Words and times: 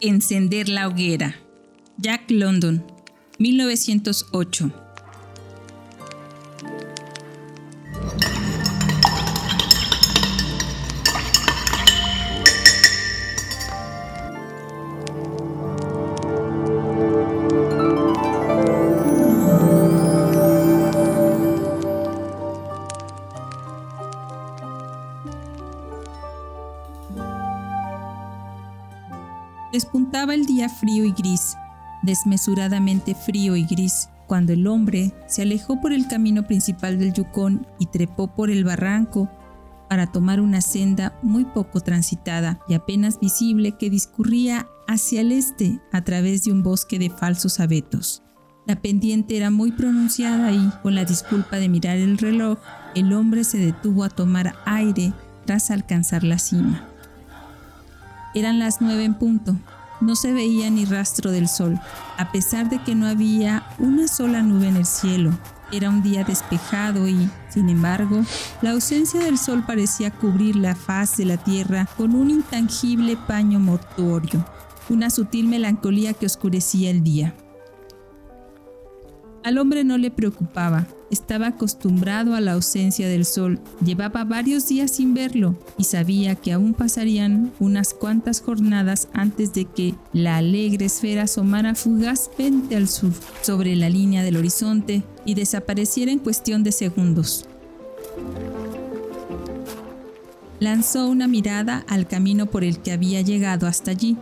Encender 0.00 0.68
la 0.68 0.86
hoguera. 0.86 1.34
Jack 1.96 2.30
London, 2.30 2.84
1908. 3.40 4.87
Desmesuradamente 32.08 33.14
frío 33.14 33.54
y 33.54 33.64
gris, 33.64 34.08
cuando 34.26 34.54
el 34.54 34.66
hombre 34.66 35.12
se 35.26 35.42
alejó 35.42 35.78
por 35.78 35.92
el 35.92 36.08
camino 36.08 36.46
principal 36.46 36.98
del 36.98 37.12
Yukon 37.12 37.66
y 37.78 37.86
trepó 37.86 38.34
por 38.34 38.50
el 38.50 38.64
barranco 38.64 39.30
para 39.90 40.06
tomar 40.06 40.40
una 40.40 40.62
senda 40.62 41.18
muy 41.22 41.44
poco 41.44 41.80
transitada 41.80 42.60
y 42.66 42.72
apenas 42.74 43.20
visible 43.20 43.72
que 43.72 43.90
discurría 43.90 44.66
hacia 44.86 45.20
el 45.20 45.32
este 45.32 45.80
a 45.92 46.02
través 46.02 46.44
de 46.44 46.52
un 46.52 46.62
bosque 46.62 46.98
de 46.98 47.10
falsos 47.10 47.60
abetos. 47.60 48.22
La 48.66 48.80
pendiente 48.80 49.36
era 49.36 49.50
muy 49.50 49.72
pronunciada 49.72 50.50
y, 50.52 50.70
con 50.82 50.94
la 50.94 51.04
disculpa 51.04 51.56
de 51.56 51.68
mirar 51.68 51.98
el 51.98 52.16
reloj, 52.16 52.58
el 52.94 53.12
hombre 53.12 53.44
se 53.44 53.58
detuvo 53.58 54.02
a 54.02 54.08
tomar 54.08 54.54
aire 54.64 55.12
tras 55.44 55.70
alcanzar 55.70 56.24
la 56.24 56.38
cima. 56.38 56.86
Eran 58.34 58.58
las 58.58 58.80
nueve 58.80 59.04
en 59.04 59.14
punto. 59.14 59.56
No 60.00 60.14
se 60.14 60.32
veía 60.32 60.70
ni 60.70 60.84
rastro 60.84 61.30
del 61.30 61.48
sol, 61.48 61.78
a 62.16 62.30
pesar 62.30 62.70
de 62.70 62.82
que 62.82 62.94
no 62.94 63.06
había 63.06 63.64
una 63.78 64.06
sola 64.06 64.42
nube 64.42 64.68
en 64.68 64.76
el 64.76 64.86
cielo. 64.86 65.36
Era 65.72 65.90
un 65.90 66.02
día 66.02 66.24
despejado 66.24 67.08
y, 67.08 67.28
sin 67.50 67.68
embargo, 67.68 68.22
la 68.62 68.70
ausencia 68.70 69.20
del 69.20 69.38
sol 69.38 69.64
parecía 69.66 70.10
cubrir 70.10 70.56
la 70.56 70.74
faz 70.74 71.16
de 71.16 71.24
la 71.24 71.36
tierra 71.36 71.88
con 71.96 72.14
un 72.14 72.30
intangible 72.30 73.16
paño 73.16 73.58
mortuorio, 73.58 74.44
una 74.88 75.10
sutil 75.10 75.46
melancolía 75.46 76.14
que 76.14 76.26
oscurecía 76.26 76.90
el 76.90 77.02
día. 77.02 77.34
Al 79.44 79.58
hombre 79.58 79.84
no 79.84 79.98
le 79.98 80.10
preocupaba, 80.10 80.86
estaba 81.10 81.48
acostumbrado 81.48 82.34
a 82.34 82.40
la 82.40 82.52
ausencia 82.52 83.08
del 83.08 83.24
sol, 83.24 83.60
llevaba 83.84 84.24
varios 84.24 84.68
días 84.68 84.90
sin 84.90 85.14
verlo 85.14 85.56
y 85.76 85.84
sabía 85.84 86.34
que 86.34 86.52
aún 86.52 86.74
pasarían 86.74 87.52
unas 87.58 87.94
cuantas 87.94 88.40
jornadas 88.40 89.08
antes 89.12 89.52
de 89.52 89.64
que 89.64 89.94
la 90.12 90.36
alegre 90.36 90.86
esfera 90.86 91.22
asomara 91.22 91.74
fugazmente 91.74 92.76
al 92.76 92.88
sur 92.88 93.12
sobre 93.42 93.76
la 93.76 93.88
línea 93.88 94.22
del 94.22 94.36
horizonte 94.36 95.02
y 95.24 95.34
desapareciera 95.34 96.12
en 96.12 96.18
cuestión 96.18 96.62
de 96.62 96.72
segundos. 96.72 97.46
Lanzó 100.60 101.08
una 101.08 101.28
mirada 101.28 101.84
al 101.88 102.08
camino 102.08 102.46
por 102.46 102.64
el 102.64 102.80
que 102.80 102.92
había 102.92 103.20
llegado 103.20 103.66
hasta 103.66 103.92
allí, 103.92 104.16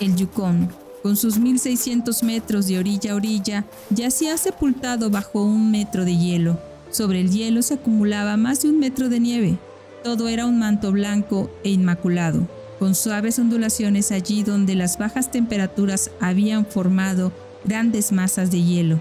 el 0.00 0.16
Yukon, 0.16 0.68
con 1.02 1.16
sus 1.16 1.38
1600 1.38 2.22
metros 2.22 2.66
de 2.66 2.78
orilla 2.78 3.12
a 3.12 3.14
orilla, 3.14 3.64
yacía 3.90 4.36
sepultado 4.36 5.10
bajo 5.10 5.42
un 5.42 5.70
metro 5.70 6.04
de 6.04 6.16
hielo. 6.16 6.58
Sobre 6.90 7.20
el 7.20 7.30
hielo 7.30 7.62
se 7.62 7.74
acumulaba 7.74 8.36
más 8.36 8.62
de 8.62 8.70
un 8.70 8.78
metro 8.78 9.08
de 9.08 9.20
nieve. 9.20 9.58
Todo 10.02 10.28
era 10.28 10.46
un 10.46 10.58
manto 10.58 10.92
blanco 10.92 11.50
e 11.64 11.70
inmaculado, 11.70 12.46
con 12.78 12.94
suaves 12.94 13.38
ondulaciones 13.38 14.12
allí 14.12 14.42
donde 14.42 14.74
las 14.74 14.98
bajas 14.98 15.30
temperaturas 15.30 16.10
habían 16.20 16.64
formado 16.64 17.32
grandes 17.64 18.12
masas 18.12 18.50
de 18.50 18.62
hielo. 18.62 19.00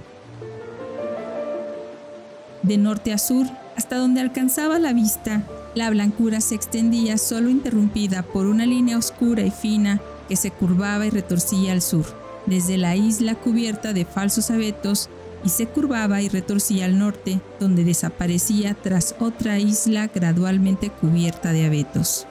De 2.64 2.78
norte 2.78 3.14
a 3.14 3.18
sur, 3.18 3.48
hasta 3.76 3.98
donde 3.98 4.20
alcanzaba 4.20 4.80
la 4.80 4.92
vista, 4.92 5.44
la 5.76 5.90
blancura 5.90 6.42
se 6.42 6.56
extendía 6.56 7.18
solo 7.18 7.50
interrumpida 7.50 8.24
por 8.24 8.48
una 8.48 8.66
línea 8.66 8.98
oscura 8.98 9.44
y 9.44 9.52
fina 9.52 10.02
que 10.28 10.36
se 10.36 10.52
curvaba 10.52 11.06
y 11.06 11.10
retorcía 11.10 11.72
al 11.72 11.82
sur, 11.82 12.06
desde 12.46 12.78
la 12.78 12.96
isla 12.96 13.36
cubierta 13.36 13.94
de 13.94 14.06
falsos 14.06 14.52
abetos 14.52 15.10
y 15.44 15.50
se 15.50 15.68
curvaba 15.68 16.22
y 16.22 16.30
retorcía 16.30 16.86
al 16.86 16.98
norte, 16.98 17.40
donde 17.60 17.84
desaparecía 17.84 18.74
tras 18.74 19.16
otra 19.20 19.60
isla 19.60 20.08
gradualmente 20.08 20.90
cubierta 20.90 21.52
de 21.52 21.66
abetos. 21.66 22.26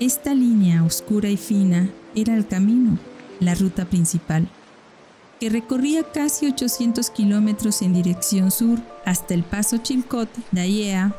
Esta 0.00 0.32
línea 0.32 0.84
oscura 0.84 1.28
y 1.28 1.36
fina 1.36 1.90
era 2.14 2.34
el 2.34 2.46
camino, 2.46 2.98
la 3.40 3.54
ruta 3.54 3.84
principal 3.84 4.48
que 5.38 5.50
recorría 5.50 6.02
casi 6.02 6.46
800 6.46 7.10
kilómetros 7.10 7.82
en 7.82 7.92
dirección 7.92 8.50
sur 8.50 8.78
hasta 9.04 9.34
el 9.34 9.44
paso 9.44 9.78
Chilcot, 9.78 10.28
Dayea 10.52 11.14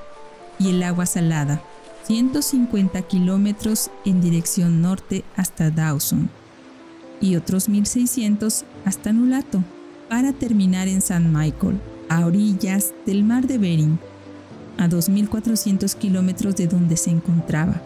y 0.59 0.69
el 0.69 0.83
agua 0.83 1.05
salada, 1.05 1.61
150 2.03 3.01
kilómetros 3.03 3.91
en 4.05 4.21
dirección 4.21 4.81
norte 4.81 5.23
hasta 5.35 5.71
Dawson 5.71 6.29
y 7.21 7.35
otros 7.35 7.69
1600 7.69 8.65
hasta 8.85 9.13
Nulato 9.13 9.63
para 10.09 10.33
terminar 10.33 10.87
en 10.87 11.01
San 11.01 11.31
Michael, 11.31 11.79
a 12.09 12.25
orillas 12.25 12.93
del 13.05 13.23
mar 13.23 13.45
de 13.45 13.57
Bering, 13.57 13.99
a 14.77 14.87
2.400 14.87 15.93
kilómetros 15.95 16.55
de 16.55 16.67
donde 16.67 16.97
se 16.97 17.11
encontraba. 17.11 17.81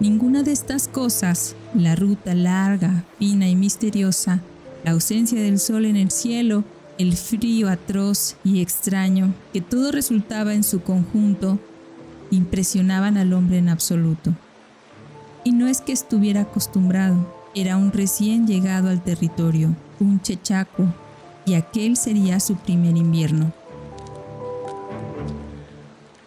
Ninguna 0.00 0.44
de 0.44 0.52
estas 0.52 0.86
cosas, 0.86 1.56
la 1.74 1.96
ruta 1.96 2.32
larga, 2.32 3.04
fina 3.18 3.48
y 3.48 3.56
misteriosa, 3.56 4.40
la 4.84 4.92
ausencia 4.92 5.42
del 5.42 5.58
sol 5.58 5.86
en 5.86 5.96
el 5.96 6.12
cielo, 6.12 6.62
el 6.98 7.16
frío 7.16 7.68
atroz 7.68 8.36
y 8.44 8.60
extraño, 8.60 9.34
que 9.52 9.60
todo 9.60 9.90
resultaba 9.90 10.54
en 10.54 10.62
su 10.62 10.82
conjunto, 10.82 11.58
impresionaban 12.30 13.16
al 13.16 13.32
hombre 13.32 13.58
en 13.58 13.68
absoluto. 13.68 14.34
Y 15.42 15.50
no 15.50 15.66
es 15.66 15.80
que 15.80 15.92
estuviera 15.92 16.42
acostumbrado, 16.42 17.34
era 17.56 17.76
un 17.76 17.90
recién 17.90 18.46
llegado 18.46 18.90
al 18.90 19.02
territorio, 19.02 19.74
un 19.98 20.20
chechaco, 20.20 20.86
y 21.44 21.54
aquel 21.54 21.96
sería 21.96 22.38
su 22.38 22.54
primer 22.54 22.96
invierno. 22.96 23.52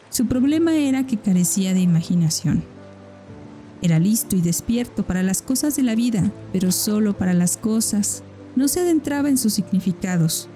Su 0.10 0.26
problema 0.26 0.76
era 0.76 1.08
que 1.08 1.16
carecía 1.16 1.74
de 1.74 1.80
imaginación. 1.80 2.71
Era 3.82 4.00
listo 4.00 4.36
y 4.36 4.42
despierto 4.42 5.04
para 5.04 5.24
las 5.24 5.42
cosas 5.42 5.76
de 5.76 5.84
la 5.84 5.96
vida, 5.96 6.32
pero 6.54 6.72
solo 6.72 7.18
para 7.18 7.34
las 7.34 7.58
cosas. 7.58 8.24
No 8.56 8.68
se 8.68 8.82
adentraba 8.82 9.30
en 9.30 9.38
sus 9.38 9.54
significados. 9.54 10.48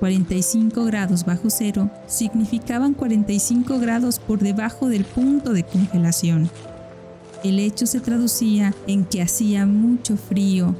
45 0.00 0.84
grados 0.84 1.24
bajo 1.24 1.48
cero 1.48 1.90
significaban 2.06 2.94
45 2.94 3.78
grados 3.78 4.18
por 4.18 4.40
debajo 4.40 4.88
del 4.88 5.04
punto 5.04 5.52
de 5.52 5.64
congelación. 5.64 6.50
El 7.44 7.58
hecho 7.58 7.86
se 7.86 8.00
traducía 8.00 8.74
en 8.86 9.04
que 9.04 9.22
hacía 9.22 9.66
mucho 9.66 10.16
frío 10.16 10.74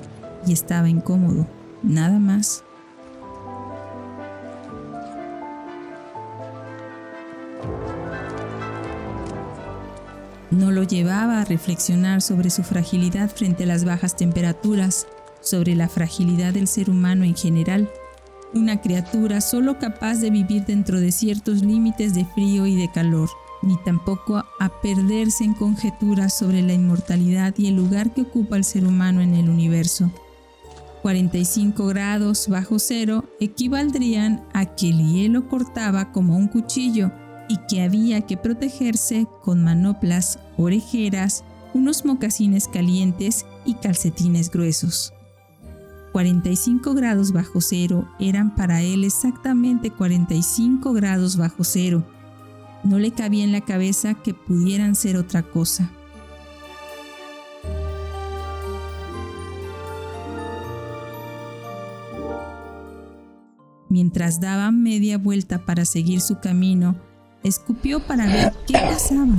y 0.47 0.53
estaba 0.53 0.89
incómodo, 0.89 1.47
nada 1.83 2.19
más. 2.19 2.66
No 10.51 10.71
lo 10.71 10.83
llevaba 10.83 11.41
a 11.41 11.45
reflexionar 11.45 12.23
sobre 12.23 12.51
su 12.51 12.63
fragilidad 12.63 13.31
frente 13.31 13.65
a 13.65 13.67
las 13.67 13.85
bajas 13.85 14.17
temperaturas, 14.17 15.07
sobre 15.41 15.75
la 15.75 15.89
fragilidad 15.89 16.55
del 16.55 16.69
ser 16.69 16.91
humano 16.91 17.25
en 17.25 17.37
general, 17.37 17.91
una 18.55 18.81
criatura 18.81 19.41
solo 19.41 19.79
capaz 19.79 20.17
de 20.17 20.31
vivir 20.31 20.65
dentro 20.65 21.01
de 21.01 21.13
ciertos 21.13 21.63
límites 21.63 22.15
de 22.15 22.25
frío 22.25 22.67
y 22.67 22.77
de 22.77 22.91
calor, 22.91 23.29
ni 23.63 23.77
tampoco 23.85 24.37
a 24.37 24.81
perderse 24.81 25.45
en 25.45 25.55
conjeturas 25.55 26.37
sobre 26.37 26.63
la 26.63 26.73
inmortalidad 26.73 27.55
y 27.57 27.69
el 27.69 27.77
lugar 27.77 28.13
que 28.15 28.23
ocupa 28.23 28.57
el 28.57 28.65
ser 28.65 28.87
humano 28.87 29.21
en 29.21 29.35
el 29.35 29.49
universo. 29.49 30.11
45 31.03 31.87
grados 31.87 32.49
bajo 32.49 32.79
cero 32.79 33.25
equivaldrían 33.39 34.45
a 34.53 34.65
que 34.75 34.89
el 34.89 35.07
hielo 35.07 35.49
cortaba 35.49 36.11
como 36.13 36.37
un 36.37 36.49
cuchillo 36.49 37.13
y 37.49 37.59
que 37.69 37.83
había 37.83 38.23
que 38.23 38.37
protegerse 38.37 39.27
con 39.43 39.63
manoplas, 39.63 40.39
orejeras, 40.57 41.45
unos 41.75 42.05
mocasines 42.05 42.69
calientes 42.69 43.47
y 43.65 43.75
calcetines 43.75 44.51
gruesos. 44.51 45.13
45 46.13 46.95
grados 46.95 47.33
bajo 47.33 47.61
cero 47.61 48.09
eran 48.19 48.55
para 48.55 48.83
él 48.83 49.05
exactamente 49.05 49.91
45 49.91 50.93
grados 50.93 51.37
bajo 51.37 51.65
cero. 51.65 52.05
No 52.85 52.99
le 52.99 53.11
cabía 53.11 53.45
en 53.45 53.53
la 53.53 53.61
cabeza 53.61 54.15
que 54.15 54.33
pudieran 54.33 54.95
ser 54.95 55.17
otra 55.17 55.43
cosa. 55.43 55.91
mientras 63.97 64.41
daba 64.41 64.71
media 64.73 65.17
vuelta 65.17 65.65
para 65.65 65.87
seguir 65.87 66.21
su 66.21 66.39
camino, 66.39 66.97
escupió 67.43 68.01
para 68.01 68.27
ver 68.27 68.53
qué 68.67 68.75
pasaba. 68.75 69.35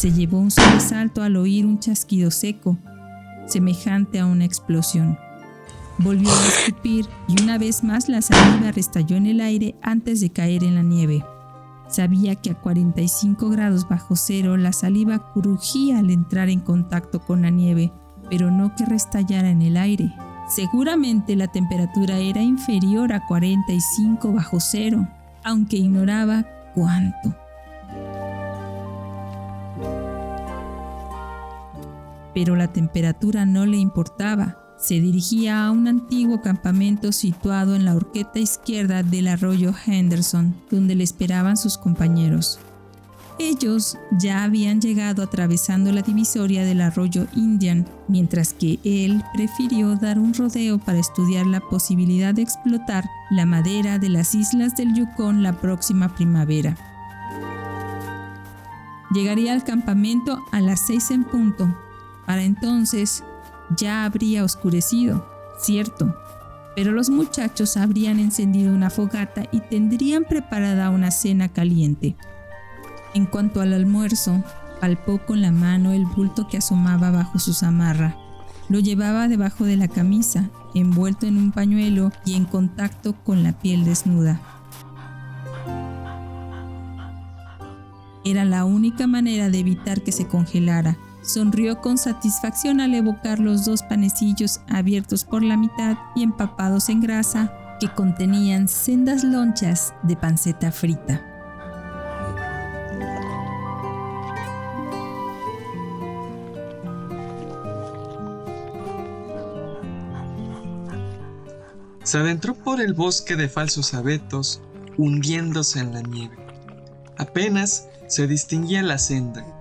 Se 0.00 0.10
llevó 0.10 0.38
un 0.38 0.50
sobresalto 0.50 1.22
al 1.22 1.36
oír 1.36 1.66
un 1.66 1.78
chasquido 1.78 2.30
seco, 2.30 2.78
semejante 3.46 4.18
a 4.18 4.24
una 4.24 4.46
explosión. 4.46 5.18
Volvió 5.98 6.30
a 6.30 6.46
escupir 6.46 7.04
y 7.28 7.42
una 7.42 7.58
vez 7.58 7.84
más 7.84 8.08
la 8.08 8.22
saliva 8.22 8.72
restalló 8.72 9.16
en 9.16 9.26
el 9.26 9.42
aire 9.42 9.74
antes 9.82 10.22
de 10.22 10.30
caer 10.30 10.64
en 10.64 10.76
la 10.76 10.82
nieve. 10.82 11.22
Sabía 11.90 12.34
que 12.34 12.52
a 12.52 12.54
45 12.54 13.50
grados 13.50 13.86
bajo 13.90 14.16
cero 14.16 14.56
la 14.56 14.72
saliva 14.72 15.34
crujía 15.34 15.98
al 15.98 16.08
entrar 16.08 16.48
en 16.48 16.60
contacto 16.60 17.20
con 17.20 17.42
la 17.42 17.50
nieve, 17.50 17.92
pero 18.30 18.50
no 18.50 18.74
que 18.74 18.86
restallara 18.86 19.50
en 19.50 19.60
el 19.60 19.76
aire. 19.76 20.14
Seguramente 20.48 21.36
la 21.36 21.48
temperatura 21.48 22.16
era 22.16 22.40
inferior 22.40 23.12
a 23.12 23.26
45 23.26 24.32
bajo 24.32 24.60
cero, 24.60 25.06
aunque 25.44 25.76
ignoraba 25.76 26.46
cuánto. 26.74 27.36
Pero 32.40 32.56
la 32.56 32.72
temperatura 32.72 33.44
no 33.44 33.66
le 33.66 33.76
importaba. 33.76 34.56
Se 34.78 34.94
dirigía 34.98 35.66
a 35.66 35.70
un 35.70 35.86
antiguo 35.86 36.40
campamento 36.40 37.12
situado 37.12 37.76
en 37.76 37.84
la 37.84 37.94
horqueta 37.94 38.38
izquierda 38.38 39.02
del 39.02 39.28
arroyo 39.28 39.74
Henderson, 39.84 40.54
donde 40.70 40.94
le 40.94 41.04
esperaban 41.04 41.58
sus 41.58 41.76
compañeros. 41.76 42.58
Ellos 43.38 43.98
ya 44.18 44.42
habían 44.42 44.80
llegado 44.80 45.22
atravesando 45.22 45.92
la 45.92 46.00
divisoria 46.00 46.64
del 46.64 46.80
arroyo 46.80 47.26
Indian, 47.36 47.86
mientras 48.08 48.54
que 48.54 48.78
él 48.84 49.22
prefirió 49.34 49.96
dar 49.96 50.18
un 50.18 50.32
rodeo 50.32 50.78
para 50.78 50.98
estudiar 50.98 51.44
la 51.44 51.60
posibilidad 51.60 52.32
de 52.32 52.40
explotar 52.40 53.04
la 53.30 53.44
madera 53.44 53.98
de 53.98 54.08
las 54.08 54.34
islas 54.34 54.74
del 54.76 54.94
Yukon 54.94 55.42
la 55.42 55.60
próxima 55.60 56.14
primavera. 56.14 56.74
Llegaría 59.12 59.52
al 59.52 59.62
campamento 59.62 60.42
a 60.52 60.62
las 60.62 60.86
seis 60.86 61.10
en 61.10 61.24
punto. 61.24 61.76
Para 62.30 62.44
entonces 62.44 63.24
ya 63.76 64.04
habría 64.04 64.44
oscurecido, 64.44 65.26
cierto, 65.58 66.14
pero 66.76 66.92
los 66.92 67.10
muchachos 67.10 67.76
habrían 67.76 68.20
encendido 68.20 68.72
una 68.72 68.88
fogata 68.88 69.48
y 69.50 69.58
tendrían 69.58 70.22
preparada 70.22 70.90
una 70.90 71.10
cena 71.10 71.48
caliente. 71.48 72.14
En 73.14 73.26
cuanto 73.26 73.60
al 73.60 73.72
almuerzo, 73.72 74.44
palpó 74.80 75.18
con 75.26 75.42
la 75.42 75.50
mano 75.50 75.90
el 75.90 76.06
bulto 76.06 76.46
que 76.46 76.58
asomaba 76.58 77.10
bajo 77.10 77.40
su 77.40 77.52
zamarra. 77.52 78.16
Lo 78.68 78.78
llevaba 78.78 79.26
debajo 79.26 79.64
de 79.64 79.76
la 79.76 79.88
camisa, 79.88 80.50
envuelto 80.72 81.26
en 81.26 81.36
un 81.36 81.50
pañuelo 81.50 82.12
y 82.24 82.34
en 82.34 82.44
contacto 82.44 83.16
con 83.24 83.42
la 83.42 83.58
piel 83.58 83.84
desnuda. 83.84 84.40
Era 88.24 88.44
la 88.44 88.64
única 88.64 89.08
manera 89.08 89.50
de 89.50 89.58
evitar 89.58 90.02
que 90.02 90.12
se 90.12 90.28
congelara. 90.28 90.96
Sonrió 91.22 91.80
con 91.80 91.98
satisfacción 91.98 92.80
al 92.80 92.94
evocar 92.94 93.38
los 93.38 93.64
dos 93.64 93.82
panecillos 93.82 94.60
abiertos 94.68 95.24
por 95.24 95.42
la 95.42 95.56
mitad 95.56 95.96
y 96.14 96.22
empapados 96.22 96.88
en 96.88 97.00
grasa 97.00 97.52
que 97.78 97.92
contenían 97.92 98.68
sendas 98.68 99.24
lonchas 99.24 99.94
de 100.02 100.16
panceta 100.16 100.72
frita. 100.72 101.26
Se 112.02 112.18
adentró 112.18 112.54
por 112.54 112.80
el 112.80 112.94
bosque 112.94 113.36
de 113.36 113.48
falsos 113.48 113.94
abetos, 113.94 114.60
hundiéndose 114.96 115.78
en 115.78 115.92
la 115.92 116.02
nieve. 116.02 116.36
Apenas 117.18 117.86
se 118.08 118.26
distinguía 118.26 118.82
la 118.82 118.98
senda. 118.98 119.59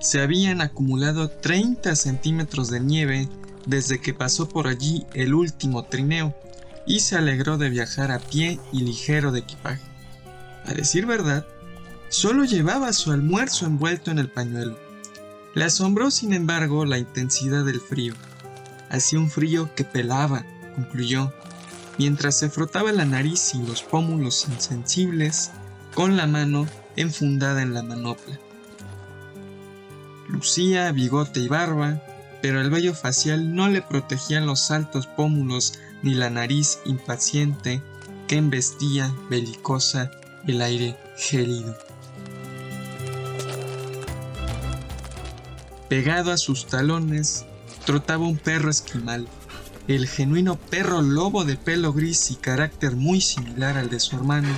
Se 0.00 0.22
habían 0.22 0.62
acumulado 0.62 1.28
30 1.28 1.94
centímetros 1.94 2.70
de 2.70 2.80
nieve 2.80 3.28
desde 3.66 4.00
que 4.00 4.14
pasó 4.14 4.48
por 4.48 4.66
allí 4.66 5.04
el 5.12 5.34
último 5.34 5.84
trineo 5.84 6.34
y 6.86 7.00
se 7.00 7.16
alegró 7.16 7.58
de 7.58 7.68
viajar 7.68 8.10
a 8.10 8.18
pie 8.18 8.58
y 8.72 8.80
ligero 8.80 9.30
de 9.30 9.40
equipaje. 9.40 9.82
A 10.64 10.72
decir 10.72 11.04
verdad, 11.04 11.46
solo 12.08 12.44
llevaba 12.44 12.94
su 12.94 13.12
almuerzo 13.12 13.66
envuelto 13.66 14.10
en 14.10 14.18
el 14.18 14.30
pañuelo. 14.30 14.78
Le 15.54 15.64
asombró, 15.64 16.10
sin 16.10 16.32
embargo, 16.32 16.86
la 16.86 16.96
intensidad 16.96 17.66
del 17.66 17.80
frío. 17.80 18.14
Hacía 18.88 19.18
un 19.18 19.30
frío 19.30 19.74
que 19.74 19.84
pelaba, 19.84 20.46
concluyó, 20.76 21.30
mientras 21.98 22.38
se 22.38 22.48
frotaba 22.48 22.90
la 22.92 23.04
nariz 23.04 23.54
y 23.54 23.58
los 23.66 23.82
pómulos 23.82 24.46
insensibles 24.48 25.50
con 25.94 26.16
la 26.16 26.26
mano 26.26 26.66
enfundada 26.96 27.60
en 27.60 27.74
la 27.74 27.82
manopla. 27.82 28.38
Lucía 30.30 30.92
bigote 30.92 31.40
y 31.40 31.48
barba, 31.48 32.00
pero 32.40 32.60
el 32.60 32.70
vello 32.70 32.94
facial 32.94 33.54
no 33.54 33.68
le 33.68 33.82
protegían 33.82 34.46
los 34.46 34.70
altos 34.70 35.06
pómulos 35.08 35.74
ni 36.02 36.14
la 36.14 36.30
nariz 36.30 36.78
impaciente 36.84 37.82
que 38.28 38.36
embestía 38.36 39.12
belicosa 39.28 40.10
el 40.46 40.62
aire 40.62 40.96
gélido. 41.16 41.76
Pegado 45.88 46.30
a 46.30 46.36
sus 46.36 46.66
talones 46.66 47.44
trotaba 47.84 48.24
un 48.24 48.38
perro 48.38 48.70
esquimal, 48.70 49.26
el 49.88 50.06
genuino 50.06 50.54
perro 50.54 51.02
lobo 51.02 51.44
de 51.44 51.56
pelo 51.56 51.92
gris 51.92 52.30
y 52.30 52.36
carácter 52.36 52.94
muy 52.94 53.20
similar 53.20 53.76
al 53.76 53.90
de 53.90 53.98
su 53.98 54.14
hermano, 54.14 54.54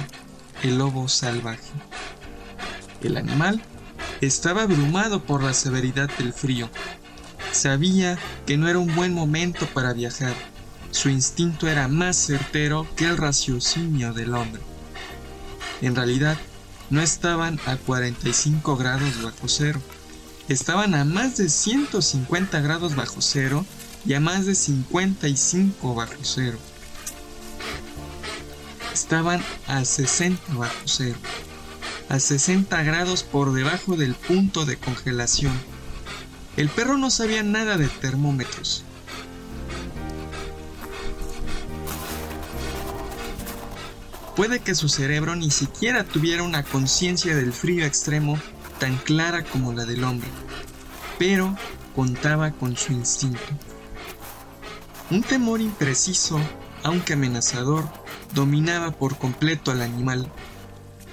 el 0.63 0.77
lobo 0.77 1.09
salvaje. 1.09 1.73
El 3.03 3.17
animal 3.17 3.63
estaba 4.27 4.63
abrumado 4.63 5.25
por 5.25 5.43
la 5.43 5.53
severidad 5.53 6.09
del 6.17 6.33
frío. 6.33 6.71
Sabía 7.51 8.19
que 8.47 8.57
no 8.57 8.69
era 8.69 8.79
un 8.79 8.95
buen 8.95 9.13
momento 9.13 9.67
para 9.67 9.93
viajar. 9.93 10.35
Su 10.93 11.09
instinto 11.09 11.69
era 11.69 11.89
más 11.89 12.17
certero 12.17 12.87
que 12.97 13.07
el 13.07 13.17
raciocinio 13.17 14.13
del 14.13 14.35
hombre. 14.35 14.63
En 15.81 15.97
realidad, 15.97 16.39
no 16.91 17.01
estaban 17.03 17.59
a 17.67 17.77
45 17.77 18.77
grados 18.77 19.23
bajo 19.23 19.49
cero. 19.49 19.81
Estaban 20.49 20.95
a 20.95 21.05
más 21.05 21.37
de 21.37 21.49
150 21.49 22.61
grados 22.61 22.95
bajo 22.95 23.21
cero 23.21 23.65
y 24.05 24.15
a 24.15 24.21
más 24.21 24.47
de 24.47 24.55
55 24.55 25.95
bajo 25.95 26.23
cero. 26.23 26.59
Estaban 28.93 29.43
a 29.67 29.85
60 29.85 30.55
bajo 30.55 30.83
cero, 30.85 31.17
a 32.09 32.19
60 32.19 32.83
grados 32.83 33.23
por 33.23 33.53
debajo 33.53 33.97
del 33.97 34.15
punto 34.15 34.65
de 34.65 34.77
congelación. 34.77 35.53
El 36.57 36.69
perro 36.69 36.99
no 36.99 37.11
sabía 37.11 37.43
nada 37.43 37.77
de 37.77 37.89
termómetros. 37.89 38.85
Puede 44.37 44.61
que 44.61 44.75
su 44.75 44.89
cerebro 44.89 45.37
ni 45.37 45.51
siquiera 45.51 46.05
tuviera 46.05 46.43
una 46.43 46.63
conciencia 46.63 47.37
del 47.37 47.53
frío 47.53 47.85
extremo 47.85 48.39
tan 48.79 48.97
clara 48.97 49.45
como 49.45 49.73
la 49.73 49.85
del 49.85 50.05
hombre, 50.05 50.29
pero 51.19 51.57
contaba 51.95 52.51
con 52.51 52.77
su 52.77 52.93
instinto. 52.93 53.41
Un 55.11 55.23
temor 55.23 55.61
impreciso, 55.61 56.41
aunque 56.83 57.13
amenazador, 57.13 57.85
dominaba 58.35 58.93
por 58.93 59.19
completo 59.19 59.71
al 59.71 59.83
animal. 59.83 60.31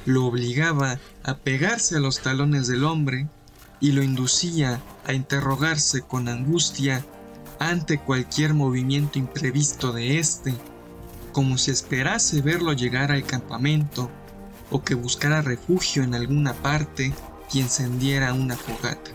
Lo 0.09 0.25
obligaba 0.25 0.97
a 1.23 1.37
pegarse 1.37 1.97
a 1.97 1.99
los 1.99 2.21
talones 2.21 2.65
del 2.65 2.83
hombre 2.83 3.27
y 3.79 3.91
lo 3.91 4.01
inducía 4.01 4.81
a 5.05 5.13
interrogarse 5.13 6.01
con 6.01 6.27
angustia 6.27 7.05
ante 7.59 7.99
cualquier 7.99 8.55
movimiento 8.55 9.19
imprevisto 9.19 9.91
de 9.91 10.17
éste, 10.17 10.55
como 11.31 11.59
si 11.59 11.69
esperase 11.69 12.41
verlo 12.41 12.73
llegar 12.73 13.11
al 13.11 13.23
campamento 13.23 14.09
o 14.71 14.83
que 14.83 14.95
buscara 14.95 15.43
refugio 15.43 16.01
en 16.01 16.15
alguna 16.15 16.55
parte 16.55 17.13
y 17.53 17.59
encendiera 17.59 18.33
una 18.33 18.57
fogata. 18.57 19.11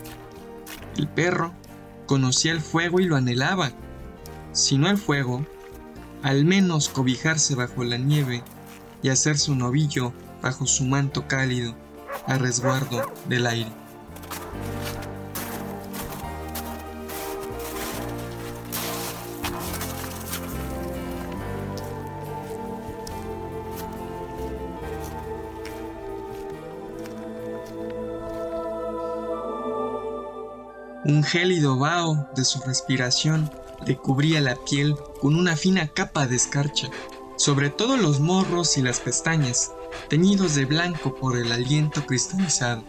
El 0.96 1.08
perro 1.08 1.52
conocía 2.06 2.52
el 2.52 2.60
fuego 2.60 3.00
y 3.00 3.06
lo 3.06 3.16
anhelaba, 3.16 3.72
si 4.52 4.78
no 4.78 4.88
el 4.88 4.98
fuego, 4.98 5.44
al 6.22 6.44
menos 6.44 6.88
cobijarse 6.88 7.56
bajo 7.56 7.82
la 7.82 7.96
nieve 7.96 8.44
y 9.02 9.08
hacerse 9.08 9.50
un 9.50 9.62
ovillo 9.62 10.12
bajo 10.44 10.66
su 10.66 10.84
manto 10.84 11.26
cálido 11.26 11.74
a 12.26 12.36
resguardo 12.36 13.10
del 13.24 13.46
aire. 13.46 13.72
Un 31.06 31.22
gélido 31.22 31.78
vaho 31.78 32.28
de 32.36 32.44
su 32.44 32.60
respiración 32.60 33.50
le 33.86 33.96
cubría 33.96 34.42
la 34.42 34.56
piel 34.56 34.94
con 35.22 35.36
una 35.36 35.56
fina 35.56 35.88
capa 35.88 36.26
de 36.26 36.36
escarcha. 36.36 36.90
sobre 37.36 37.68
todo 37.68 37.96
los 37.96 38.20
morros 38.20 38.78
y 38.78 38.82
las 38.82 39.00
pestañas, 39.00 39.72
teñidos 40.08 40.54
de 40.54 40.64
blanco 40.64 41.14
por 41.14 41.36
el 41.36 41.52
aliento 41.52 42.04
cristalizado. 42.06 42.84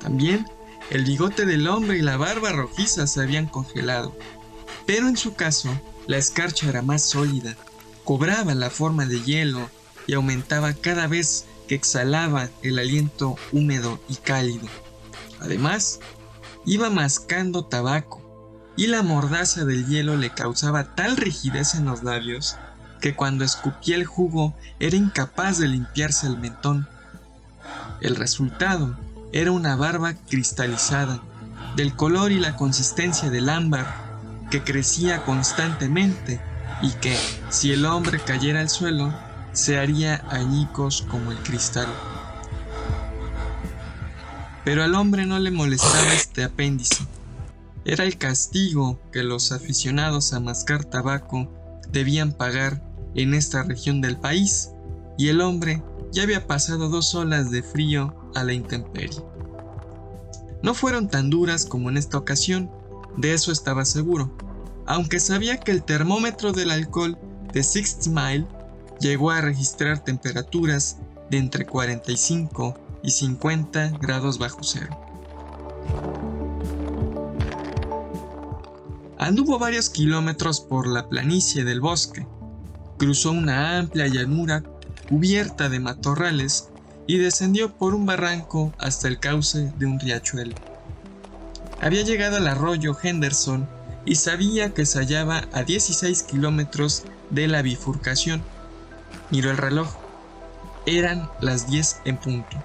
También 0.00 0.46
el 0.90 1.04
bigote 1.04 1.44
del 1.44 1.68
hombre 1.68 1.98
y 1.98 2.02
la 2.02 2.16
barba 2.16 2.50
rojiza 2.52 3.06
se 3.06 3.20
habían 3.20 3.46
congelado, 3.46 4.16
pero 4.86 5.08
en 5.08 5.16
su 5.16 5.34
caso 5.34 5.68
la 6.06 6.16
escarcha 6.16 6.68
era 6.68 6.82
más 6.82 7.02
sólida, 7.02 7.56
cobraba 8.04 8.54
la 8.54 8.70
forma 8.70 9.04
de 9.04 9.22
hielo 9.22 9.68
y 10.06 10.14
aumentaba 10.14 10.72
cada 10.72 11.06
vez 11.06 11.44
que 11.68 11.74
exhalaba 11.74 12.48
el 12.62 12.78
aliento 12.78 13.36
húmedo 13.52 14.00
y 14.08 14.16
cálido. 14.16 14.66
Además, 15.40 16.00
iba 16.64 16.88
mascando 16.88 17.66
tabaco 17.66 18.24
y 18.76 18.86
la 18.86 19.02
mordaza 19.02 19.64
del 19.64 19.86
hielo 19.86 20.16
le 20.16 20.30
causaba 20.30 20.94
tal 20.94 21.16
rigidez 21.16 21.74
en 21.74 21.84
los 21.84 22.02
labios 22.02 22.56
que 23.00 23.14
cuando 23.14 23.44
escupía 23.44 23.96
el 23.96 24.06
jugo 24.06 24.54
era 24.80 24.96
incapaz 24.96 25.58
de 25.58 25.68
limpiarse 25.68 26.26
el 26.26 26.38
mentón. 26.38 26.88
El 28.00 28.16
resultado 28.16 28.96
era 29.32 29.52
una 29.52 29.76
barba 29.76 30.14
cristalizada, 30.28 31.20
del 31.76 31.94
color 31.94 32.32
y 32.32 32.38
la 32.38 32.56
consistencia 32.56 33.30
del 33.30 33.48
ámbar, 33.48 33.86
que 34.50 34.62
crecía 34.62 35.24
constantemente 35.24 36.40
y 36.80 36.90
que, 36.92 37.16
si 37.50 37.72
el 37.72 37.84
hombre 37.84 38.18
cayera 38.18 38.60
al 38.60 38.70
suelo, 38.70 39.12
se 39.52 39.78
haría 39.78 40.24
añicos 40.30 41.04
como 41.08 41.32
el 41.32 41.38
cristal. 41.38 41.88
Pero 44.64 44.84
al 44.84 44.94
hombre 44.94 45.26
no 45.26 45.38
le 45.38 45.50
molestaba 45.50 46.12
este 46.12 46.44
apéndice. 46.44 47.04
Era 47.84 48.04
el 48.04 48.18
castigo 48.18 49.00
que 49.12 49.22
los 49.22 49.52
aficionados 49.52 50.32
a 50.32 50.40
mascar 50.40 50.84
tabaco 50.84 51.50
debían 51.90 52.32
pagar 52.32 52.82
en 53.14 53.34
esta 53.34 53.62
región 53.62 54.00
del 54.00 54.18
país, 54.18 54.70
y 55.16 55.28
el 55.28 55.40
hombre 55.40 55.82
ya 56.12 56.22
había 56.22 56.46
pasado 56.46 56.88
dos 56.88 57.14
olas 57.14 57.50
de 57.50 57.62
frío 57.62 58.14
a 58.34 58.44
la 58.44 58.52
intemperie. 58.52 59.22
No 60.62 60.74
fueron 60.74 61.08
tan 61.08 61.30
duras 61.30 61.64
como 61.64 61.88
en 61.88 61.96
esta 61.96 62.18
ocasión, 62.18 62.70
de 63.16 63.34
eso 63.34 63.52
estaba 63.52 63.84
seguro, 63.84 64.30
aunque 64.86 65.20
sabía 65.20 65.58
que 65.58 65.72
el 65.72 65.82
termómetro 65.82 66.52
del 66.52 66.70
alcohol 66.70 67.18
de 67.52 67.62
Sixth 67.62 68.06
Mile 68.08 68.46
llegó 69.00 69.30
a 69.30 69.40
registrar 69.40 70.02
temperaturas 70.02 70.98
de 71.30 71.38
entre 71.38 71.66
45 71.66 72.74
y 73.02 73.10
50 73.10 73.98
grados 74.00 74.38
bajo 74.38 74.62
cero. 74.62 74.98
Anduvo 79.18 79.58
varios 79.58 79.90
kilómetros 79.90 80.60
por 80.60 80.86
la 80.86 81.08
planicie 81.08 81.64
del 81.64 81.80
bosque, 81.80 82.26
cruzó 82.98 83.30
una 83.30 83.78
amplia 83.78 84.06
llanura 84.08 84.62
cubierta 85.08 85.68
de 85.68 85.80
matorrales 85.80 86.68
y 87.06 87.16
descendió 87.16 87.74
por 87.74 87.94
un 87.94 88.04
barranco 88.04 88.74
hasta 88.78 89.08
el 89.08 89.18
cauce 89.18 89.72
de 89.78 89.86
un 89.86 89.98
riachuelo. 89.98 90.54
Había 91.80 92.02
llegado 92.02 92.36
al 92.36 92.48
arroyo 92.48 92.96
Henderson 93.00 93.66
y 94.04 94.16
sabía 94.16 94.74
que 94.74 94.84
se 94.84 94.98
hallaba 94.98 95.44
a 95.52 95.62
16 95.62 96.22
kilómetros 96.24 97.04
de 97.30 97.48
la 97.48 97.62
bifurcación. 97.62 98.42
Miró 99.30 99.50
el 99.50 99.56
reloj. 99.56 99.88
Eran 100.86 101.30
las 101.40 101.70
10 101.70 102.00
en 102.04 102.16
punto. 102.16 102.56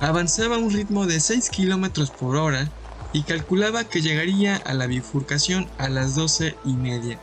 Avanzaba 0.00 0.56
a 0.56 0.58
un 0.58 0.70
ritmo 0.70 1.06
de 1.06 1.18
6 1.18 1.50
kilómetros 1.50 2.10
por 2.10 2.36
hora 2.36 2.70
y 3.12 3.22
calculaba 3.22 3.84
que 3.84 4.02
llegaría 4.02 4.56
a 4.56 4.74
la 4.74 4.86
bifurcación 4.86 5.68
a 5.78 5.88
las 5.88 6.14
12 6.14 6.56
y 6.64 6.72
media. 6.74 7.18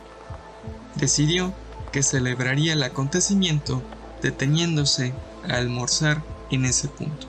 Decidió 0.96 1.54
que 1.92 2.02
celebraría 2.02 2.72
el 2.72 2.82
acontecimiento 2.82 3.82
deteniéndose 4.22 5.14
a 5.48 5.56
almorzar 5.56 6.22
en 6.50 6.64
ese 6.64 6.88
punto. 6.88 7.26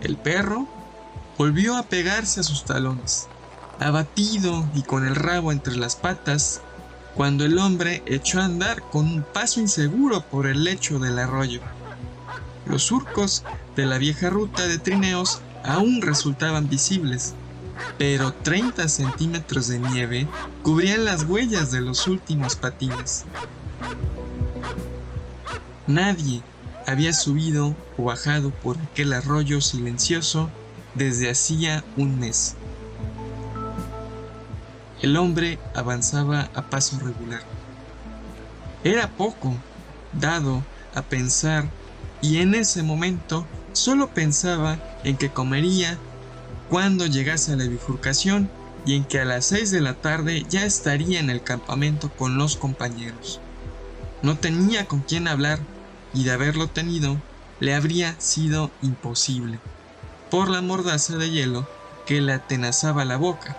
El 0.00 0.16
perro 0.16 0.66
volvió 1.38 1.76
a 1.76 1.84
pegarse 1.84 2.40
a 2.40 2.42
sus 2.42 2.64
talones, 2.64 3.28
abatido 3.78 4.66
y 4.74 4.82
con 4.82 5.06
el 5.06 5.14
rabo 5.14 5.52
entre 5.52 5.76
las 5.76 5.96
patas, 5.96 6.60
cuando 7.14 7.44
el 7.44 7.58
hombre 7.58 8.02
echó 8.06 8.40
a 8.40 8.44
andar 8.44 8.82
con 8.90 9.06
un 9.06 9.22
paso 9.22 9.60
inseguro 9.60 10.22
por 10.22 10.46
el 10.46 10.64
lecho 10.64 10.98
del 10.98 11.18
arroyo. 11.18 11.60
Los 12.66 12.84
surcos 12.84 13.44
de 13.76 13.86
la 13.86 13.98
vieja 13.98 14.30
ruta 14.30 14.66
de 14.66 14.78
trineos 14.78 15.40
aún 15.64 16.02
resultaban 16.02 16.68
visibles, 16.68 17.34
pero 17.98 18.32
30 18.32 18.88
centímetros 18.88 19.68
de 19.68 19.78
nieve 19.78 20.28
cubrían 20.62 21.04
las 21.04 21.24
huellas 21.24 21.70
de 21.72 21.80
los 21.80 22.06
últimos 22.06 22.56
patines. 22.56 23.24
Nadie 25.86 26.42
había 26.86 27.12
subido 27.12 27.74
o 27.96 28.04
bajado 28.04 28.50
por 28.50 28.78
aquel 28.78 29.12
arroyo 29.12 29.60
silencioso 29.60 30.48
desde 30.94 31.30
hacía 31.30 31.84
un 31.96 32.18
mes. 32.18 32.56
El 35.00 35.16
hombre 35.16 35.58
avanzaba 35.74 36.48
a 36.54 36.62
paso 36.62 36.98
regular. 37.00 37.42
Era 38.84 39.08
poco 39.08 39.54
dado 40.12 40.62
a 40.94 41.02
pensar 41.02 41.68
y 42.22 42.38
en 42.38 42.54
ese 42.54 42.82
momento 42.82 43.46
solo 43.72 44.08
pensaba 44.14 44.78
en 45.04 45.16
que 45.16 45.30
comería 45.30 45.98
cuando 46.70 47.06
llegase 47.06 47.52
a 47.52 47.56
la 47.56 47.64
bifurcación 47.64 48.48
y 48.86 48.96
en 48.96 49.04
que 49.04 49.20
a 49.20 49.24
las 49.24 49.46
6 49.46 49.70
de 49.72 49.80
la 49.80 49.94
tarde 49.94 50.44
ya 50.48 50.64
estaría 50.64 51.20
en 51.20 51.30
el 51.30 51.42
campamento 51.42 52.10
con 52.16 52.38
los 52.38 52.56
compañeros. 52.56 53.40
No 54.22 54.36
tenía 54.36 54.86
con 54.86 55.00
quién 55.00 55.28
hablar 55.28 55.58
y 56.14 56.24
de 56.24 56.30
haberlo 56.30 56.68
tenido, 56.68 57.20
le 57.60 57.74
habría 57.74 58.18
sido 58.20 58.70
imposible, 58.82 59.60
por 60.30 60.48
la 60.48 60.62
mordaza 60.62 61.16
de 61.16 61.30
hielo 61.30 61.68
que 62.06 62.20
le 62.20 62.32
atenazaba 62.32 63.04
la 63.04 63.16
boca, 63.16 63.56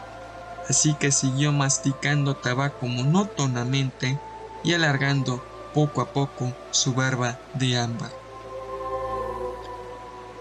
así 0.70 0.93
que 0.96 1.12
siguió 1.12 1.51
masticando 1.51 2.36
tabaco 2.36 2.88
monótonamente 2.88 4.20
y 4.63 4.74
alargando 4.74 5.43
poco 5.74 6.01
a 6.01 6.13
poco 6.13 6.53
su 6.72 6.93
barba 6.93 7.39
de 7.53 7.77
ámbar. 7.77 8.22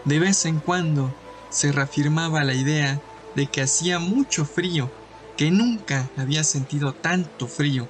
De 0.04 0.18
vez 0.18 0.44
en 0.44 0.60
cuando 0.60 1.14
se 1.50 1.72
reafirmaba 1.72 2.44
la 2.44 2.54
idea 2.54 3.00
de 3.34 3.46
que 3.46 3.62
hacía 3.62 3.98
mucho 3.98 4.44
frío, 4.44 4.90
que 5.36 5.50
nunca 5.50 6.10
había 6.16 6.44
sentido 6.44 6.92
tanto 6.92 7.46
frío 7.46 7.88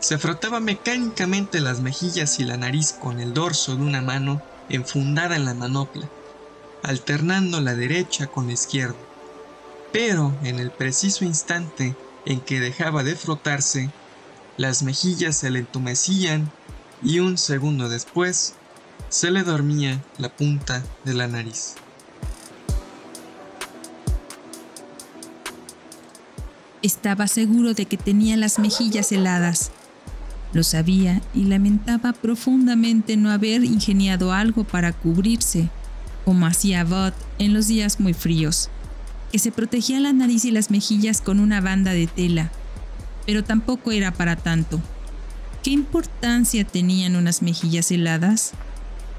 se 0.00 0.18
frotaba 0.18 0.60
mecánicamente 0.60 1.60
las 1.60 1.80
mejillas 1.80 2.40
y 2.40 2.44
la 2.44 2.56
nariz 2.56 2.92
con 2.92 3.20
el 3.20 3.34
dorso 3.34 3.76
de 3.76 3.82
una 3.82 4.00
mano 4.00 4.42
enfundada 4.70 5.36
en 5.36 5.44
la 5.44 5.52
manopla, 5.52 6.08
alternando 6.82 7.60
la 7.60 7.74
derecha 7.74 8.26
con 8.26 8.46
la 8.46 8.54
izquierda. 8.54 8.96
Pero 9.92 10.34
en 10.42 10.58
el 10.58 10.70
preciso 10.70 11.26
instante 11.26 11.94
en 12.24 12.40
que 12.40 12.60
dejaba 12.60 13.02
de 13.02 13.14
frotarse, 13.14 13.90
las 14.56 14.82
mejillas 14.82 15.36
se 15.36 15.50
le 15.50 15.58
entumecían 15.60 16.50
y 17.02 17.18
un 17.18 17.36
segundo 17.36 17.88
después 17.88 18.54
se 19.10 19.30
le 19.30 19.42
dormía 19.42 20.02
la 20.16 20.30
punta 20.30 20.82
de 21.04 21.12
la 21.12 21.28
nariz. 21.28 21.74
Estaba 26.80 27.26
seguro 27.26 27.74
de 27.74 27.84
que 27.84 27.98
tenía 27.98 28.38
las 28.38 28.58
mejillas 28.58 29.12
heladas 29.12 29.70
lo 30.52 30.64
sabía 30.64 31.22
y 31.32 31.44
lamentaba 31.44 32.12
profundamente 32.12 33.16
no 33.16 33.30
haber 33.30 33.62
ingeniado 33.64 34.32
algo 34.32 34.64
para 34.64 34.92
cubrirse, 34.92 35.68
como 36.24 36.46
hacía 36.46 36.84
Bud 36.84 37.12
en 37.38 37.54
los 37.54 37.68
días 37.68 38.00
muy 38.00 38.14
fríos, 38.14 38.68
que 39.30 39.38
se 39.38 39.52
protegía 39.52 40.00
la 40.00 40.12
nariz 40.12 40.44
y 40.44 40.50
las 40.50 40.70
mejillas 40.70 41.20
con 41.20 41.38
una 41.38 41.60
banda 41.60 41.92
de 41.92 42.08
tela, 42.08 42.50
pero 43.26 43.44
tampoco 43.44 43.92
era 43.92 44.12
para 44.12 44.34
tanto. 44.34 44.80
¿Qué 45.62 45.70
importancia 45.70 46.64
tenían 46.64 47.14
unas 47.14 47.42
mejillas 47.42 47.90
heladas? 47.92 48.52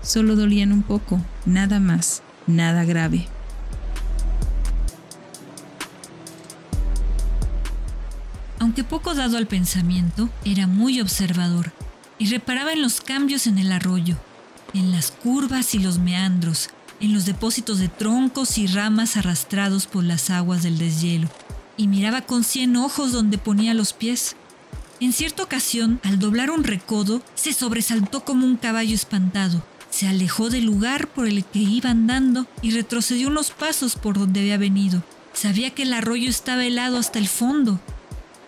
Solo 0.01 0.35
dolían 0.35 0.71
un 0.71 0.83
poco, 0.83 1.21
nada 1.45 1.79
más, 1.79 2.23
nada 2.47 2.83
grave. 2.85 3.27
Aunque 8.59 8.83
poco 8.83 9.15
dado 9.15 9.37
al 9.37 9.47
pensamiento, 9.47 10.29
era 10.45 10.67
muy 10.67 11.01
observador 11.01 11.71
y 12.17 12.27
reparaba 12.27 12.73
en 12.73 12.81
los 12.81 13.01
cambios 13.01 13.47
en 13.47 13.57
el 13.57 13.71
arroyo, 13.71 14.15
en 14.73 14.91
las 14.91 15.11
curvas 15.11 15.73
y 15.73 15.79
los 15.79 15.97
meandros, 15.97 16.69
en 16.99 17.13
los 17.13 17.25
depósitos 17.25 17.79
de 17.79 17.87
troncos 17.87 18.57
y 18.59 18.67
ramas 18.67 19.17
arrastrados 19.17 19.87
por 19.87 20.03
las 20.03 20.29
aguas 20.29 20.61
del 20.61 20.77
deshielo, 20.77 21.27
y 21.77 21.87
miraba 21.87 22.21
con 22.21 22.43
cien 22.43 22.75
ojos 22.75 23.11
donde 23.11 23.39
ponía 23.39 23.73
los 23.73 23.93
pies. 23.93 24.35
En 24.99 25.13
cierta 25.13 25.41
ocasión, 25.41 25.99
al 26.03 26.19
doblar 26.19 26.51
un 26.51 26.63
recodo, 26.63 27.23
se 27.33 27.53
sobresaltó 27.53 28.23
como 28.23 28.45
un 28.45 28.57
caballo 28.57 28.93
espantado, 28.93 29.63
se 30.01 30.07
alejó 30.07 30.49
del 30.49 30.65
lugar 30.65 31.09
por 31.09 31.27
el 31.27 31.45
que 31.45 31.59
iba 31.59 31.91
andando 31.91 32.47
y 32.63 32.71
retrocedió 32.71 33.27
unos 33.27 33.51
pasos 33.51 33.95
por 33.95 34.17
donde 34.17 34.39
había 34.39 34.57
venido, 34.57 35.03
Sabía 35.31 35.69
que 35.69 35.83
el 35.83 35.93
arroyo 35.93 36.27
estaba 36.27 36.65
helado 36.65 36.97
hasta 36.97 37.19
el 37.19 37.27
fondo. 37.27 37.79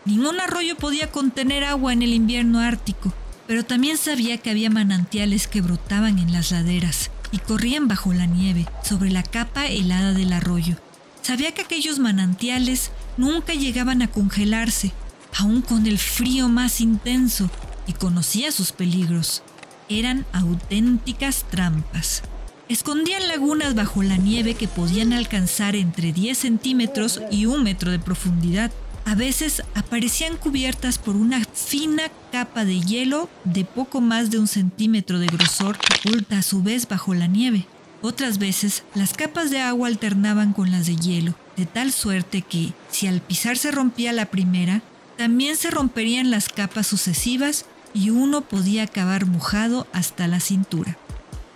Ningún 0.03 0.39
arroyo 0.39 0.75
podía 0.77 1.11
contener 1.11 1.63
agua 1.63 1.93
en 1.93 2.01
el 2.01 2.11
invierno 2.11 2.59
ártico, 2.59 3.13
pero 3.45 3.63
también 3.63 3.97
sabía 3.97 4.39
que 4.39 4.49
había 4.49 4.71
manantiales 4.71 5.47
que 5.47 5.61
brotaban 5.61 6.17
en 6.17 6.33
las 6.33 6.49
laderas 6.49 7.11
y 7.31 7.37
corrían 7.37 7.87
bajo 7.87 8.13
la 8.13 8.25
nieve, 8.25 8.65
sobre 8.83 9.11
la 9.11 9.21
capa 9.21 9.67
helada 9.67 10.13
del 10.13 10.33
arroyo. 10.33 10.77
Sabía 11.21 11.51
que 11.51 11.61
aquellos 11.61 11.99
manantiales 11.99 12.89
nunca 13.15 13.53
llegaban 13.53 14.01
a 14.01 14.07
congelarse, 14.07 14.91
aun 15.37 15.61
con 15.61 15.85
el 15.85 15.99
frío 15.99 16.49
más 16.49 16.81
intenso, 16.81 17.47
y 17.85 17.93
conocía 17.93 18.51
sus 18.51 18.71
peligros. 18.71 19.43
Eran 19.89 20.25
auténticas 20.33 21.45
trampas. 21.49 22.23
Escondían 22.69 23.27
lagunas 23.27 23.75
bajo 23.75 24.03
la 24.03 24.17
nieve 24.17 24.55
que 24.55 24.67
podían 24.67 25.13
alcanzar 25.13 25.75
entre 25.75 26.13
10 26.13 26.37
centímetros 26.37 27.21
y 27.29 27.45
un 27.45 27.63
metro 27.63 27.91
de 27.91 27.99
profundidad. 27.99 28.71
A 29.05 29.15
veces 29.15 29.63
aparecían 29.75 30.37
cubiertas 30.37 30.97
por 30.97 31.17
una 31.17 31.43
fina 31.53 32.03
capa 32.31 32.63
de 32.63 32.79
hielo 32.79 33.29
de 33.43 33.65
poco 33.65 33.99
más 33.99 34.31
de 34.31 34.39
un 34.39 34.47
centímetro 34.47 35.19
de 35.19 35.27
grosor, 35.27 35.77
oculta 35.99 36.37
a 36.37 36.41
su 36.41 36.63
vez 36.63 36.87
bajo 36.87 37.13
la 37.13 37.27
nieve. 37.27 37.67
Otras 38.01 38.37
veces, 38.37 38.83
las 38.95 39.13
capas 39.13 39.51
de 39.51 39.59
agua 39.59 39.87
alternaban 39.87 40.53
con 40.53 40.71
las 40.71 40.85
de 40.85 40.95
hielo, 40.95 41.35
de 41.57 41.65
tal 41.65 41.91
suerte 41.91 42.41
que, 42.41 42.73
si 42.89 43.07
al 43.07 43.21
pisar 43.21 43.57
se 43.57 43.71
rompía 43.71 44.13
la 44.13 44.25
primera, 44.25 44.81
también 45.17 45.57
se 45.57 45.69
romperían 45.69 46.31
las 46.31 46.49
capas 46.49 46.87
sucesivas 46.87 47.65
y 47.93 48.09
uno 48.09 48.41
podía 48.41 48.83
acabar 48.83 49.25
mojado 49.25 49.87
hasta 49.93 50.27
la 50.27 50.39
cintura. 50.39 50.97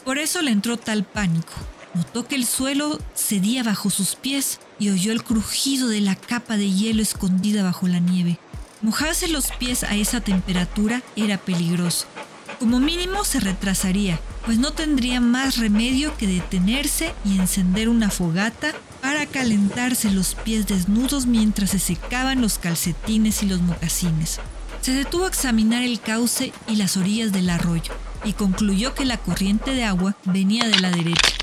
Por 0.06 0.18
eso 0.18 0.42
le 0.42 0.52
entró 0.52 0.78
tal 0.78 1.04
pánico. 1.04 1.54
Notó 1.94 2.28
que 2.28 2.36
el 2.36 2.46
suelo 2.46 3.00
cedía 3.16 3.64
bajo 3.64 3.90
sus 3.90 4.16
pies 4.16 4.60
y 4.80 4.90
oyó 4.90 5.12
el 5.12 5.24
crujido 5.24 5.88
de 5.88 6.02
la 6.02 6.16
capa 6.16 6.56
de 6.56 6.72
hielo 6.72 7.02
escondida 7.02 7.64
bajo 7.64 7.88
la 7.88 8.00
nieve. 8.00 8.38
Mojarse 8.82 9.28
los 9.28 9.52
pies 9.54 9.84
a 9.84 9.96
esa 9.96 10.22
temperatura 10.22 11.02
era 11.16 11.38
peligroso. 11.38 12.06
Como 12.60 12.80
mínimo 12.80 13.24
se 13.24 13.40
retrasaría, 13.40 14.20
pues 14.46 14.60
no 14.60 14.72
tendría 14.72 15.20
más 15.20 15.58
remedio 15.58 16.16
que 16.18 16.28
detenerse 16.28 17.14
y 17.26 17.38
encender 17.40 17.90
una 17.90 18.10
fogata 18.10 18.74
para 19.02 19.26
calentarse 19.26 20.12
los 20.12 20.36
pies 20.36 20.68
desnudos 20.68 21.26
mientras 21.26 21.72
se 21.72 21.80
secaban 21.80 22.42
los 22.42 22.58
calcetines 22.58 23.44
y 23.44 23.48
los 23.48 23.62
mocasines. 23.62 24.40
Se 24.82 24.94
detuvo 24.94 25.26
a 25.26 25.28
examinar 25.28 25.84
el 25.84 26.00
cauce 26.00 26.54
y 26.68 26.76
las 26.76 26.98
orillas 26.98 27.32
del 27.32 27.50
arroyo 27.50 27.94
y 28.24 28.34
concluyó 28.34 28.94
que 28.94 29.06
la 29.06 29.18
corriente 29.18 29.74
de 29.74 29.84
agua 29.84 30.16
venía 30.26 30.68
de 30.68 30.80
la 30.80 30.92
derecha. 30.92 31.34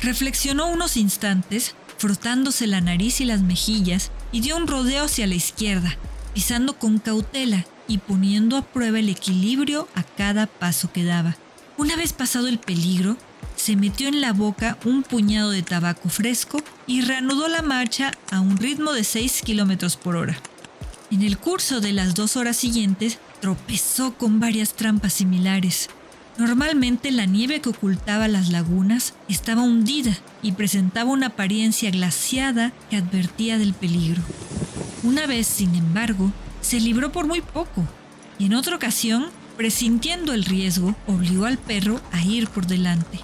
Reflexionó 0.00 0.68
unos 0.68 0.96
instantes, 0.96 1.74
frotándose 1.98 2.66
la 2.66 2.80
nariz 2.80 3.20
y 3.20 3.24
las 3.24 3.40
mejillas, 3.40 4.10
y 4.32 4.40
dio 4.40 4.56
un 4.56 4.66
rodeo 4.66 5.04
hacia 5.04 5.26
la 5.26 5.34
izquierda, 5.34 5.96
pisando 6.34 6.78
con 6.78 6.98
cautela 6.98 7.64
y 7.88 7.98
poniendo 7.98 8.56
a 8.56 8.62
prueba 8.62 8.98
el 8.98 9.08
equilibrio 9.08 9.88
a 9.94 10.02
cada 10.02 10.46
paso 10.46 10.92
que 10.92 11.04
daba. 11.04 11.36
Una 11.76 11.96
vez 11.96 12.12
pasado 12.12 12.48
el 12.48 12.58
peligro, 12.58 13.16
se 13.56 13.76
metió 13.76 14.08
en 14.08 14.20
la 14.20 14.32
boca 14.32 14.78
un 14.84 15.02
puñado 15.02 15.50
de 15.50 15.62
tabaco 15.62 16.08
fresco 16.08 16.60
y 16.86 17.02
reanudó 17.02 17.48
la 17.48 17.62
marcha 17.62 18.12
a 18.30 18.40
un 18.40 18.56
ritmo 18.56 18.92
de 18.92 19.04
6 19.04 19.42
kilómetros 19.42 19.96
por 19.96 20.16
hora. 20.16 20.38
En 21.14 21.22
el 21.22 21.38
curso 21.38 21.80
de 21.80 21.92
las 21.92 22.16
dos 22.16 22.36
horas 22.36 22.56
siguientes, 22.56 23.20
tropezó 23.40 24.14
con 24.14 24.40
varias 24.40 24.74
trampas 24.74 25.12
similares. 25.12 25.88
Normalmente 26.38 27.12
la 27.12 27.24
nieve 27.24 27.60
que 27.60 27.68
ocultaba 27.68 28.26
las 28.26 28.48
lagunas 28.48 29.14
estaba 29.28 29.62
hundida 29.62 30.18
y 30.42 30.50
presentaba 30.50 31.12
una 31.12 31.28
apariencia 31.28 31.92
glaciada 31.92 32.72
que 32.90 32.96
advertía 32.96 33.58
del 33.58 33.74
peligro. 33.74 34.22
Una 35.04 35.28
vez, 35.28 35.46
sin 35.46 35.76
embargo, 35.76 36.32
se 36.60 36.80
libró 36.80 37.12
por 37.12 37.28
muy 37.28 37.42
poco 37.42 37.86
y 38.40 38.46
en 38.46 38.54
otra 38.54 38.74
ocasión, 38.74 39.26
presintiendo 39.56 40.32
el 40.32 40.44
riesgo, 40.44 40.96
obligó 41.06 41.44
al 41.44 41.58
perro 41.58 42.00
a 42.10 42.24
ir 42.24 42.48
por 42.48 42.66
delante. 42.66 43.20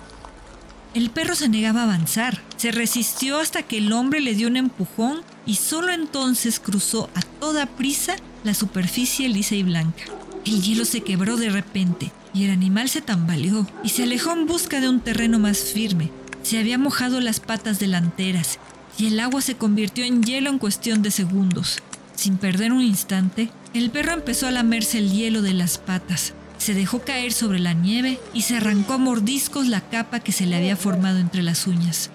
El 0.94 1.10
perro 1.10 1.34
se 1.34 1.48
negaba 1.48 1.80
a 1.80 1.84
avanzar, 1.84 2.40
se 2.56 2.70
resistió 2.70 3.40
hasta 3.40 3.64
que 3.64 3.78
el 3.78 3.92
hombre 3.92 4.20
le 4.20 4.36
dio 4.36 4.46
un 4.46 4.56
empujón 4.56 5.22
y 5.50 5.56
solo 5.56 5.92
entonces 5.92 6.60
cruzó 6.60 7.10
a 7.16 7.22
toda 7.22 7.66
prisa 7.66 8.14
la 8.44 8.54
superficie 8.54 9.28
lisa 9.28 9.56
y 9.56 9.64
blanca. 9.64 10.04
El 10.46 10.62
hielo 10.62 10.84
se 10.84 11.00
quebró 11.00 11.36
de 11.36 11.50
repente 11.50 12.12
y 12.32 12.44
el 12.44 12.52
animal 12.52 12.88
se 12.88 13.00
tambaleó 13.00 13.66
y 13.82 13.88
se 13.88 14.04
alejó 14.04 14.30
en 14.30 14.46
busca 14.46 14.80
de 14.80 14.88
un 14.88 15.00
terreno 15.00 15.40
más 15.40 15.58
firme. 15.58 16.12
Se 16.44 16.60
había 16.60 16.78
mojado 16.78 17.20
las 17.20 17.40
patas 17.40 17.80
delanteras 17.80 18.60
y 18.96 19.08
el 19.08 19.18
agua 19.18 19.40
se 19.40 19.56
convirtió 19.56 20.04
en 20.04 20.22
hielo 20.22 20.50
en 20.50 20.60
cuestión 20.60 21.02
de 21.02 21.10
segundos. 21.10 21.82
Sin 22.14 22.36
perder 22.36 22.72
un 22.72 22.82
instante, 22.82 23.50
el 23.74 23.90
perro 23.90 24.12
empezó 24.12 24.46
a 24.46 24.52
lamerse 24.52 24.98
el 24.98 25.10
hielo 25.10 25.42
de 25.42 25.54
las 25.54 25.78
patas. 25.78 26.32
Se 26.58 26.74
dejó 26.74 27.00
caer 27.00 27.32
sobre 27.32 27.58
la 27.58 27.72
nieve 27.72 28.20
y 28.32 28.42
se 28.42 28.58
arrancó 28.58 28.92
a 28.92 28.98
mordiscos 28.98 29.66
la 29.66 29.80
capa 29.80 30.20
que 30.20 30.30
se 30.30 30.46
le 30.46 30.54
había 30.54 30.76
formado 30.76 31.18
entre 31.18 31.42
las 31.42 31.66
uñas. 31.66 32.10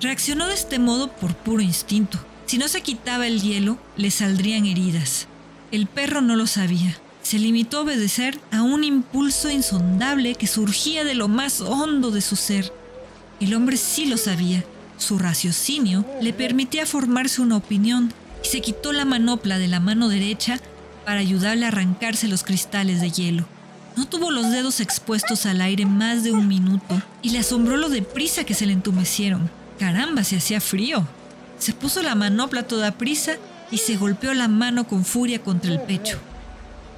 Reaccionó 0.00 0.46
de 0.46 0.54
este 0.54 0.78
modo 0.78 1.12
por 1.12 1.34
puro 1.34 1.60
instinto. 1.60 2.18
Si 2.50 2.58
no 2.58 2.66
se 2.66 2.80
quitaba 2.80 3.28
el 3.28 3.40
hielo, 3.40 3.78
le 3.96 4.10
saldrían 4.10 4.66
heridas. 4.66 5.28
El 5.70 5.86
perro 5.86 6.20
no 6.20 6.34
lo 6.34 6.48
sabía 6.48 6.98
se 7.22 7.38
limitó 7.38 7.78
a 7.78 7.80
obedecer 7.82 8.40
a 8.50 8.62
un 8.62 8.82
impulso 8.82 9.50
insondable 9.50 10.34
que 10.34 10.48
surgía 10.48 11.04
de 11.04 11.14
lo 11.14 11.28
más 11.28 11.60
hondo 11.60 12.10
de 12.10 12.20
su 12.20 12.34
ser. 12.34 12.72
El 13.38 13.54
hombre 13.54 13.76
sí 13.76 14.06
lo 14.06 14.16
sabía. 14.16 14.64
Su 14.98 15.16
raciocinio 15.16 16.04
le 16.20 16.32
permitía 16.32 16.86
formarse 16.86 17.40
una 17.40 17.56
opinión 17.56 18.12
y 18.42 18.48
se 18.48 18.60
quitó 18.60 18.92
la 18.92 19.04
manopla 19.04 19.58
de 19.58 19.68
la 19.68 19.78
mano 19.78 20.08
derecha 20.08 20.58
para 21.04 21.20
ayudarle 21.20 21.66
a 21.66 21.68
arrancarse 21.68 22.26
los 22.26 22.42
cristales 22.42 23.00
de 23.00 23.12
hielo. 23.12 23.46
No 23.96 24.08
tuvo 24.08 24.32
los 24.32 24.50
dedos 24.50 24.80
expuestos 24.80 25.46
al 25.46 25.60
aire 25.60 25.86
más 25.86 26.24
de 26.24 26.32
un 26.32 26.48
minuto 26.48 27.00
y 27.22 27.30
le 27.30 27.38
asombró 27.38 27.76
lo 27.76 27.88
deprisa 27.88 28.42
que 28.42 28.54
se 28.54 28.66
le 28.66 28.72
entumecieron. 28.72 29.50
Caramba, 29.78 30.24
se 30.24 30.36
hacía 30.36 30.60
frío. 30.60 31.06
Se 31.60 31.74
puso 31.74 32.02
la 32.02 32.14
manopla 32.14 32.62
toda 32.62 32.92
prisa 32.92 33.32
y 33.70 33.78
se 33.78 33.96
golpeó 33.96 34.32
la 34.32 34.48
mano 34.48 34.88
con 34.88 35.04
furia 35.04 35.42
contra 35.42 35.70
el 35.70 35.80
pecho. 35.82 36.18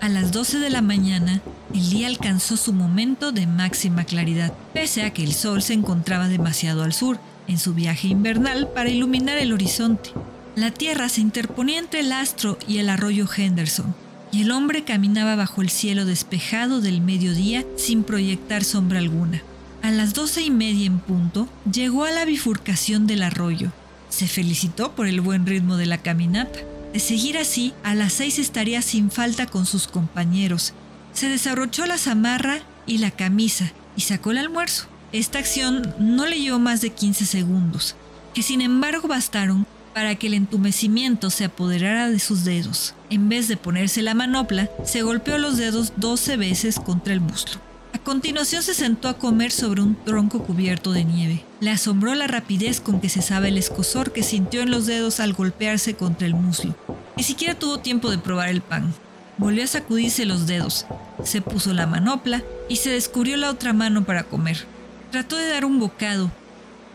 A 0.00 0.08
las 0.08 0.30
12 0.30 0.60
de 0.60 0.70
la 0.70 0.82
mañana, 0.82 1.42
el 1.74 1.90
día 1.90 2.06
alcanzó 2.06 2.56
su 2.56 2.72
momento 2.72 3.32
de 3.32 3.48
máxima 3.48 4.04
claridad, 4.04 4.52
pese 4.72 5.02
a 5.02 5.12
que 5.12 5.24
el 5.24 5.34
sol 5.34 5.62
se 5.62 5.74
encontraba 5.74 6.28
demasiado 6.28 6.84
al 6.84 6.92
sur, 6.92 7.18
en 7.48 7.58
su 7.58 7.74
viaje 7.74 8.06
invernal 8.06 8.68
para 8.68 8.88
iluminar 8.88 9.36
el 9.38 9.52
horizonte. 9.52 10.10
La 10.54 10.70
tierra 10.70 11.08
se 11.08 11.20
interponía 11.20 11.80
entre 11.80 12.00
el 12.00 12.12
astro 12.12 12.56
y 12.68 12.78
el 12.78 12.88
arroyo 12.88 13.26
Henderson, 13.36 13.94
y 14.30 14.42
el 14.42 14.52
hombre 14.52 14.84
caminaba 14.84 15.34
bajo 15.34 15.60
el 15.60 15.70
cielo 15.70 16.04
despejado 16.04 16.80
del 16.80 17.00
mediodía 17.00 17.64
sin 17.76 18.04
proyectar 18.04 18.62
sombra 18.62 19.00
alguna. 19.00 19.42
A 19.82 19.90
las 19.90 20.14
doce 20.14 20.42
y 20.42 20.50
media 20.50 20.86
en 20.86 21.00
punto, 21.00 21.48
llegó 21.70 22.04
a 22.04 22.12
la 22.12 22.24
bifurcación 22.24 23.08
del 23.08 23.24
arroyo. 23.24 23.72
Se 24.12 24.28
felicitó 24.28 24.92
por 24.92 25.06
el 25.06 25.22
buen 25.22 25.46
ritmo 25.46 25.78
de 25.78 25.86
la 25.86 25.96
caminata. 25.96 26.58
De 26.92 27.00
seguir 27.00 27.38
así, 27.38 27.72
a 27.82 27.94
las 27.94 28.12
seis 28.12 28.38
estaría 28.38 28.82
sin 28.82 29.10
falta 29.10 29.46
con 29.46 29.64
sus 29.64 29.86
compañeros. 29.86 30.74
Se 31.14 31.30
desabrochó 31.30 31.86
la 31.86 31.96
zamarra 31.96 32.60
y 32.86 32.98
la 32.98 33.10
camisa 33.10 33.72
y 33.96 34.02
sacó 34.02 34.32
el 34.32 34.36
almuerzo. 34.36 34.84
Esta 35.12 35.38
acción 35.38 35.94
no 35.98 36.26
le 36.26 36.38
llevó 36.38 36.58
más 36.58 36.82
de 36.82 36.90
15 36.90 37.24
segundos, 37.24 37.96
que 38.34 38.42
sin 38.42 38.60
embargo 38.60 39.08
bastaron 39.08 39.66
para 39.94 40.14
que 40.16 40.26
el 40.26 40.34
entumecimiento 40.34 41.30
se 41.30 41.46
apoderara 41.46 42.10
de 42.10 42.18
sus 42.18 42.44
dedos. 42.44 42.94
En 43.08 43.30
vez 43.30 43.48
de 43.48 43.56
ponerse 43.56 44.02
la 44.02 44.12
manopla, 44.12 44.68
se 44.84 45.00
golpeó 45.00 45.38
los 45.38 45.56
dedos 45.56 45.94
12 45.96 46.36
veces 46.36 46.78
contra 46.78 47.14
el 47.14 47.22
muslo. 47.22 47.71
Continuación 48.04 48.64
se 48.64 48.74
sentó 48.74 49.08
a 49.08 49.16
comer 49.16 49.52
sobre 49.52 49.80
un 49.80 49.94
tronco 49.94 50.42
cubierto 50.42 50.90
de 50.90 51.04
nieve. 51.04 51.44
Le 51.60 51.70
asombró 51.70 52.16
la 52.16 52.26
rapidez 52.26 52.80
con 52.80 53.00
que 53.00 53.08
cesaba 53.08 53.46
el 53.46 53.56
escosor 53.56 54.12
que 54.12 54.24
sintió 54.24 54.60
en 54.60 54.72
los 54.72 54.86
dedos 54.86 55.20
al 55.20 55.34
golpearse 55.34 55.94
contra 55.94 56.26
el 56.26 56.34
muslo. 56.34 56.74
Ni 57.16 57.22
siquiera 57.22 57.56
tuvo 57.56 57.78
tiempo 57.78 58.10
de 58.10 58.18
probar 58.18 58.48
el 58.48 58.60
pan. 58.60 58.92
Volvió 59.38 59.62
a 59.62 59.68
sacudirse 59.68 60.26
los 60.26 60.48
dedos, 60.48 60.84
se 61.22 61.42
puso 61.42 61.72
la 61.72 61.86
manopla 61.86 62.42
y 62.68 62.76
se 62.76 62.90
descubrió 62.90 63.36
la 63.36 63.50
otra 63.50 63.72
mano 63.72 64.04
para 64.04 64.24
comer. 64.24 64.66
Trató 65.12 65.36
de 65.36 65.48
dar 65.48 65.64
un 65.64 65.78
bocado, 65.78 66.32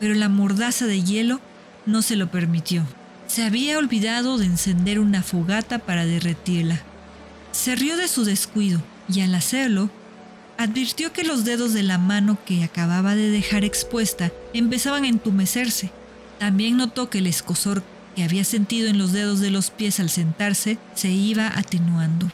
pero 0.01 0.13
la 0.13 0.27
mordaza 0.27 0.87
de 0.87 1.03
hielo 1.03 1.39
no 1.85 2.01
se 2.01 2.17
lo 2.17 2.29
permitió. 2.29 2.83
Se 3.27 3.43
había 3.43 3.77
olvidado 3.77 4.37
de 4.37 4.45
encender 4.45 4.99
una 4.99 5.23
fogata 5.23 5.79
para 5.79 6.05
derretirla. 6.05 6.81
Se 7.53 7.75
rió 7.75 7.95
de 7.95 8.09
su 8.09 8.25
descuido 8.25 8.81
y 9.07 9.21
al 9.21 9.33
hacerlo 9.35 9.89
advirtió 10.57 11.13
que 11.13 11.23
los 11.23 11.45
dedos 11.45 11.73
de 11.73 11.83
la 11.83 11.97
mano 11.97 12.37
que 12.45 12.63
acababa 12.63 13.15
de 13.15 13.29
dejar 13.29 13.63
expuesta 13.63 14.31
empezaban 14.53 15.03
a 15.03 15.09
entumecerse. 15.09 15.91
También 16.39 16.77
notó 16.77 17.09
que 17.09 17.19
el 17.19 17.27
escosor 17.27 17.83
que 18.15 18.23
había 18.23 18.43
sentido 18.43 18.89
en 18.89 18.97
los 18.97 19.11
dedos 19.11 19.39
de 19.39 19.51
los 19.51 19.69
pies 19.69 19.99
al 19.99 20.09
sentarse 20.09 20.77
se 20.95 21.09
iba 21.09 21.47
atenuando. 21.55 22.31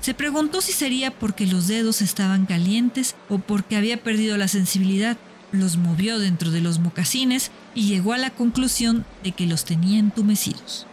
Se 0.00 0.14
preguntó 0.14 0.60
si 0.60 0.72
sería 0.72 1.10
porque 1.10 1.46
los 1.46 1.68
dedos 1.68 2.02
estaban 2.02 2.44
calientes 2.44 3.14
o 3.28 3.38
porque 3.38 3.76
había 3.76 4.02
perdido 4.02 4.36
la 4.36 4.48
sensibilidad. 4.48 5.16
los 5.52 5.76
movió 5.76 6.18
dentro 6.18 6.50
de 6.50 6.62
los 6.62 6.78
mocasines 6.78 7.50
y 7.74 7.86
llegó 7.86 8.14
a 8.14 8.18
la 8.18 8.30
conclusión 8.30 9.04
de 9.22 9.32
que 9.32 9.46
los 9.46 9.66
tenía 9.66 9.98
entumecidos. 9.98 10.86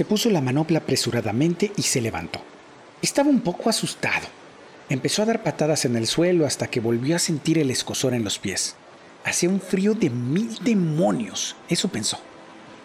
Se 0.00 0.06
puso 0.06 0.30
la 0.30 0.40
manopla 0.40 0.78
apresuradamente 0.78 1.72
y 1.76 1.82
se 1.82 2.00
levantó. 2.00 2.40
Estaba 3.02 3.28
un 3.28 3.42
poco 3.42 3.68
asustado. 3.68 4.28
Empezó 4.88 5.20
a 5.20 5.26
dar 5.26 5.42
patadas 5.42 5.84
en 5.84 5.94
el 5.94 6.06
suelo 6.06 6.46
hasta 6.46 6.68
que 6.68 6.80
volvió 6.80 7.16
a 7.16 7.18
sentir 7.18 7.58
el 7.58 7.70
escosor 7.70 8.14
en 8.14 8.24
los 8.24 8.38
pies. 8.38 8.76
Hacía 9.26 9.50
un 9.50 9.60
frío 9.60 9.92
de 9.92 10.08
mil 10.08 10.56
demonios, 10.64 11.54
eso 11.68 11.88
pensó. 11.88 12.18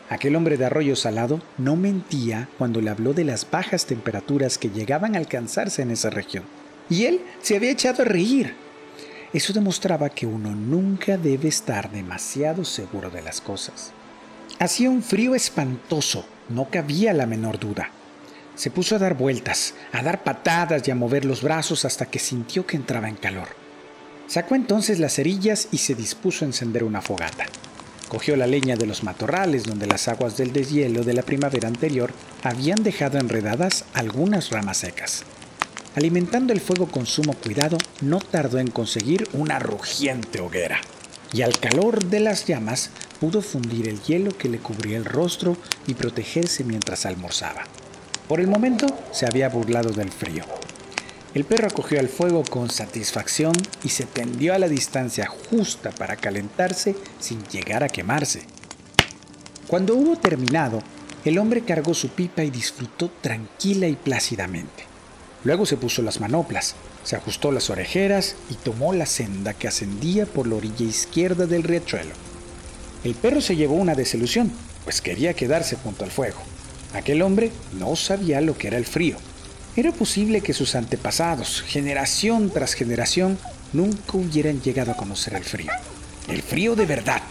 Aquel 0.09 0.35
hombre 0.35 0.57
de 0.57 0.65
arroyo 0.65 0.97
salado 0.97 1.41
no 1.57 1.77
mentía 1.77 2.49
cuando 2.57 2.81
le 2.81 2.89
habló 2.89 3.13
de 3.13 3.23
las 3.23 3.49
bajas 3.49 3.85
temperaturas 3.85 4.57
que 4.57 4.71
llegaban 4.71 5.15
a 5.15 5.19
alcanzarse 5.19 5.83
en 5.83 5.91
esa 5.91 6.09
región. 6.09 6.43
Y 6.89 7.05
él 7.05 7.21
se 7.41 7.55
había 7.55 7.71
echado 7.71 8.01
a 8.01 8.05
reír. 8.05 8.55
Eso 9.31 9.53
demostraba 9.53 10.09
que 10.09 10.25
uno 10.25 10.53
nunca 10.53 11.15
debe 11.15 11.47
estar 11.47 11.89
demasiado 11.91 12.65
seguro 12.65 13.09
de 13.09 13.21
las 13.21 13.39
cosas. 13.39 13.93
Hacía 14.59 14.89
un 14.89 15.01
frío 15.01 15.33
espantoso 15.33 16.25
no 16.49 16.69
cabía 16.69 17.13
la 17.13 17.25
menor 17.25 17.59
duda. 17.59 17.89
Se 18.55 18.71
puso 18.71 18.95
a 18.95 18.99
dar 18.99 19.15
vueltas, 19.15 19.73
a 19.91 20.01
dar 20.01 20.23
patadas 20.23 20.87
y 20.87 20.91
a 20.91 20.95
mover 20.95 21.25
los 21.25 21.41
brazos 21.41 21.85
hasta 21.85 22.05
que 22.05 22.19
sintió 22.19 22.65
que 22.65 22.77
entraba 22.77 23.09
en 23.09 23.15
calor. 23.15 23.49
Sacó 24.27 24.55
entonces 24.55 24.99
las 24.99 25.15
cerillas 25.15 25.67
y 25.71 25.79
se 25.79 25.93
dispuso 25.93 26.45
a 26.45 26.47
encender 26.47 26.83
una 26.83 27.01
fogata. 27.01 27.45
Cogió 28.07 28.35
la 28.35 28.47
leña 28.47 28.75
de 28.75 28.85
los 28.85 29.03
matorrales 29.03 29.63
donde 29.63 29.87
las 29.87 30.07
aguas 30.07 30.37
del 30.37 30.53
deshielo 30.53 31.03
de 31.03 31.13
la 31.13 31.23
primavera 31.23 31.67
anterior 31.67 32.11
habían 32.43 32.81
dejado 32.83 33.17
enredadas 33.17 33.85
algunas 33.93 34.51
ramas 34.51 34.77
secas. 34.77 35.23
Alimentando 35.95 36.53
el 36.53 36.61
fuego 36.61 36.87
con 36.87 37.05
sumo 37.05 37.33
cuidado, 37.33 37.77
no 38.01 38.19
tardó 38.19 38.59
en 38.59 38.67
conseguir 38.67 39.27
una 39.33 39.59
rugiente 39.59 40.39
hoguera. 40.39 40.81
Y 41.33 41.41
al 41.41 41.57
calor 41.59 42.05
de 42.05 42.19
las 42.19 42.45
llamas 42.45 42.91
pudo 43.19 43.41
fundir 43.41 43.87
el 43.87 44.01
hielo 44.03 44.37
que 44.37 44.49
le 44.49 44.59
cubría 44.59 44.97
el 44.97 45.05
rostro 45.05 45.57
y 45.87 45.93
protegerse 45.93 46.63
mientras 46.63 47.05
almorzaba. 47.05 47.63
Por 48.27 48.39
el 48.39 48.47
momento 48.47 48.87
se 49.11 49.25
había 49.25 49.49
burlado 49.49 49.91
del 49.91 50.11
frío. 50.11 50.43
El 51.33 51.43
perro 51.43 51.67
acogió 51.67 51.99
al 51.99 52.07
fuego 52.07 52.43
con 52.43 52.69
satisfacción 52.69 53.53
y 53.83 53.89
se 53.89 54.05
tendió 54.05 54.53
a 54.53 54.59
la 54.59 54.69
distancia 54.69 55.27
justa 55.27 55.91
para 55.91 56.15
calentarse 56.15 56.95
sin 57.19 57.43
llegar 57.47 57.83
a 57.83 57.89
quemarse. 57.89 58.43
Cuando 59.67 59.95
hubo 59.95 60.15
terminado, 60.15 60.81
el 61.25 61.37
hombre 61.37 61.61
cargó 61.61 61.93
su 61.93 62.09
pipa 62.09 62.43
y 62.43 62.51
disfrutó 62.51 63.11
tranquila 63.21 63.87
y 63.87 63.95
plácidamente. 63.95 64.85
Luego 65.43 65.65
se 65.65 65.77
puso 65.77 66.01
las 66.01 66.21
manoplas, 66.21 66.75
se 67.03 67.15
ajustó 67.15 67.51
las 67.51 67.69
orejeras 67.69 68.35
y 68.49 68.55
tomó 68.55 68.93
la 68.93 69.05
senda 69.05 69.53
que 69.53 69.67
ascendía 69.67 70.25
por 70.25 70.47
la 70.47 70.55
orilla 70.55 70.85
izquierda 70.85 71.45
del 71.45 71.63
riachuelo. 71.63 72.13
El 73.05 73.13
perro 73.13 73.39
se 73.39 73.55
llevó 73.55 73.75
una 73.75 73.93
desilusión, 73.93 74.51
pues 74.83 74.99
quería 74.99 75.35
quedarse 75.35 75.75
junto 75.75 76.03
al 76.03 76.09
fuego. 76.09 76.39
Aquel 76.91 77.21
hombre 77.21 77.51
no 77.77 77.95
sabía 77.95 78.41
lo 78.41 78.57
que 78.57 78.65
era 78.65 78.77
el 78.77 78.85
frío. 78.85 79.17
Era 79.75 79.91
posible 79.91 80.41
que 80.41 80.53
sus 80.53 80.73
antepasados, 80.73 81.61
generación 81.61 82.49
tras 82.49 82.73
generación, 82.73 83.37
nunca 83.73 84.17
hubieran 84.17 84.59
llegado 84.59 84.91
a 84.91 84.97
conocer 84.97 85.35
el 85.35 85.43
frío. 85.43 85.71
El 86.27 86.41
frío 86.41 86.75
de 86.75 86.87
verdad, 86.87 87.21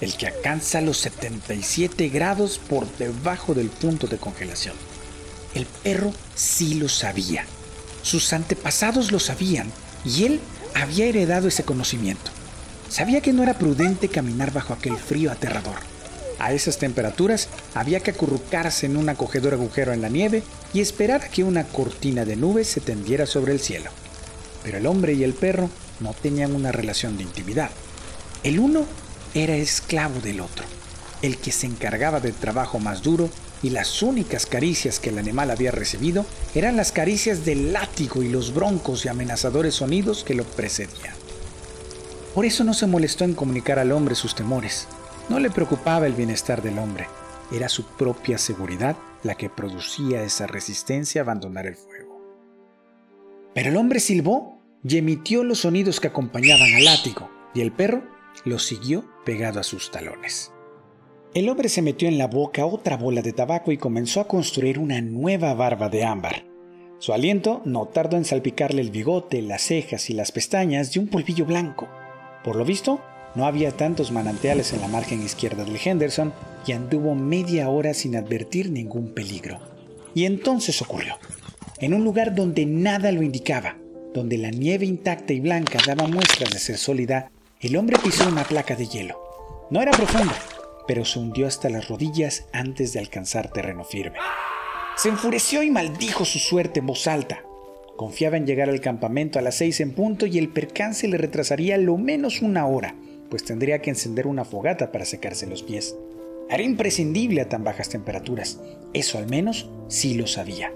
el 0.00 0.16
que 0.16 0.28
alcanza 0.28 0.80
los 0.80 0.98
77 0.98 2.08
grados 2.08 2.58
por 2.58 2.86
debajo 2.96 3.52
del 3.52 3.68
punto 3.68 4.06
de 4.06 4.18
congelación. 4.18 4.76
El 5.54 5.66
perro 5.66 6.12
sí 6.36 6.74
lo 6.74 6.88
sabía. 6.88 7.46
Sus 8.02 8.32
antepasados 8.32 9.10
lo 9.10 9.18
sabían 9.18 9.72
y 10.04 10.22
él 10.22 10.40
había 10.74 11.06
heredado 11.06 11.48
ese 11.48 11.64
conocimiento. 11.64 12.30
Sabía 12.88 13.20
que 13.20 13.32
no 13.32 13.42
era 13.42 13.58
prudente 13.58 14.08
caminar 14.08 14.52
bajo 14.52 14.72
aquel 14.72 14.96
frío 14.96 15.32
aterrador. 15.32 15.76
A 16.38 16.52
esas 16.52 16.78
temperaturas 16.78 17.48
había 17.74 18.00
que 18.00 18.10
acurrucarse 18.10 18.86
en 18.86 18.96
un 18.96 19.08
acogedor 19.08 19.54
agujero 19.54 19.92
en 19.92 20.02
la 20.02 20.08
nieve 20.08 20.42
y 20.72 20.80
esperar 20.80 21.22
a 21.22 21.28
que 21.28 21.44
una 21.44 21.64
cortina 21.64 22.24
de 22.24 22.36
nubes 22.36 22.68
se 22.68 22.80
tendiera 22.80 23.26
sobre 23.26 23.52
el 23.52 23.60
cielo. 23.60 23.90
Pero 24.62 24.78
el 24.78 24.86
hombre 24.86 25.14
y 25.14 25.24
el 25.24 25.34
perro 25.34 25.70
no 26.00 26.14
tenían 26.14 26.54
una 26.54 26.72
relación 26.72 27.16
de 27.16 27.22
intimidad. 27.22 27.70
El 28.42 28.60
uno 28.60 28.84
era 29.34 29.56
esclavo 29.56 30.20
del 30.20 30.40
otro, 30.40 30.64
el 31.22 31.38
que 31.38 31.52
se 31.52 31.66
encargaba 31.66 32.20
del 32.20 32.34
trabajo 32.34 32.78
más 32.78 33.02
duro 33.02 33.30
y 33.62 33.70
las 33.70 34.02
únicas 34.02 34.46
caricias 34.46 35.00
que 35.00 35.08
el 35.08 35.18
animal 35.18 35.50
había 35.50 35.70
recibido 35.70 36.26
eran 36.54 36.76
las 36.76 36.92
caricias 36.92 37.44
del 37.44 37.72
látigo 37.72 38.22
y 38.22 38.28
los 38.28 38.54
broncos 38.54 39.04
y 39.04 39.08
amenazadores 39.08 39.74
sonidos 39.74 40.22
que 40.22 40.34
lo 40.34 40.44
precedían. 40.44 41.15
Por 42.36 42.44
eso 42.44 42.64
no 42.64 42.74
se 42.74 42.86
molestó 42.86 43.24
en 43.24 43.32
comunicar 43.32 43.78
al 43.78 43.92
hombre 43.92 44.14
sus 44.14 44.34
temores. 44.34 44.88
No 45.30 45.40
le 45.40 45.48
preocupaba 45.48 46.06
el 46.06 46.12
bienestar 46.12 46.60
del 46.60 46.78
hombre. 46.78 47.06
Era 47.50 47.70
su 47.70 47.86
propia 47.86 48.36
seguridad 48.36 48.94
la 49.22 49.36
que 49.36 49.48
producía 49.48 50.22
esa 50.22 50.46
resistencia 50.46 51.22
a 51.22 51.24
abandonar 51.24 51.66
el 51.66 51.76
fuego. 51.76 52.20
Pero 53.54 53.70
el 53.70 53.76
hombre 53.78 54.00
silbó 54.00 54.60
y 54.84 54.98
emitió 54.98 55.44
los 55.44 55.60
sonidos 55.60 55.98
que 55.98 56.08
acompañaban 56.08 56.74
al 56.74 56.84
látigo, 56.84 57.30
y 57.54 57.62
el 57.62 57.72
perro 57.72 58.02
lo 58.44 58.58
siguió 58.58 59.06
pegado 59.24 59.58
a 59.58 59.62
sus 59.62 59.90
talones. 59.90 60.52
El 61.32 61.48
hombre 61.48 61.70
se 61.70 61.80
metió 61.80 62.06
en 62.06 62.18
la 62.18 62.26
boca 62.26 62.66
otra 62.66 62.98
bola 62.98 63.22
de 63.22 63.32
tabaco 63.32 63.72
y 63.72 63.78
comenzó 63.78 64.20
a 64.20 64.28
construir 64.28 64.78
una 64.78 65.00
nueva 65.00 65.54
barba 65.54 65.88
de 65.88 66.04
ámbar. 66.04 66.44
Su 66.98 67.14
aliento 67.14 67.62
no 67.64 67.86
tardó 67.86 68.18
en 68.18 68.26
salpicarle 68.26 68.82
el 68.82 68.90
bigote, 68.90 69.40
las 69.40 69.62
cejas 69.62 70.10
y 70.10 70.12
las 70.12 70.32
pestañas 70.32 70.92
de 70.92 71.00
un 71.00 71.08
polvillo 71.08 71.46
blanco. 71.46 71.88
Por 72.46 72.54
lo 72.54 72.64
visto, 72.64 73.00
no 73.34 73.44
había 73.44 73.72
tantos 73.72 74.12
manantiales 74.12 74.72
en 74.72 74.80
la 74.80 74.86
margen 74.86 75.20
izquierda 75.20 75.64
del 75.64 75.80
Henderson 75.84 76.32
y 76.64 76.72
anduvo 76.72 77.16
media 77.16 77.68
hora 77.68 77.92
sin 77.92 78.14
advertir 78.14 78.70
ningún 78.70 79.12
peligro. 79.14 79.58
Y 80.14 80.26
entonces 80.26 80.80
ocurrió. 80.80 81.18
En 81.80 81.92
un 81.92 82.04
lugar 82.04 82.36
donde 82.36 82.64
nada 82.64 83.10
lo 83.10 83.22
indicaba, 83.22 83.76
donde 84.14 84.38
la 84.38 84.50
nieve 84.50 84.86
intacta 84.86 85.32
y 85.32 85.40
blanca 85.40 85.80
daba 85.84 86.06
muestras 86.06 86.50
de 86.50 86.60
ser 86.60 86.78
sólida, 86.78 87.32
el 87.58 87.76
hombre 87.76 87.98
pisó 88.00 88.28
una 88.28 88.44
placa 88.44 88.76
de 88.76 88.86
hielo. 88.86 89.20
No 89.68 89.82
era 89.82 89.90
profunda, 89.90 90.36
pero 90.86 91.04
se 91.04 91.18
hundió 91.18 91.48
hasta 91.48 91.68
las 91.68 91.88
rodillas 91.88 92.46
antes 92.52 92.92
de 92.92 93.00
alcanzar 93.00 93.50
terreno 93.50 93.82
firme. 93.82 94.18
Se 94.96 95.08
enfureció 95.08 95.64
y 95.64 95.72
maldijo 95.72 96.24
su 96.24 96.38
suerte 96.38 96.78
en 96.78 96.86
voz 96.86 97.08
alta. 97.08 97.42
Confiaba 97.96 98.36
en 98.36 98.46
llegar 98.46 98.68
al 98.68 98.80
campamento 98.80 99.38
a 99.38 99.42
las 99.42 99.56
seis 99.56 99.80
en 99.80 99.92
punto 99.92 100.26
y 100.26 100.38
el 100.38 100.50
percance 100.50 101.08
le 101.08 101.16
retrasaría 101.16 101.78
lo 101.78 101.96
menos 101.96 102.42
una 102.42 102.66
hora, 102.66 102.94
pues 103.30 103.44
tendría 103.44 103.80
que 103.80 103.90
encender 103.90 104.26
una 104.26 104.44
fogata 104.44 104.92
para 104.92 105.06
secarse 105.06 105.46
los 105.46 105.62
pies. 105.62 105.96
Era 106.50 106.62
imprescindible 106.62 107.40
a 107.40 107.48
tan 107.48 107.64
bajas 107.64 107.88
temperaturas, 107.88 108.60
eso 108.92 109.18
al 109.18 109.28
menos 109.28 109.70
sí 109.88 110.14
lo 110.14 110.26
sabía. 110.26 110.72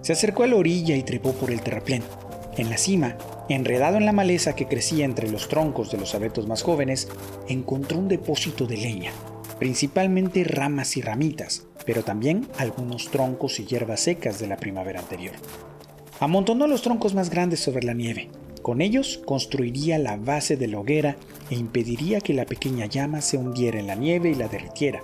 Se 0.00 0.12
acercó 0.12 0.44
a 0.44 0.46
la 0.46 0.56
orilla 0.56 0.96
y 0.96 1.02
trepó 1.02 1.32
por 1.32 1.50
el 1.50 1.60
terraplén. 1.60 2.02
En 2.56 2.70
la 2.70 2.78
cima, 2.78 3.16
enredado 3.48 3.96
en 3.96 4.06
la 4.06 4.12
maleza 4.12 4.54
que 4.54 4.66
crecía 4.66 5.04
entre 5.04 5.30
los 5.30 5.48
troncos 5.48 5.90
de 5.90 5.98
los 5.98 6.14
abetos 6.14 6.46
más 6.46 6.62
jóvenes, 6.62 7.08
encontró 7.48 7.98
un 7.98 8.08
depósito 8.08 8.66
de 8.66 8.76
leña, 8.76 9.10
principalmente 9.58 10.44
ramas 10.44 10.96
y 10.96 11.02
ramitas, 11.02 11.66
pero 11.84 12.04
también 12.04 12.46
algunos 12.58 13.10
troncos 13.10 13.58
y 13.58 13.66
hierbas 13.66 14.00
secas 14.00 14.38
de 14.38 14.46
la 14.46 14.56
primavera 14.56 15.00
anterior. 15.00 15.34
Amontonó 16.20 16.66
los 16.66 16.82
troncos 16.82 17.14
más 17.14 17.30
grandes 17.30 17.60
sobre 17.60 17.84
la 17.84 17.94
nieve. 17.94 18.28
Con 18.62 18.80
ellos 18.80 19.20
construiría 19.24 19.98
la 19.98 20.16
base 20.16 20.56
de 20.56 20.66
la 20.66 20.80
hoguera 20.80 21.16
e 21.48 21.54
impediría 21.54 22.20
que 22.20 22.34
la 22.34 22.44
pequeña 22.44 22.86
llama 22.86 23.20
se 23.20 23.36
hundiera 23.36 23.78
en 23.78 23.86
la 23.86 23.94
nieve 23.94 24.30
y 24.30 24.34
la 24.34 24.48
derritiera. 24.48 25.00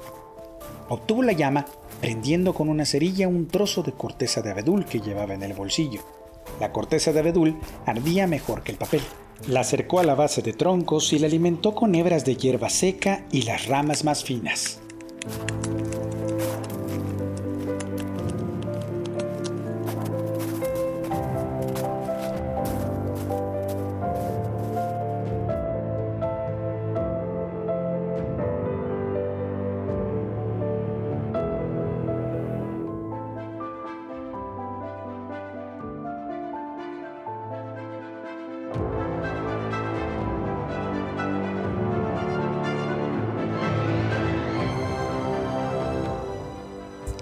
Obtuvo 0.88 1.22
la 1.22 1.32
llama 1.32 1.66
prendiendo 2.00 2.52
con 2.52 2.68
una 2.68 2.84
cerilla 2.84 3.28
un 3.28 3.46
trozo 3.46 3.82
de 3.82 3.92
corteza 3.92 4.42
de 4.42 4.50
abedul 4.50 4.84
que 4.84 5.00
llevaba 5.00 5.34
en 5.34 5.42
el 5.42 5.54
bolsillo. 5.54 6.00
La 6.60 6.72
corteza 6.72 7.12
de 7.12 7.20
abedul 7.20 7.56
ardía 7.86 8.26
mejor 8.26 8.62
que 8.62 8.72
el 8.72 8.78
papel. 8.78 9.00
La 9.48 9.60
acercó 9.60 10.00
a 10.00 10.04
la 10.04 10.14
base 10.14 10.42
de 10.42 10.52
troncos 10.52 11.12
y 11.12 11.18
la 11.18 11.26
alimentó 11.26 11.74
con 11.74 11.94
hebras 11.94 12.24
de 12.24 12.36
hierba 12.36 12.70
seca 12.70 13.24
y 13.30 13.42
las 13.42 13.66
ramas 13.66 14.04
más 14.04 14.24
finas. 14.24 14.80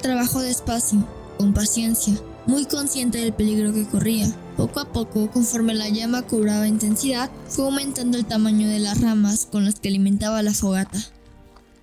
Trabajó 0.03 0.41
despacio, 0.41 1.07
con 1.39 1.55
paciencia, 1.55 2.13
muy 2.47 2.65
consciente 2.65 3.19
del 3.19 3.33
peligro 3.33 3.73
que 3.73 3.87
corría. 3.87 4.27
Poco 4.57 4.81
a 4.81 4.93
poco, 4.93 5.31
conforme 5.31 5.75
la 5.75 5.89
llama 5.89 6.23
cobraba 6.23 6.67
intensidad, 6.67 7.31
fue 7.49 7.67
aumentando 7.67 8.19
el 8.19 8.27
tamaño 8.27 8.69
de 8.69 8.81
las 8.81 9.01
ramas 9.01 9.47
con 9.47 9.65
las 9.65 9.79
que 9.79 9.89
alimentaba 9.89 10.43
la 10.43 10.55
fogata. 10.55 10.99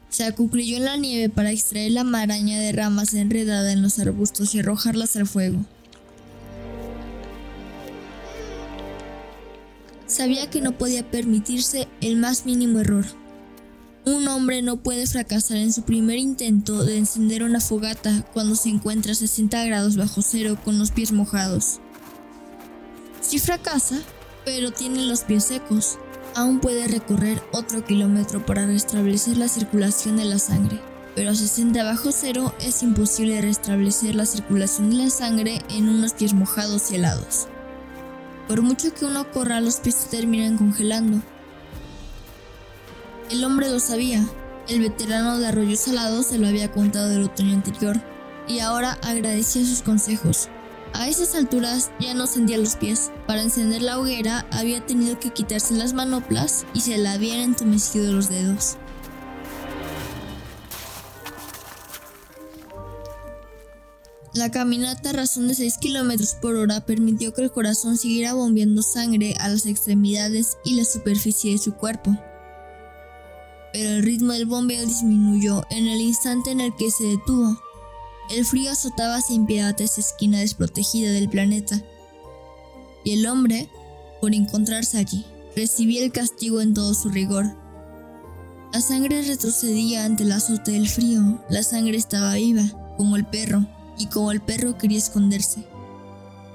Se 0.10 0.26
acuclilló 0.26 0.76
en 0.76 0.86
la 0.86 0.98
nieve 0.98 1.30
para 1.30 1.52
extraer 1.52 1.94
la 1.94 2.04
maraña 2.04 2.60
de 2.60 2.74
ramas 2.74 3.14
enredada 3.14 3.72
en 3.72 3.82
los 3.82 4.00
arbustos 4.00 4.54
y 4.54 4.60
arrojarlas 4.60 5.16
al 5.16 5.26
fuego. 5.26 5.60
Sabía 10.08 10.50
que 10.50 10.60
no 10.60 10.78
podía 10.78 11.10
permitirse 11.10 11.88
el 12.02 12.18
más 12.18 12.46
mínimo 12.46 12.80
error. 12.80 13.06
Un 14.10 14.28
hombre 14.28 14.64
no 14.64 14.78
puede 14.78 15.06
fracasar 15.06 15.58
en 15.58 15.72
su 15.72 15.84
primer 15.84 16.18
intento 16.18 16.84
de 16.84 16.98
encender 16.98 17.44
una 17.44 17.60
fogata 17.60 18.26
cuando 18.34 18.56
se 18.56 18.70
encuentra 18.70 19.12
a 19.12 19.16
60 19.16 19.64
grados 19.66 19.98
bajo 19.98 20.24
cero 20.24 20.58
con 20.66 20.80
los 20.80 20.90
pies 20.90 21.12
mojados. 21.12 21.80
Si 23.22 23.38
fracasa, 23.38 24.00
pero 24.46 24.72
tiene 24.72 25.06
los 25.06 25.22
pies 25.22 25.44
secos, 25.44 26.00
aún 26.34 26.60
puede 26.60 26.88
recorrer 26.88 27.40
otro 27.52 27.86
kilómetro 27.86 28.44
para 28.44 28.66
restablecer 28.66 29.38
la 29.38 29.48
circulación 29.48 30.18
de 30.18 30.26
la 30.26 30.40
sangre. 30.40 30.82
Pero 31.16 31.30
a 31.30 31.36
60 31.36 31.84
bajo 31.84 32.12
cero 32.12 32.56
es 32.62 32.82
imposible 32.82 33.40
restablecer 33.42 34.16
la 34.16 34.26
circulación 34.26 34.90
de 34.90 34.96
la 34.96 35.10
sangre 35.12 35.62
en 35.70 35.88
unos 35.88 36.14
pies 36.14 36.34
mojados 36.34 36.90
y 36.90 36.96
helados. 36.96 37.48
Por 38.48 38.64
mucho 38.64 38.92
que 38.92 39.06
uno 39.06 39.30
corra, 39.30 39.62
los 39.62 39.76
pies 39.76 39.94
se 39.94 40.10
terminan 40.18 40.58
congelando. 40.58 41.22
El 43.30 43.44
hombre 43.44 43.70
lo 43.70 43.80
sabía. 43.80 44.28
El 44.68 44.82
veterano 44.82 45.38
de 45.38 45.46
Arroyo 45.46 45.76
Salado 45.78 46.24
se 46.24 46.40
lo 46.40 46.48
había 46.48 46.72
contado 46.72 47.12
el 47.12 47.24
otoño 47.24 47.54
anterior 47.54 48.02
y 48.48 48.60
ahora 48.60 48.98
agradecía 49.04 49.64
sus 49.64 49.84
consejos. 49.84 50.50
A 50.94 51.08
esas 51.08 51.36
alturas 51.36 51.92
ya 52.00 52.16
no 52.16 52.26
sentía 52.26 52.58
los 52.58 52.76
pies. 52.76 53.12
Para 53.28 53.44
encender 53.44 53.84
la 53.84 54.00
hoguera 54.00 54.48
había 54.52 54.84
tenido 54.84 55.20
que 55.20 55.30
quitarse 55.30 55.76
las 55.76 55.94
manoplas 55.94 56.66
y 56.74 56.82
se 56.82 56.98
le 56.98 57.08
habían 57.08 57.42
entumecido 57.42 58.12
los 58.12 58.30
dedos. 58.30 58.78
La 64.34 64.50
caminata 64.50 65.12
a 65.12 65.14
razón 65.14 65.48
de 65.48 65.54
6 65.54 65.78
km 65.80 66.36
por 66.42 66.56
hora 66.56 66.86
permitió 66.86 67.34
que 67.34 67.44
el 67.44 67.52
corazón 67.52 67.98
siguiera 67.98 68.34
bombeando 68.34 68.82
sangre 68.82 69.36
a 69.40 69.50
las 69.50 69.68
extremidades 69.68 70.58
y 70.64 70.76
la 70.76 70.86
superficie 70.86 71.52
de 71.52 71.58
su 71.60 71.74
cuerpo. 71.74 72.18
Pero 73.74 73.90
el 73.90 74.04
ritmo 74.04 74.34
del 74.34 74.46
bombeo 74.46 74.86
disminuyó 74.86 75.64
en 75.70 75.88
el 75.88 76.02
instante 76.02 76.52
en 76.52 76.62
el 76.62 76.76
que 76.76 76.90
se 76.92 77.04
detuvo. 77.04 77.60
El 78.30 78.46
frío 78.46 78.72
azotaba 78.72 79.22
sin 79.22 79.46
piedad 79.46 79.80
esa 79.82 80.02
esquina 80.02 80.40
desprotegida 80.40 81.12
del 81.12 81.30
planeta. 81.30 81.82
Y 83.04 83.14
el 83.14 83.26
hombre, 83.28 83.70
por 84.22 84.34
encontrarse 84.34 84.98
allí, 84.98 85.26
recibía 85.56 86.04
el 86.04 86.12
castigo 86.12 86.62
en 86.62 86.74
todo 86.74 86.94
su 86.94 87.10
rigor. 87.10 87.46
La 88.72 88.82
sangre 88.82 89.24
retrocedía 89.24 90.06
ante 90.06 90.24
el 90.24 90.32
azote 90.32 90.72
del 90.72 90.88
frío, 90.88 91.44
la 91.50 91.64
sangre 91.64 91.98
estaba 91.98 92.36
viva, 92.36 92.64
como 92.98 93.16
el 93.16 93.26
perro, 93.26 93.66
y 93.98 94.06
como 94.08 94.32
el 94.32 94.42
perro 94.42 94.78
quería 94.78 95.00
esconderse, 95.00 95.66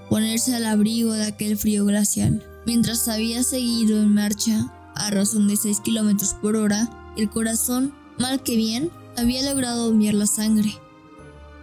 ponerse 0.09 0.55
al 0.55 0.64
abrigo 0.64 1.12
de 1.12 1.27
aquel 1.27 1.57
frío 1.57 1.85
glacial. 1.85 2.44
Mientras 2.66 3.09
había 3.09 3.42
seguido 3.42 4.00
en 4.00 4.14
marcha 4.14 4.72
a 4.94 5.11
razón 5.11 5.48
de 5.48 5.57
6 5.57 5.81
kilómetros 5.81 6.35
por 6.35 6.57
hora, 6.57 6.88
el 7.16 7.31
corazón, 7.31 7.94
mal 8.18 8.42
que 8.42 8.57
bien, 8.57 8.90
había 9.16 9.42
logrado 9.48 9.88
bombear 9.88 10.14
la 10.14 10.27
sangre. 10.27 10.74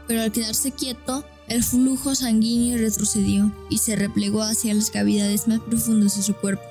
Pero 0.07 0.21
al 0.21 0.31
quedarse 0.31 0.71
quieto, 0.71 1.23
el 1.47 1.63
flujo 1.63 2.15
sanguíneo 2.15 2.77
retrocedió 2.77 3.51
y 3.69 3.79
se 3.79 3.95
replegó 3.95 4.41
hacia 4.41 4.73
las 4.73 4.89
cavidades 4.89 5.47
más 5.47 5.59
profundas 5.59 6.15
de 6.15 6.23
su 6.23 6.33
cuerpo. 6.33 6.63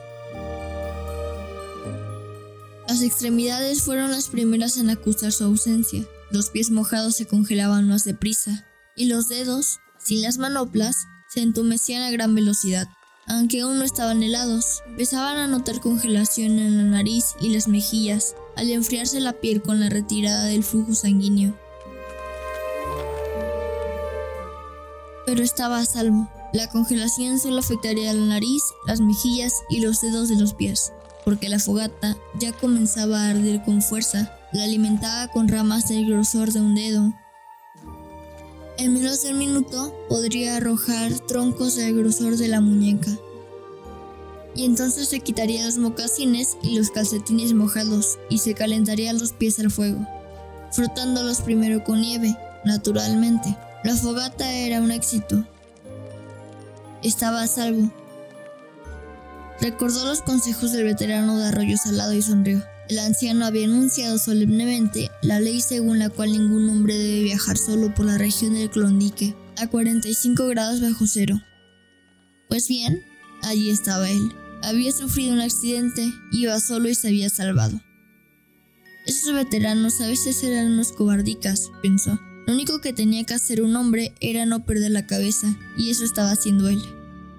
Las 2.88 3.02
extremidades 3.02 3.82
fueron 3.82 4.10
las 4.10 4.28
primeras 4.28 4.76
en 4.76 4.90
acusar 4.90 5.32
su 5.32 5.44
ausencia. 5.44 6.04
Los 6.30 6.50
pies 6.50 6.70
mojados 6.70 7.14
se 7.14 7.26
congelaban 7.26 7.88
más 7.88 8.04
deprisa, 8.04 8.66
y 8.96 9.06
los 9.06 9.28
dedos, 9.28 9.78
sin 9.98 10.22
las 10.22 10.38
manoplas, 10.38 10.96
se 11.28 11.40
entumecían 11.40 12.02
a 12.02 12.10
gran 12.10 12.34
velocidad. 12.34 12.88
Aunque 13.26 13.60
aún 13.60 13.78
no 13.78 13.84
estaban 13.84 14.22
helados, 14.24 14.82
empezaban 14.86 15.36
a 15.36 15.46
notar 15.46 15.80
congelación 15.80 16.58
en 16.58 16.78
la 16.78 16.82
nariz 16.82 17.36
y 17.40 17.50
las 17.50 17.68
mejillas 17.68 18.34
al 18.60 18.70
enfriarse 18.70 19.18
la 19.20 19.32
piel 19.32 19.62
con 19.62 19.80
la 19.80 19.88
retirada 19.88 20.44
del 20.44 20.62
flujo 20.62 20.94
sanguíneo. 20.94 21.58
Pero 25.26 25.42
estaba 25.42 25.78
a 25.78 25.84
salvo. 25.84 26.28
La 26.52 26.68
congelación 26.68 27.38
solo 27.38 27.58
afectaría 27.58 28.12
la 28.12 28.26
nariz, 28.26 28.62
las 28.86 29.00
mejillas 29.00 29.52
y 29.68 29.80
los 29.80 30.00
dedos 30.00 30.28
de 30.28 30.36
los 30.36 30.54
pies, 30.54 30.92
porque 31.24 31.48
la 31.48 31.58
fogata 31.58 32.16
ya 32.38 32.52
comenzaba 32.52 33.22
a 33.22 33.30
arder 33.30 33.62
con 33.64 33.82
fuerza. 33.82 34.36
La 34.52 34.64
alimentaba 34.64 35.28
con 35.28 35.48
ramas 35.48 35.88
del 35.88 36.06
grosor 36.06 36.52
de 36.52 36.60
un 36.60 36.74
dedo 36.74 37.12
en 38.80 38.94
menos 38.94 39.22
de 39.22 39.32
un 39.32 39.38
minuto 39.38 39.94
podría 40.08 40.56
arrojar 40.56 41.12
troncos 41.28 41.76
del 41.76 41.98
grosor 41.98 42.38
de 42.38 42.48
la 42.48 42.62
muñeca. 42.62 43.10
Y 44.54 44.64
entonces 44.64 45.08
se 45.08 45.20
quitaría 45.20 45.64
los 45.64 45.78
mocasines 45.78 46.56
y 46.62 46.76
los 46.76 46.90
calcetines 46.90 47.54
mojados 47.54 48.18
y 48.28 48.38
se 48.38 48.54
calentaría 48.54 49.12
los 49.12 49.32
pies 49.32 49.58
al 49.60 49.70
fuego, 49.70 50.06
frotándolos 50.72 51.40
primero 51.42 51.84
con 51.84 52.00
nieve, 52.00 52.36
naturalmente. 52.64 53.56
La 53.84 53.96
fogata 53.96 54.52
era 54.52 54.80
un 54.80 54.90
éxito. 54.90 55.46
Estaba 57.02 57.42
a 57.42 57.46
salvo. 57.46 57.90
Recordó 59.60 60.04
los 60.06 60.22
consejos 60.22 60.72
del 60.72 60.84
veterano 60.84 61.38
de 61.38 61.46
Arroyo 61.46 61.76
Salado 61.76 62.12
y 62.12 62.22
sonrió. 62.22 62.62
El 62.88 62.98
anciano 62.98 63.46
había 63.46 63.66
anunciado 63.66 64.18
solemnemente 64.18 65.10
la 65.22 65.38
ley 65.38 65.60
según 65.60 66.00
la 66.00 66.10
cual 66.10 66.32
ningún 66.32 66.68
hombre 66.68 66.98
debe 66.98 67.22
viajar 67.22 67.56
solo 67.56 67.94
por 67.94 68.04
la 68.04 68.18
región 68.18 68.54
del 68.54 68.68
Klondike 68.68 69.36
a 69.58 69.68
45 69.68 70.46
grados 70.48 70.80
bajo 70.80 71.06
cero. 71.06 71.40
Pues 72.48 72.66
bien, 72.66 73.00
allí 73.42 73.70
estaba 73.70 74.10
él. 74.10 74.32
Había 74.62 74.92
sufrido 74.92 75.34
un 75.34 75.40
accidente, 75.40 76.12
iba 76.32 76.58
solo 76.60 76.88
y 76.88 76.94
se 76.94 77.08
había 77.08 77.28
salvado. 77.28 77.80
Esos 79.06 79.32
veteranos 79.34 80.00
a 80.00 80.06
veces 80.06 80.42
eran 80.42 80.72
unos 80.72 80.92
cobardicas, 80.92 81.70
pensó. 81.82 82.20
Lo 82.46 82.54
único 82.54 82.80
que 82.80 82.92
tenía 82.92 83.24
que 83.24 83.34
hacer 83.34 83.62
un 83.62 83.74
hombre 83.76 84.14
era 84.20 84.46
no 84.46 84.64
perder 84.64 84.90
la 84.90 85.06
cabeza, 85.06 85.56
y 85.76 85.90
eso 85.90 86.04
estaba 86.04 86.32
haciendo 86.32 86.68
él. 86.68 86.82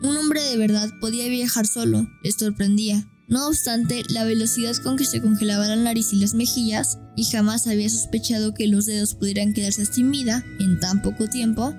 Un 0.02 0.18
hombre 0.18 0.42
de 0.42 0.58
verdad 0.58 0.92
podía 1.00 1.28
viajar 1.28 1.68
solo, 1.68 2.08
le 2.24 2.32
sorprendía, 2.32 3.08
no 3.32 3.48
obstante, 3.48 4.04
la 4.10 4.26
velocidad 4.26 4.76
con 4.84 4.98
que 4.98 5.06
se 5.06 5.22
congelaba 5.22 5.66
la 5.66 5.78
nariz 5.78 6.12
y 6.12 6.18
las 6.18 6.34
mejillas, 6.34 6.98
y 7.16 7.24
jamás 7.24 7.66
había 7.66 7.90
sospechado 7.90 8.54
que 8.54 8.68
los 8.68 8.88
dedos 8.88 9.14
pudieran 9.16 9.54
quedarse 9.54 9.86
sin 9.86 10.12
vida 10.12 10.44
en 10.60 10.82
tan 10.82 11.02
poco 11.02 11.28
tiempo, 11.28 11.74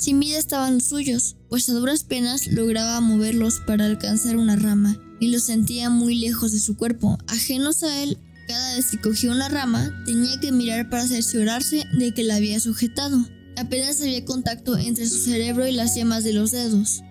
sin 0.00 0.18
vida 0.18 0.38
estaban 0.38 0.74
los 0.74 0.84
suyos, 0.84 1.36
pues 1.50 1.68
a 1.68 1.74
duras 1.74 2.04
penas 2.04 2.46
lograba 2.46 3.00
moverlos 3.02 3.60
para 3.66 3.84
alcanzar 3.84 4.38
una 4.38 4.56
rama, 4.56 4.96
y 5.20 5.28
los 5.28 5.42
sentía 5.42 5.90
muy 5.90 6.14
lejos 6.14 6.52
de 6.52 6.58
su 6.58 6.74
cuerpo, 6.74 7.18
ajenos 7.28 7.82
a 7.82 8.02
él. 8.02 8.16
Cada 8.48 8.76
vez 8.76 8.86
que 8.90 9.00
cogía 9.00 9.30
una 9.30 9.50
rama, 9.50 9.92
tenía 10.06 10.40
que 10.40 10.52
mirar 10.52 10.88
para 10.88 11.06
cerciorarse 11.06 11.84
de 11.98 12.14
que 12.14 12.24
la 12.24 12.36
había 12.36 12.58
sujetado. 12.60 13.18
Apenas 13.58 14.00
había 14.00 14.24
contacto 14.24 14.78
entre 14.78 15.06
su 15.06 15.18
cerebro 15.18 15.66
y 15.66 15.72
las 15.72 15.94
yemas 15.94 16.24
de 16.24 16.32
los 16.32 16.50
dedos. 16.50 17.02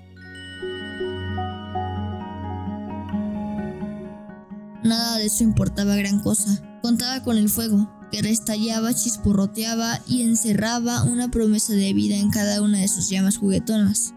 Nada 4.84 5.19
de 5.19 5.28
eso 5.28 5.43
importaba 5.43 5.95
gran 5.95 6.21
cosa. 6.21 6.60
Contaba 6.82 7.21
con 7.21 7.38
el 7.38 7.49
fuego, 7.49 7.88
que 8.12 8.22
restallaba, 8.22 8.93
chisporroteaba 8.93 10.00
y 10.08 10.24
encerraba 10.24 11.04
una 11.04 11.30
promesa 11.32 11.74
de 11.74 11.93
vida 11.93 12.15
en 12.15 12.30
cada 12.30 12.62
una 12.62 12.80
de 12.80 12.88
sus 12.88 13.10
llamas 13.10 13.38
juguetonas. 13.38 14.13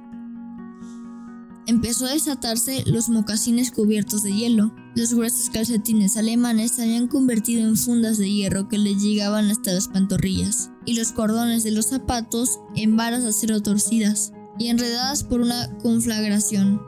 Empezó 1.67 2.07
a 2.07 2.13
desatarse 2.13 2.83
los 2.87 3.09
mocasines 3.09 3.71
cubiertos 3.71 4.25
de 4.25 4.33
hielo. 4.33 4.75
Los 4.97 5.15
gruesos 5.15 5.49
calcetines 5.51 6.17
alemanes 6.17 6.73
se 6.73 6.83
habían 6.83 7.07
convertido 7.07 7.63
en 7.63 7.77
fundas 7.77 8.19
de 8.19 8.29
hierro 8.29 8.69
que 8.69 8.79
le 8.79 8.97
llegaban 8.97 9.49
hasta 9.49 9.73
las 9.73 9.87
pantorrillas, 9.87 10.71
y 10.85 10.95
los 10.95 11.13
cordones 11.13 11.63
de 11.63 11.71
los 11.71 11.87
zapatos 11.87 12.59
en 12.75 12.97
varas 12.97 13.23
de 13.23 13.29
acero 13.29 13.63
torcidas 13.63 14.33
y 14.59 14.69
enredadas 14.69 15.23
por 15.23 15.41
una 15.41 15.79
conflagración. 15.79 16.83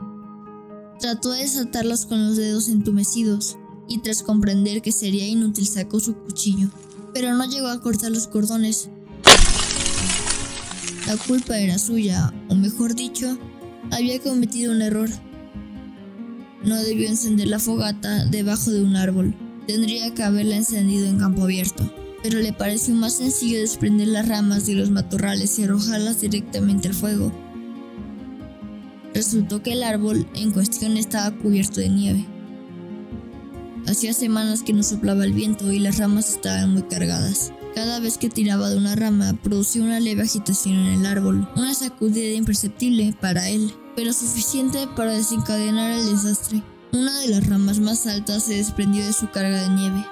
Trató 0.99 1.31
de 1.31 1.43
desatarlos 1.43 2.05
con 2.05 2.25
los 2.25 2.35
dedos 2.35 2.67
entumecidos, 2.67 3.57
y 3.87 3.99
tras 3.99 4.23
comprender 4.23 4.81
que 4.81 4.91
sería 4.91 5.25
inútil 5.25 5.67
sacó 5.67 6.01
su 6.01 6.15
cuchillo, 6.15 6.69
pero 7.15 7.33
no 7.33 7.45
llegó 7.45 7.69
a 7.69 7.79
cortar 7.79 8.11
los 8.11 8.27
cordones. 8.27 8.89
La 11.07 11.15
culpa 11.15 11.57
era 11.57 11.79
suya, 11.79 12.33
o 12.49 12.55
mejor 12.55 12.93
dicho, 12.93 13.39
había 13.89 14.19
cometido 14.19 14.73
un 14.73 14.81
error. 14.81 15.09
No 16.65 16.75
debió 16.75 17.07
encender 17.07 17.47
la 17.47 17.59
fogata 17.59 18.25
debajo 18.25 18.69
de 18.69 18.83
un 18.83 18.97
árbol, 18.97 19.33
tendría 19.65 20.13
que 20.13 20.23
haberla 20.23 20.57
encendido 20.57 21.07
en 21.07 21.17
campo 21.17 21.43
abierto. 21.43 21.89
pero 22.21 22.39
le 22.39 22.53
pareció 22.53 22.93
más 22.95 23.13
sencillo 23.13 23.59
desprender 23.59 24.07
las 24.07 24.27
ramas 24.27 24.65
de 24.65 24.73
los 24.73 24.89
matorrales 24.89 25.59
y 25.59 25.63
arrojarlas 25.63 26.21
directamente 26.21 26.87
al 26.87 26.95
fuego. 26.95 27.31
Resultó 29.13 29.61
que 29.61 29.73
el 29.73 29.83
árbol 29.83 30.27
en 30.33 30.51
cuestión 30.51 30.97
estaba 30.97 31.37
cubierto 31.37 31.81
de 31.81 31.89
nieve. 31.89 32.34
Hacía 33.87 34.13
semanas 34.13 34.63
que 34.63 34.73
no 34.73 34.81
soplaba 34.81 35.25
el 35.25 35.33
viento 35.33 35.71
y 35.71 35.77
las 35.77 35.99
ramas 35.99 36.31
estaban 36.31 36.73
muy 36.73 36.83
cargadas. 36.83 37.51
Cada 37.75 37.99
vez 37.99 38.17
que 38.17 38.29
tiraba 38.29 38.69
de 38.69 38.77
una 38.77 38.95
rama 38.95 39.33
producía 39.43 39.83
una 39.83 39.99
leve 39.99 40.23
agitación 40.23 40.75
en 40.75 41.01
el 41.01 41.05
árbol, 41.05 41.47
una 41.55 41.73
sacudida 41.73 42.33
imperceptible 42.33 43.15
para 43.21 43.47
él, 43.47 43.71
pero 43.95 44.11
suficiente 44.11 44.87
para 44.95 45.13
desencadenar 45.13 45.91
el 45.91 46.09
desastre. 46.09 46.63
Una 46.93 47.19
de 47.19 47.27
las 47.27 47.45
ramas 47.47 47.79
más 47.79 48.07
altas 48.07 48.45
se 48.45 48.55
desprendió 48.55 49.05
de 49.05 49.13
su 49.13 49.29
carga 49.29 49.61
de 49.61 49.69
nieve. 49.69 50.05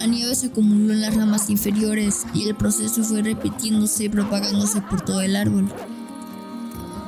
La 0.00 0.06
nieve 0.06 0.34
se 0.34 0.46
acumuló 0.46 0.94
en 0.94 1.02
las 1.02 1.14
ramas 1.14 1.50
inferiores 1.50 2.24
y 2.32 2.48
el 2.48 2.54
proceso 2.54 3.04
fue 3.04 3.20
repitiéndose 3.22 4.04
y 4.04 4.08
propagándose 4.08 4.80
por 4.80 5.02
todo 5.02 5.20
el 5.20 5.36
árbol. 5.36 5.68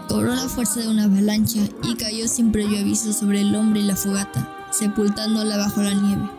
Cobró 0.08 0.34
la 0.34 0.48
fuerza 0.48 0.80
de 0.80 0.88
una 0.88 1.04
avalancha 1.04 1.60
y 1.84 1.94
cayó 1.94 2.28
sin 2.28 2.50
previo 2.52 2.80
aviso 2.80 3.12
sobre 3.12 3.42
el 3.42 3.54
hombre 3.54 3.80
y 3.80 3.84
la 3.84 3.94
fogata, 3.94 4.57
sepultándola 4.70 5.56
bajo 5.56 5.82
la 5.82 5.94
nieve. 5.94 6.30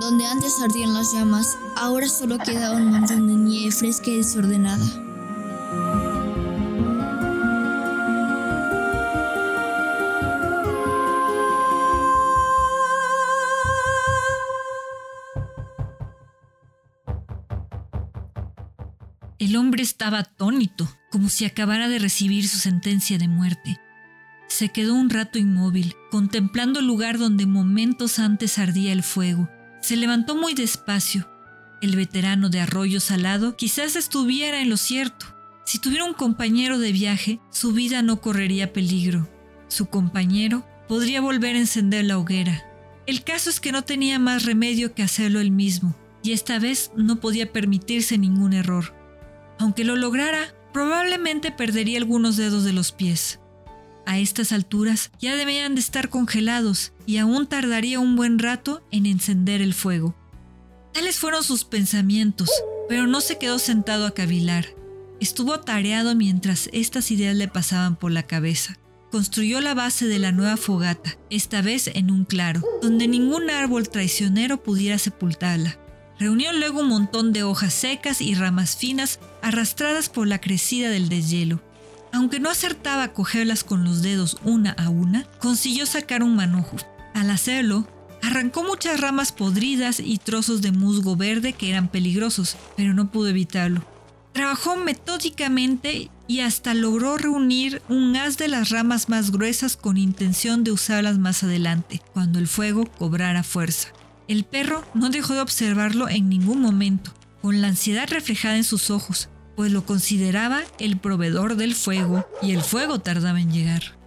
Donde 0.00 0.26
antes 0.26 0.60
ardían 0.62 0.94
las 0.94 1.12
llamas, 1.12 1.56
ahora 1.76 2.08
solo 2.08 2.38
quedaba 2.38 2.76
un 2.76 2.90
montón 2.90 3.26
de 3.26 3.34
nieve 3.34 3.72
fresca 3.72 4.10
y 4.10 4.18
desordenada. 4.18 4.86
El 19.38 19.56
hombre 19.56 19.82
estaba 19.82 20.18
atónito, 20.18 20.88
como 21.10 21.28
si 21.28 21.44
acabara 21.44 21.88
de 21.88 21.98
recibir 21.98 22.48
su 22.48 22.58
sentencia 22.58 23.18
de 23.18 23.28
muerte. 23.28 23.80
Se 24.48 24.70
quedó 24.70 24.94
un 24.94 25.10
rato 25.10 25.38
inmóvil, 25.38 25.94
contemplando 26.10 26.80
el 26.80 26.86
lugar 26.86 27.18
donde 27.18 27.46
momentos 27.46 28.18
antes 28.18 28.58
ardía 28.58 28.92
el 28.92 29.02
fuego. 29.02 29.48
Se 29.82 29.96
levantó 29.96 30.34
muy 30.34 30.54
despacio. 30.54 31.28
El 31.82 31.94
veterano 31.94 32.48
de 32.48 32.60
Arroyo 32.60 32.98
Salado 32.98 33.56
quizás 33.56 33.94
estuviera 33.94 34.60
en 34.60 34.70
lo 34.70 34.76
cierto. 34.76 35.26
Si 35.64 35.78
tuviera 35.78 36.04
un 36.04 36.14
compañero 36.14 36.78
de 36.78 36.92
viaje, 36.92 37.40
su 37.50 37.72
vida 37.72 38.00
no 38.02 38.22
correría 38.22 38.72
peligro. 38.72 39.28
Su 39.68 39.86
compañero 39.86 40.66
podría 40.88 41.20
volver 41.20 41.54
a 41.54 41.60
encender 41.60 42.06
la 42.06 42.18
hoguera. 42.18 42.64
El 43.06 43.22
caso 43.22 43.50
es 43.50 43.60
que 43.60 43.70
no 43.70 43.82
tenía 43.82 44.18
más 44.18 44.44
remedio 44.44 44.94
que 44.94 45.02
hacerlo 45.02 45.40
él 45.40 45.50
mismo, 45.50 45.94
y 46.22 46.32
esta 46.32 46.58
vez 46.58 46.90
no 46.96 47.20
podía 47.20 47.52
permitirse 47.52 48.16
ningún 48.16 48.54
error. 48.54 48.94
Aunque 49.58 49.84
lo 49.84 49.94
lograra, 49.94 50.54
probablemente 50.72 51.52
perdería 51.52 51.98
algunos 51.98 52.36
dedos 52.36 52.64
de 52.64 52.72
los 52.72 52.92
pies. 52.92 53.40
A 54.08 54.18
estas 54.18 54.52
alturas 54.52 55.10
ya 55.20 55.36
debían 55.36 55.74
de 55.74 55.82
estar 55.82 56.08
congelados 56.08 56.94
y 57.04 57.18
aún 57.18 57.46
tardaría 57.46 58.00
un 58.00 58.16
buen 58.16 58.38
rato 58.38 58.82
en 58.90 59.04
encender 59.04 59.60
el 59.60 59.74
fuego. 59.74 60.16
Tales 60.94 61.18
fueron 61.18 61.44
sus 61.44 61.64
pensamientos, 61.64 62.48
pero 62.88 63.06
no 63.06 63.20
se 63.20 63.36
quedó 63.36 63.58
sentado 63.58 64.06
a 64.06 64.14
cavilar. 64.14 64.64
Estuvo 65.20 65.60
tareado 65.60 66.14
mientras 66.14 66.70
estas 66.72 67.10
ideas 67.10 67.36
le 67.36 67.48
pasaban 67.48 67.96
por 67.96 68.10
la 68.10 68.22
cabeza. 68.22 68.78
Construyó 69.10 69.60
la 69.60 69.74
base 69.74 70.06
de 70.06 70.18
la 70.18 70.32
nueva 70.32 70.56
fogata, 70.56 71.18
esta 71.28 71.60
vez 71.60 71.88
en 71.88 72.10
un 72.10 72.24
claro, 72.24 72.62
donde 72.80 73.08
ningún 73.08 73.50
árbol 73.50 73.90
traicionero 73.90 74.62
pudiera 74.62 74.96
sepultarla. 74.96 75.78
Reunió 76.18 76.54
luego 76.54 76.80
un 76.80 76.88
montón 76.88 77.34
de 77.34 77.42
hojas 77.42 77.74
secas 77.74 78.22
y 78.22 78.34
ramas 78.34 78.74
finas 78.74 79.20
arrastradas 79.42 80.08
por 80.08 80.26
la 80.26 80.40
crecida 80.40 80.88
del 80.88 81.10
deshielo. 81.10 81.60
Aunque 82.12 82.40
no 82.40 82.50
acertaba 82.50 83.04
a 83.04 83.12
cogerlas 83.12 83.64
con 83.64 83.84
los 83.84 84.02
dedos 84.02 84.38
una 84.44 84.72
a 84.72 84.88
una, 84.88 85.24
consiguió 85.40 85.86
sacar 85.86 86.22
un 86.22 86.36
manojo. 86.36 86.76
Al 87.14 87.30
hacerlo, 87.30 87.86
arrancó 88.22 88.62
muchas 88.62 89.00
ramas 89.00 89.32
podridas 89.32 90.00
y 90.00 90.18
trozos 90.18 90.62
de 90.62 90.72
musgo 90.72 91.16
verde 91.16 91.52
que 91.52 91.70
eran 91.70 91.88
peligrosos, 91.88 92.56
pero 92.76 92.94
no 92.94 93.10
pudo 93.10 93.28
evitarlo. 93.28 93.84
Trabajó 94.32 94.76
metódicamente 94.76 96.10
y 96.28 96.40
hasta 96.40 96.74
logró 96.74 97.16
reunir 97.16 97.82
un 97.88 98.14
haz 98.16 98.36
de 98.36 98.48
las 98.48 98.70
ramas 98.70 99.08
más 99.08 99.32
gruesas 99.32 99.76
con 99.76 99.96
intención 99.96 100.62
de 100.62 100.72
usarlas 100.72 101.18
más 101.18 101.42
adelante, 101.42 102.02
cuando 102.12 102.38
el 102.38 102.46
fuego 102.46 102.84
cobrara 102.86 103.42
fuerza. 103.42 103.88
El 104.28 104.44
perro 104.44 104.84
no 104.94 105.08
dejó 105.08 105.34
de 105.34 105.40
observarlo 105.40 106.08
en 106.08 106.28
ningún 106.28 106.60
momento, 106.60 107.12
con 107.40 107.60
la 107.60 107.68
ansiedad 107.68 108.08
reflejada 108.10 108.56
en 108.56 108.64
sus 108.64 108.90
ojos, 108.90 109.28
pues 109.58 109.72
lo 109.72 109.84
consideraba 109.84 110.62
el 110.78 110.98
proveedor 110.98 111.56
del 111.56 111.74
fuego 111.74 112.24
y 112.40 112.52
el 112.52 112.62
fuego 112.62 113.00
tardaba 113.00 113.40
en 113.40 113.50
llegar. 113.50 113.98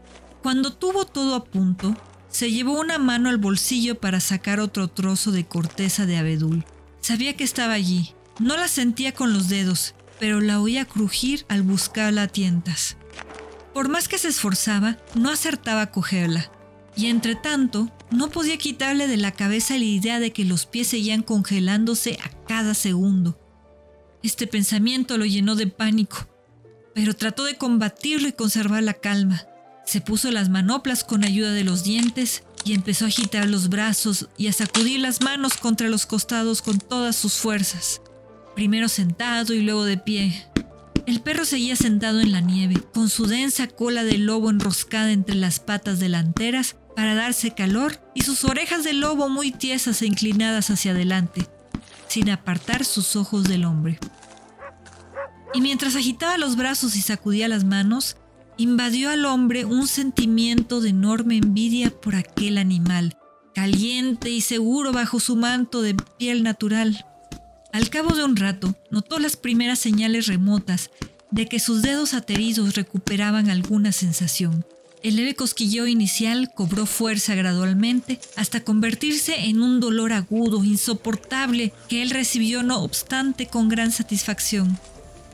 Cuando 0.42 0.72
tuvo 0.72 1.04
todo 1.04 1.36
a 1.36 1.44
punto, 1.44 1.94
se 2.30 2.50
llevó 2.54 2.80
una 2.80 2.98
mano 3.00 3.28
al 3.28 3.38
bolsillo 3.38 4.00
para 4.00 4.22
sacar 4.22 4.62
otro 4.62 4.88
trozo 4.88 5.34
de 5.34 5.46
corteza 5.46 6.06
de 6.06 6.16
abedul. 6.16 6.64
Sabía 7.02 7.36
que 7.36 7.44
estaba 7.44 7.74
allí. 7.74 8.14
No 8.40 8.56
la 8.56 8.70
sentía 8.70 9.14
con 9.14 9.34
los 9.34 9.50
dedos, 9.50 9.94
pero 10.22 10.40
la 10.40 10.62
oía 10.62 10.86
crujir 10.86 11.46
al 11.50 11.64
buscarla 11.64 12.24
a 12.24 12.28
tientas. 12.30 12.96
Por 13.74 13.90
más 13.90 14.08
que 14.08 14.20
se 14.20 14.30
esforzaba, 14.30 15.00
no 15.16 15.30
acertaba 15.30 15.82
a 15.82 15.92
cogerla. 15.92 16.50
Y 16.96 17.08
entre 17.08 17.36
tanto, 17.36 17.92
no 18.10 18.30
podía 18.30 18.58
quitarle 18.58 19.10
de 19.10 19.18
la 19.18 19.34
cabeza 19.34 19.78
la 19.78 19.84
idea 19.84 20.22
de 20.22 20.32
que 20.32 20.46
los 20.46 20.66
pies 20.66 20.88
seguían 20.88 21.24
congelándose 21.24 22.18
a 22.24 22.30
cada 22.48 22.74
segundo. 22.74 23.41
Este 24.24 24.46
pensamiento 24.46 25.18
lo 25.18 25.26
llenó 25.26 25.56
de 25.56 25.68
pánico, 25.68 26.28
pero 26.94 27.16
trató 27.16 27.44
de 27.46 27.58
combatirlo 27.58 28.28
y 28.28 28.34
conservar 28.34 28.84
la 28.84 28.94
calma. 28.94 29.46
Se 29.86 30.00
puso 30.00 30.32
las 30.32 30.50
manoplas 30.50 31.04
con 31.04 31.24
ayuda 31.24 31.52
de 31.52 31.64
los 31.64 31.84
dientes 31.84 32.44
y 32.64 32.74
empezó 32.74 33.06
a 33.06 33.08
agitar 33.08 33.50
los 33.50 33.70
brazos 33.70 34.30
y 34.38 34.48
a 34.48 34.54
sacudir 34.54 35.00
las 35.00 35.22
manos 35.22 35.58
contra 35.58 35.90
los 35.90 36.06
costados 36.06 36.62
con 36.62 36.78
todas 36.78 37.16
sus 37.16 37.34
fuerzas. 37.34 38.02
Primero 38.56 38.90
sentado 38.90 39.54
y 39.54 39.62
luego 39.62 39.86
de 39.86 39.98
pie. 39.98 40.46
El 41.08 41.22
perro 41.22 41.46
seguía 41.46 41.76
sentado 41.76 42.20
en 42.20 42.32
la 42.32 42.42
nieve, 42.42 42.76
con 42.94 43.10
su 43.10 43.26
densa 43.26 43.68
cola 43.68 44.04
de 44.04 44.20
lobo 44.20 44.52
enroscada 44.52 45.12
entre 45.12 45.36
las 45.36 45.60
patas 45.60 46.00
delanteras 46.00 46.76
para 46.96 47.16
darse 47.16 47.56
calor 47.56 48.00
y 48.14 48.22
sus 48.22 48.44
orejas 48.44 48.84
de 48.84 48.94
lobo 48.94 49.30
muy 49.30 49.52
tiesas 49.52 50.02
e 50.04 50.06
inclinadas 50.06 50.70
hacia 50.70 50.92
adelante, 50.92 51.48
sin 52.12 52.30
apartar 52.30 52.84
sus 52.84 53.16
ojos 53.16 53.46
del 53.46 53.64
hombre. 53.64 53.98
Y 55.54 55.62
mientras 55.62 55.96
agitaba 55.96 56.38
los 56.38 56.58
brazos 56.58 56.98
y 56.98 57.02
sacudía 57.02 57.48
las 57.48 57.64
manos, 57.64 58.18
invadió 58.58 59.10
al 59.10 59.24
hombre 59.24 59.64
un 59.64 59.88
sentimiento 59.88 60.82
de 60.82 60.90
enorme 60.90 61.38
envidia 61.38 61.90
por 61.90 62.16
aquel 62.16 62.58
animal, 62.58 63.18
caliente 63.56 64.30
y 64.30 64.42
seguro 64.42 64.92
bajo 64.92 65.22
su 65.22 65.38
manto 65.38 65.82
de 65.82 65.96
piel 66.18 66.44
natural. 66.44 67.06
Al 67.72 67.90
cabo 67.90 68.14
de 68.14 68.26
un 68.26 68.36
rato, 68.36 68.76
notó 68.90 69.18
las 69.18 69.38
primeras 69.38 69.80
señales 69.80 70.28
remotas 70.28 70.92
de 71.32 71.46
que 71.46 71.62
sus 71.62 71.82
dedos 71.82 72.14
ateridos 72.14 72.76
recuperaban 72.76 73.50
alguna 73.50 73.94
sensación. 73.94 74.66
El 75.04 75.16
leve 75.16 75.34
cosquilleo 75.34 75.88
inicial 75.88 76.52
cobró 76.54 76.86
fuerza 76.86 77.34
gradualmente 77.34 78.20
hasta 78.36 78.64
convertirse 78.64 79.46
en 79.46 79.64
un 79.64 79.80
dolor 79.80 80.14
agudo, 80.14 80.64
insoportable, 80.64 81.74
que 81.90 82.04
él 82.04 82.12
recibió 82.12 82.62
no 82.62 82.84
obstante 82.84 83.48
con 83.48 83.68
gran 83.68 83.92
satisfacción. 83.92 84.78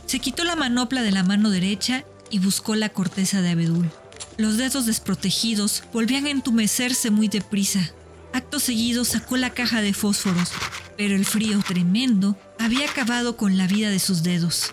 Se 0.06 0.20
quitó 0.20 0.46
la 0.46 0.56
manopla 0.56 1.02
de 1.02 1.12
la 1.12 1.24
mano 1.24 1.50
derecha 1.50 2.06
y 2.30 2.40
buscó 2.40 2.76
la 2.76 2.90
corteza 2.90 3.42
de 3.42 3.50
abedul. 3.50 3.90
Los 4.38 4.56
dedos 4.56 4.86
desprotegidos 4.86 5.84
volvían 5.92 6.28
a 6.28 6.32
entumecerse 6.32 7.12
muy 7.12 7.28
deprisa. 7.28 7.92
Acto 8.32 8.60
seguido 8.60 9.04
sacó 9.04 9.36
la 9.36 9.50
caja 9.50 9.82
de 9.82 9.94
fósforos, 9.94 10.50
pero 10.96 11.14
el 11.14 11.26
frío 11.26 11.60
tremendo 11.68 12.38
había 12.58 12.90
acabado 12.90 13.36
con 13.36 13.58
la 13.58 13.68
vida 13.68 13.90
de 13.90 14.00
sus 14.00 14.24
dedos. 14.24 14.72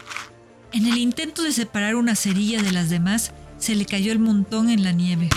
En 0.72 0.86
el 0.86 0.98
intento 0.98 1.42
de 1.42 1.52
separar 1.52 1.96
una 1.96 2.14
cerilla 2.14 2.62
de 2.62 2.72
las 2.72 2.90
demás, 2.90 3.32
se 3.64 3.74
le 3.74 3.86
cayó 3.86 4.12
el 4.12 4.18
montón 4.18 4.68
en 4.68 4.82
la 4.82 4.92
nieve. 4.92 5.30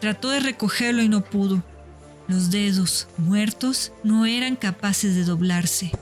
Trató 0.00 0.30
de 0.30 0.40
recogerlo 0.40 1.02
y 1.02 1.08
no 1.08 1.22
pudo. 1.22 1.62
Los 2.26 2.50
dedos, 2.50 3.06
muertos, 3.16 3.92
no 4.02 4.26
eran 4.26 4.56
capaces 4.56 5.14
de 5.14 5.22
doblarse. 5.22 5.92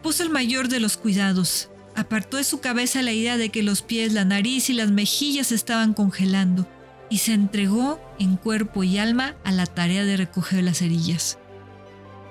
Puso 0.00 0.22
el 0.22 0.30
mayor 0.30 0.68
de 0.68 0.78
los 0.78 0.96
cuidados. 0.96 1.70
Apartó 1.96 2.36
de 2.36 2.44
su 2.44 2.60
cabeza 2.60 3.02
la 3.02 3.12
idea 3.12 3.36
de 3.36 3.48
que 3.48 3.64
los 3.64 3.82
pies, 3.82 4.12
la 4.12 4.24
nariz 4.24 4.70
y 4.70 4.74
las 4.74 4.92
mejillas 4.92 5.50
estaban 5.50 5.92
congelando 5.92 6.68
y 7.10 7.18
se 7.18 7.32
entregó 7.32 8.00
en 8.20 8.36
cuerpo 8.36 8.84
y 8.84 8.98
alma 8.98 9.34
a 9.42 9.50
la 9.50 9.66
tarea 9.66 10.04
de 10.04 10.16
recoger 10.16 10.62
las 10.62 10.78
cerillas. 10.78 11.36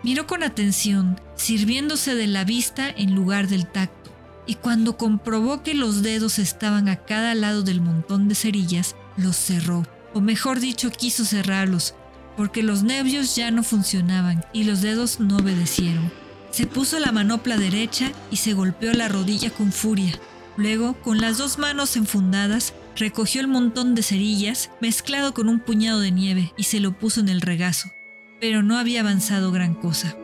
Miró 0.02 0.28
con 0.28 0.44
atención, 0.44 1.20
sirviéndose 1.36 2.16
de 2.16 2.28
la 2.28 2.46
vista 2.46 2.90
en 2.90 3.16
lugar 3.16 3.50
del 3.50 3.68
tacto 3.68 4.15
y 4.46 4.56
cuando 4.56 4.98
comprobó 4.98 5.64
que 5.64 5.74
los 5.74 6.02
dedos 6.02 6.40
estaban 6.40 6.88
a 6.88 6.98
cada 6.98 7.36
lado 7.36 7.64
del 7.64 7.82
montón 7.82 8.28
de 8.28 8.36
cerillas, 8.36 8.96
los 9.18 9.36
cerró, 9.36 9.86
o 10.14 10.22
mejor 10.22 10.60
dicho, 10.60 10.92
quiso 10.92 11.26
cerrarlos, 11.26 11.96
porque 12.38 12.64
los 12.64 12.84
nervios 12.84 13.36
ya 13.36 13.52
no 13.52 13.64
funcionaban 13.64 14.46
y 14.54 14.64
los 14.64 14.82
dedos 14.82 15.20
no 15.20 15.38
obedecieron. 15.38 16.12
Se 16.52 16.68
puso 16.68 17.00
la 17.00 17.12
manopla 17.12 17.58
derecha 17.58 18.12
y 18.32 18.38
se 18.38 18.54
golpeó 18.54 18.94
la 18.94 19.10
rodilla 19.10 19.50
con 19.50 19.72
furia. 19.72 20.14
Luego, 20.58 20.94
con 21.02 21.20
las 21.20 21.38
dos 21.38 21.58
manos 21.58 21.98
enfundadas, 21.98 22.74
recogió 22.96 23.42
el 23.42 23.48
montón 23.48 23.94
de 23.94 24.04
cerillas 24.04 24.70
mezclado 24.80 25.34
con 25.34 25.50
un 25.50 25.60
puñado 25.60 26.00
de 26.00 26.12
nieve 26.12 26.54
y 26.56 26.64
se 26.64 26.80
lo 26.80 26.98
puso 26.98 27.20
en 27.20 27.28
el 27.30 27.42
regazo. 27.42 27.92
Pero 28.40 28.64
no 28.64 28.78
había 28.78 29.02
avanzado 29.02 29.52
gran 29.52 29.74
cosa. 29.76 30.16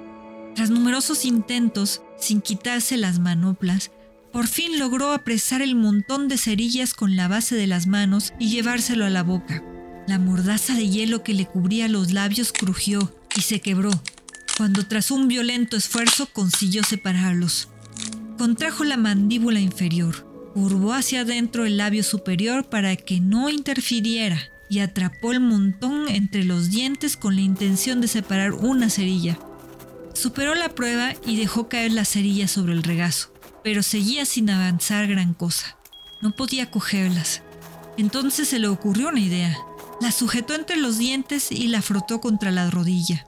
Tras 0.56 0.70
numerosos 0.70 1.26
intentos, 1.26 2.02
sin 2.18 2.42
quitarse 2.42 2.98
las 2.98 3.20
manoplas, 3.20 3.92
por 4.32 4.48
fin 4.48 4.80
logró 4.80 5.12
apresar 5.12 5.62
el 5.62 5.76
montón 5.76 6.28
de 6.28 6.38
cerillas 6.38 6.94
con 6.94 7.16
la 7.16 7.28
base 7.28 7.56
de 7.56 7.68
las 7.68 7.88
manos 7.88 8.34
y 8.40 8.50
llevárselo 8.50 9.06
a 9.06 9.10
la 9.10 9.24
boca. 9.24 9.64
La 10.08 10.20
mordaza 10.20 10.74
de 10.74 10.90
hielo 10.90 11.24
que 11.24 11.34
le 11.34 11.46
cubría 11.46 11.88
los 11.88 12.12
labios 12.12 12.52
crujió 12.52 13.14
y 13.36 13.42
se 13.42 13.60
quebró, 13.60 13.92
cuando 14.58 14.86
tras 14.88 15.12
un 15.12 15.28
violento 15.28 15.78
esfuerzo 15.78 16.28
consiguió 16.32 16.84
separarlos. 16.84 17.68
Contrajo 18.38 18.84
la 18.84 18.98
mandíbula 18.98 19.60
inferior, 19.60 20.28
curvó 20.54 20.94
hacia 20.94 21.22
adentro 21.22 21.66
el 21.66 21.78
labio 21.78 22.04
superior 22.04 22.70
para 22.70 22.96
que 22.96 23.20
no 23.20 23.50
interfiriera 23.50 24.42
y 24.70 24.80
atrapó 24.80 25.34
el 25.34 25.42
montón 25.42 26.08
entre 26.08 26.46
los 26.46 26.72
dientes 26.72 27.18
con 27.18 27.36
la 27.36 27.42
intención 27.42 28.02
de 28.02 28.08
separar 28.08 28.54
una 28.54 28.90
cerilla. 28.90 29.38
Superó 30.14 30.56
la 30.56 30.70
prueba 30.70 31.14
y 31.26 31.38
dejó 31.38 31.68
caer 31.68 31.92
la 31.92 32.06
cerilla 32.06 32.48
sobre 32.48 32.74
el 32.74 32.84
regazo 32.84 33.31
pero 33.64 33.84
seguía 33.84 34.26
sin 34.26 34.50
avanzar 34.50 35.08
gran 35.08 35.34
cosa. 35.34 35.78
No 36.22 36.32
podía 36.32 36.72
cogerlas. 36.72 37.42
Entonces 37.98 38.48
se 38.48 38.60
le 38.60 38.68
ocurrió 38.68 39.10
una 39.10 39.20
idea. 39.20 39.58
La 40.00 40.12
sujetó 40.12 40.56
entre 40.56 40.78
los 40.78 40.98
dientes 40.98 41.52
y 41.52 41.68
la 41.68 41.82
frotó 41.82 42.22
contra 42.22 42.52
la 42.52 42.70
rodilla. 42.70 43.26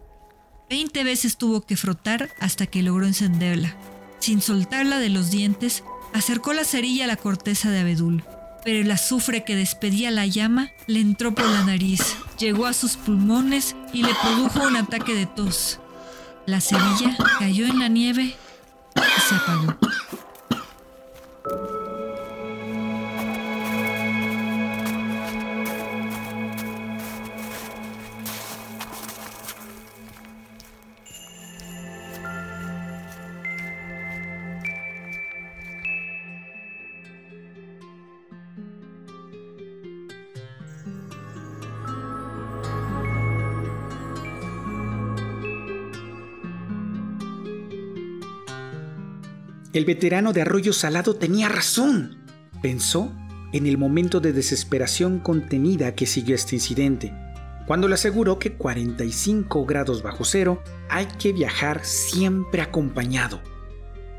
Veinte 0.69 1.03
veces 1.03 1.37
tuvo 1.37 1.61
que 1.61 1.77
frotar 1.77 2.29
hasta 2.39 2.65
que 2.65 2.81
logró 2.81 3.05
encenderla. 3.05 3.75
Sin 4.19 4.41
soltarla 4.41 4.99
de 4.99 5.09
los 5.09 5.29
dientes, 5.29 5.83
acercó 6.13 6.53
la 6.53 6.63
cerilla 6.63 7.03
a 7.03 7.07
la 7.07 7.17
corteza 7.17 7.69
de 7.69 7.81
abedul, 7.81 8.23
pero 8.63 8.79
el 8.79 8.89
azufre 8.89 9.43
que 9.43 9.55
despedía 9.55 10.11
la 10.11 10.25
llama 10.25 10.71
le 10.87 11.01
entró 11.01 11.35
por 11.35 11.45
la 11.45 11.63
nariz, 11.63 12.15
llegó 12.39 12.65
a 12.65 12.73
sus 12.73 12.95
pulmones 12.95 13.75
y 13.91 14.03
le 14.03 14.15
produjo 14.15 14.65
un 14.65 14.77
ataque 14.77 15.13
de 15.13 15.25
tos. 15.25 15.79
La 16.45 16.61
cerilla 16.61 17.17
cayó 17.39 17.65
en 17.65 17.79
la 17.79 17.87
nieve 17.87 18.35
y 18.95 19.21
se 19.29 19.35
apagó. 19.35 19.75
El 49.73 49.85
veterano 49.85 50.33
de 50.33 50.41
Arroyo 50.43 50.71
Salado 50.71 51.15
tenía 51.15 51.49
razón, 51.49 52.17
pensó 52.61 53.11
en 53.53 53.65
el 53.65 53.79
momento 53.79 54.19
de 54.19 54.31
desesperación 54.31 55.17
contenida 55.17 55.95
que 55.95 56.05
siguió 56.05 56.35
este 56.35 56.57
incidente, 56.57 57.11
cuando 57.65 57.87
le 57.87 57.95
aseguró 57.95 58.37
que 58.37 58.53
45 58.53 59.65
grados 59.65 60.03
bajo 60.03 60.25
cero 60.25 60.61
hay 60.89 61.07
que 61.07 61.33
viajar 61.33 61.83
siempre 61.83 62.61
acompañado. 62.61 63.41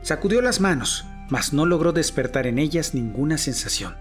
Sacudió 0.02 0.42
las 0.42 0.60
manos, 0.60 1.04
mas 1.30 1.52
no 1.52 1.66
logró 1.66 1.92
despertar 1.92 2.48
en 2.48 2.58
ellas 2.58 2.92
ninguna 2.92 3.38
sensación. 3.38 3.94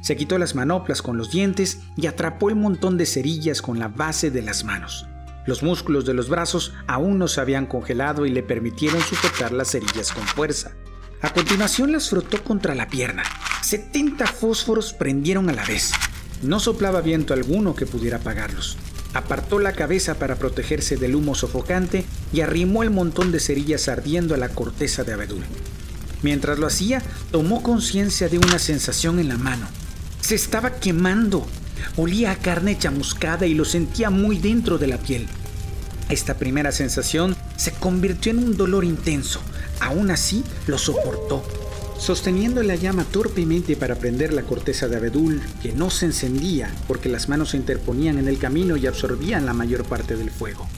Se 0.00 0.16
quitó 0.16 0.38
las 0.38 0.54
manoplas 0.54 1.02
con 1.02 1.16
los 1.16 1.32
dientes 1.32 1.80
y 1.96 2.06
atrapó 2.06 2.50
el 2.50 2.56
montón 2.56 2.98
de 2.98 3.06
cerillas 3.06 3.62
con 3.62 3.80
la 3.80 3.88
base 3.88 4.30
de 4.30 4.42
las 4.42 4.62
manos. 4.62 5.08
Los 5.44 5.64
músculos 5.64 6.06
de 6.06 6.14
los 6.14 6.28
brazos 6.28 6.72
aún 6.86 7.18
no 7.18 7.26
se 7.26 7.40
habían 7.40 7.66
congelado 7.66 8.26
y 8.26 8.30
le 8.30 8.44
permitieron 8.44 9.00
sujetar 9.00 9.50
las 9.52 9.72
cerillas 9.72 10.12
con 10.12 10.22
fuerza. 10.22 10.72
A 11.24 11.32
continuación 11.32 11.90
las 11.90 12.10
frotó 12.10 12.44
contra 12.44 12.74
la 12.74 12.86
pierna. 12.86 13.22
70 13.62 14.26
fósforos 14.26 14.92
prendieron 14.92 15.48
a 15.48 15.54
la 15.54 15.64
vez. 15.64 15.92
No 16.42 16.60
soplaba 16.60 17.00
viento 17.00 17.32
alguno 17.32 17.74
que 17.74 17.86
pudiera 17.86 18.18
apagarlos. 18.18 18.76
Apartó 19.14 19.58
la 19.58 19.72
cabeza 19.72 20.16
para 20.16 20.36
protegerse 20.36 20.98
del 20.98 21.14
humo 21.14 21.34
sofocante 21.34 22.04
y 22.30 22.42
arrimó 22.42 22.82
el 22.82 22.90
montón 22.90 23.32
de 23.32 23.40
cerillas 23.40 23.88
ardiendo 23.88 24.34
a 24.34 24.36
la 24.36 24.50
corteza 24.50 25.02
de 25.02 25.14
abedul. 25.14 25.42
Mientras 26.22 26.58
lo 26.58 26.66
hacía, 26.66 27.02
tomó 27.30 27.62
conciencia 27.62 28.28
de 28.28 28.36
una 28.36 28.58
sensación 28.58 29.18
en 29.18 29.28
la 29.28 29.38
mano. 29.38 29.66
Se 30.20 30.34
estaba 30.34 30.72
quemando. 30.72 31.46
Olía 31.96 32.32
a 32.32 32.36
carne 32.36 32.76
chamuscada 32.76 33.46
y 33.46 33.54
lo 33.54 33.64
sentía 33.64 34.10
muy 34.10 34.36
dentro 34.36 34.76
de 34.76 34.88
la 34.88 34.98
piel. 34.98 35.26
Esta 36.10 36.34
primera 36.34 36.70
sensación 36.70 37.34
se 37.64 37.72
convirtió 37.72 38.30
en 38.30 38.40
un 38.40 38.58
dolor 38.58 38.84
intenso. 38.84 39.40
Aún 39.80 40.10
así, 40.10 40.44
lo 40.66 40.76
soportó. 40.76 41.42
Sosteniendo 41.96 42.62
la 42.62 42.74
llama 42.74 43.04
torpemente 43.04 43.74
para 43.74 43.94
prender 43.94 44.34
la 44.34 44.42
corteza 44.42 44.86
de 44.86 44.96
abedul, 44.96 45.40
que 45.62 45.72
no 45.72 45.88
se 45.88 46.04
encendía 46.04 46.70
porque 46.86 47.08
las 47.08 47.30
manos 47.30 47.50
se 47.50 47.56
interponían 47.56 48.18
en 48.18 48.28
el 48.28 48.36
camino 48.36 48.76
y 48.76 48.86
absorbían 48.86 49.46
la 49.46 49.54
mayor 49.54 49.84
parte 49.84 50.14
del 50.14 50.30
fuego. 50.30 50.68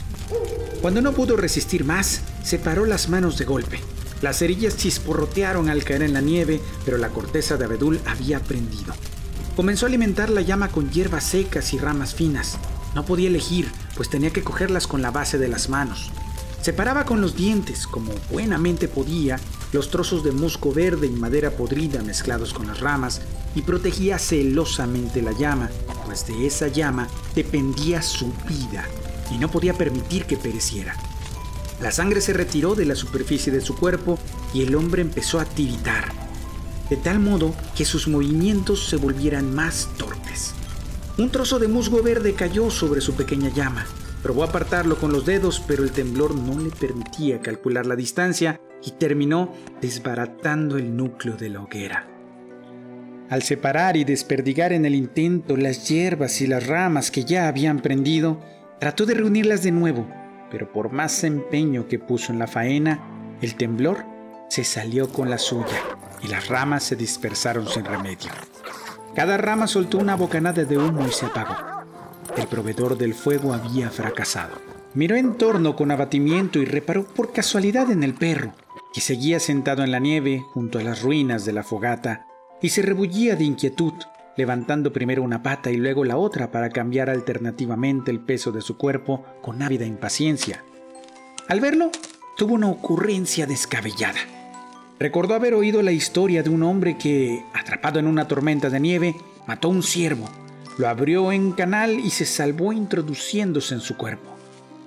Cuando 0.80 1.02
no 1.02 1.10
pudo 1.10 1.36
resistir 1.36 1.82
más, 1.82 2.20
separó 2.44 2.86
las 2.86 3.08
manos 3.08 3.36
de 3.36 3.46
golpe. 3.46 3.80
Las 4.22 4.38
cerillas 4.38 4.76
chisporrotearon 4.76 5.68
al 5.68 5.82
caer 5.82 6.02
en 6.02 6.12
la 6.12 6.20
nieve, 6.20 6.60
pero 6.84 6.98
la 6.98 7.08
corteza 7.08 7.56
de 7.56 7.64
abedul 7.64 7.98
había 8.06 8.38
prendido. 8.38 8.94
Comenzó 9.56 9.86
a 9.86 9.88
alimentar 9.88 10.30
la 10.30 10.42
llama 10.42 10.68
con 10.68 10.88
hierbas 10.92 11.24
secas 11.24 11.74
y 11.74 11.78
ramas 11.78 12.14
finas. 12.14 12.58
No 12.94 13.04
podía 13.04 13.26
elegir, 13.26 13.68
pues 13.96 14.08
tenía 14.08 14.30
que 14.30 14.44
cogerlas 14.44 14.86
con 14.86 15.02
la 15.02 15.10
base 15.10 15.36
de 15.36 15.48
las 15.48 15.68
manos. 15.68 16.12
Separaba 16.66 17.04
con 17.04 17.20
los 17.20 17.36
dientes, 17.36 17.86
como 17.86 18.12
buenamente 18.28 18.88
podía, 18.88 19.38
los 19.70 19.88
trozos 19.88 20.24
de 20.24 20.32
musgo 20.32 20.72
verde 20.72 21.06
y 21.06 21.10
madera 21.10 21.52
podrida 21.52 22.02
mezclados 22.02 22.52
con 22.52 22.66
las 22.66 22.80
ramas 22.80 23.20
y 23.54 23.62
protegía 23.62 24.18
celosamente 24.18 25.22
la 25.22 25.30
llama, 25.30 25.70
pues 26.06 26.26
de 26.26 26.44
esa 26.44 26.66
llama 26.66 27.06
dependía 27.36 28.02
su 28.02 28.32
vida 28.48 28.84
y 29.30 29.38
no 29.38 29.48
podía 29.48 29.74
permitir 29.74 30.24
que 30.24 30.36
pereciera. 30.36 30.96
La 31.80 31.92
sangre 31.92 32.20
se 32.20 32.32
retiró 32.32 32.74
de 32.74 32.84
la 32.84 32.96
superficie 32.96 33.52
de 33.52 33.60
su 33.60 33.76
cuerpo 33.76 34.18
y 34.52 34.62
el 34.62 34.74
hombre 34.74 35.02
empezó 35.02 35.38
a 35.38 35.44
tiritar, 35.44 36.12
de 36.90 36.96
tal 36.96 37.20
modo 37.20 37.54
que 37.76 37.84
sus 37.84 38.08
movimientos 38.08 38.88
se 38.88 38.96
volvieran 38.96 39.54
más 39.54 39.88
torpes. 39.96 40.52
Un 41.16 41.30
trozo 41.30 41.60
de 41.60 41.68
musgo 41.68 42.02
verde 42.02 42.34
cayó 42.34 42.72
sobre 42.72 43.00
su 43.00 43.14
pequeña 43.14 43.50
llama 43.50 43.86
Probó 44.22 44.44
apartarlo 44.44 44.96
con 44.98 45.12
los 45.12 45.24
dedos, 45.24 45.62
pero 45.66 45.84
el 45.84 45.92
temblor 45.92 46.34
no 46.34 46.58
le 46.58 46.70
permitía 46.70 47.40
calcular 47.40 47.86
la 47.86 47.96
distancia 47.96 48.60
y 48.84 48.92
terminó 48.92 49.52
desbaratando 49.80 50.78
el 50.78 50.96
núcleo 50.96 51.36
de 51.36 51.50
la 51.50 51.60
hoguera. 51.60 52.08
Al 53.28 53.42
separar 53.42 53.96
y 53.96 54.04
desperdigar 54.04 54.72
en 54.72 54.86
el 54.86 54.94
intento 54.94 55.56
las 55.56 55.88
hierbas 55.88 56.40
y 56.40 56.46
las 56.46 56.66
ramas 56.66 57.10
que 57.10 57.24
ya 57.24 57.48
habían 57.48 57.80
prendido, 57.80 58.40
trató 58.78 59.04
de 59.04 59.14
reunirlas 59.14 59.62
de 59.62 59.72
nuevo, 59.72 60.08
pero 60.50 60.72
por 60.72 60.92
más 60.92 61.24
empeño 61.24 61.88
que 61.88 61.98
puso 61.98 62.32
en 62.32 62.38
la 62.38 62.46
faena, 62.46 63.36
el 63.42 63.56
temblor 63.56 64.04
se 64.48 64.62
salió 64.62 65.08
con 65.08 65.28
la 65.28 65.38
suya 65.38 65.76
y 66.22 66.28
las 66.28 66.48
ramas 66.48 66.84
se 66.84 66.94
dispersaron 66.94 67.66
sin 67.68 67.84
remedio. 67.84 68.30
Cada 69.14 69.36
rama 69.36 69.66
soltó 69.66 69.98
una 69.98 70.14
bocanada 70.14 70.64
de 70.64 70.78
humo 70.78 71.06
y 71.06 71.10
se 71.10 71.26
apagó. 71.26 71.75
El 72.36 72.48
proveedor 72.48 72.98
del 72.98 73.14
fuego 73.14 73.54
había 73.54 73.88
fracasado. 73.88 74.56
Miró 74.92 75.16
en 75.16 75.38
torno 75.38 75.74
con 75.74 75.90
abatimiento 75.90 76.58
y 76.58 76.66
reparó 76.66 77.04
por 77.04 77.32
casualidad 77.32 77.90
en 77.90 78.02
el 78.02 78.12
perro, 78.12 78.52
que 78.92 79.00
seguía 79.00 79.40
sentado 79.40 79.82
en 79.82 79.90
la 79.90 80.00
nieve 80.00 80.44
junto 80.52 80.78
a 80.78 80.82
las 80.82 81.02
ruinas 81.02 81.46
de 81.46 81.52
la 81.52 81.62
fogata 81.62 82.26
y 82.60 82.68
se 82.68 82.82
rebullía 82.82 83.36
de 83.36 83.44
inquietud, 83.44 83.94
levantando 84.36 84.92
primero 84.92 85.22
una 85.22 85.42
pata 85.42 85.70
y 85.70 85.76
luego 85.78 86.04
la 86.04 86.18
otra 86.18 86.50
para 86.50 86.68
cambiar 86.68 87.08
alternativamente 87.08 88.10
el 88.10 88.20
peso 88.20 88.52
de 88.52 88.60
su 88.60 88.76
cuerpo 88.76 89.24
con 89.40 89.62
ávida 89.62 89.86
impaciencia. 89.86 90.62
Al 91.48 91.60
verlo, 91.60 91.90
tuvo 92.36 92.54
una 92.54 92.68
ocurrencia 92.68 93.46
descabellada. 93.46 94.20
Recordó 94.98 95.34
haber 95.34 95.54
oído 95.54 95.82
la 95.82 95.92
historia 95.92 96.42
de 96.42 96.50
un 96.50 96.62
hombre 96.62 96.98
que, 96.98 97.44
atrapado 97.54 97.98
en 97.98 98.06
una 98.06 98.28
tormenta 98.28 98.68
de 98.68 98.80
nieve, 98.80 99.16
mató 99.46 99.68
a 99.68 99.70
un 99.70 99.82
ciervo 99.82 100.28
lo 100.78 100.88
abrió 100.88 101.32
en 101.32 101.52
canal 101.52 101.98
y 101.98 102.10
se 102.10 102.26
salvó 102.26 102.72
introduciéndose 102.72 103.74
en 103.74 103.80
su 103.80 103.96
cuerpo. 103.96 104.36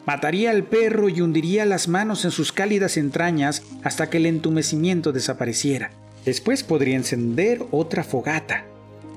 Mataría 0.05 0.51
al 0.51 0.63
perro 0.63 1.09
y 1.09 1.21
hundiría 1.21 1.65
las 1.65 1.87
manos 1.87 2.25
en 2.25 2.31
sus 2.31 2.51
cálidas 2.51 2.97
entrañas 2.97 3.63
hasta 3.83 4.09
que 4.09 4.17
el 4.17 4.25
entumecimiento 4.25 5.11
desapareciera. 5.11 5.91
Después 6.25 6.63
podría 6.63 6.95
encender 6.95 7.63
otra 7.71 8.03
fogata. 8.03 8.65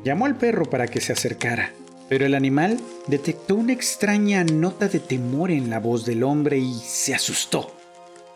Llamó 0.04 0.26
al 0.26 0.36
perro 0.36 0.68
para 0.68 0.88
que 0.88 1.00
se 1.00 1.12
acercara, 1.12 1.72
Pero 2.08 2.26
el 2.26 2.34
animal 2.34 2.78
detectó 3.06 3.54
una 3.54 3.72
extraña 3.72 4.44
nota 4.44 4.86
de 4.88 4.98
temor 4.98 5.50
en 5.50 5.70
la 5.70 5.80
voz 5.80 6.04
del 6.04 6.24
hombre 6.24 6.58
y 6.58 6.74
se 6.74 7.14
asustó, 7.14 7.74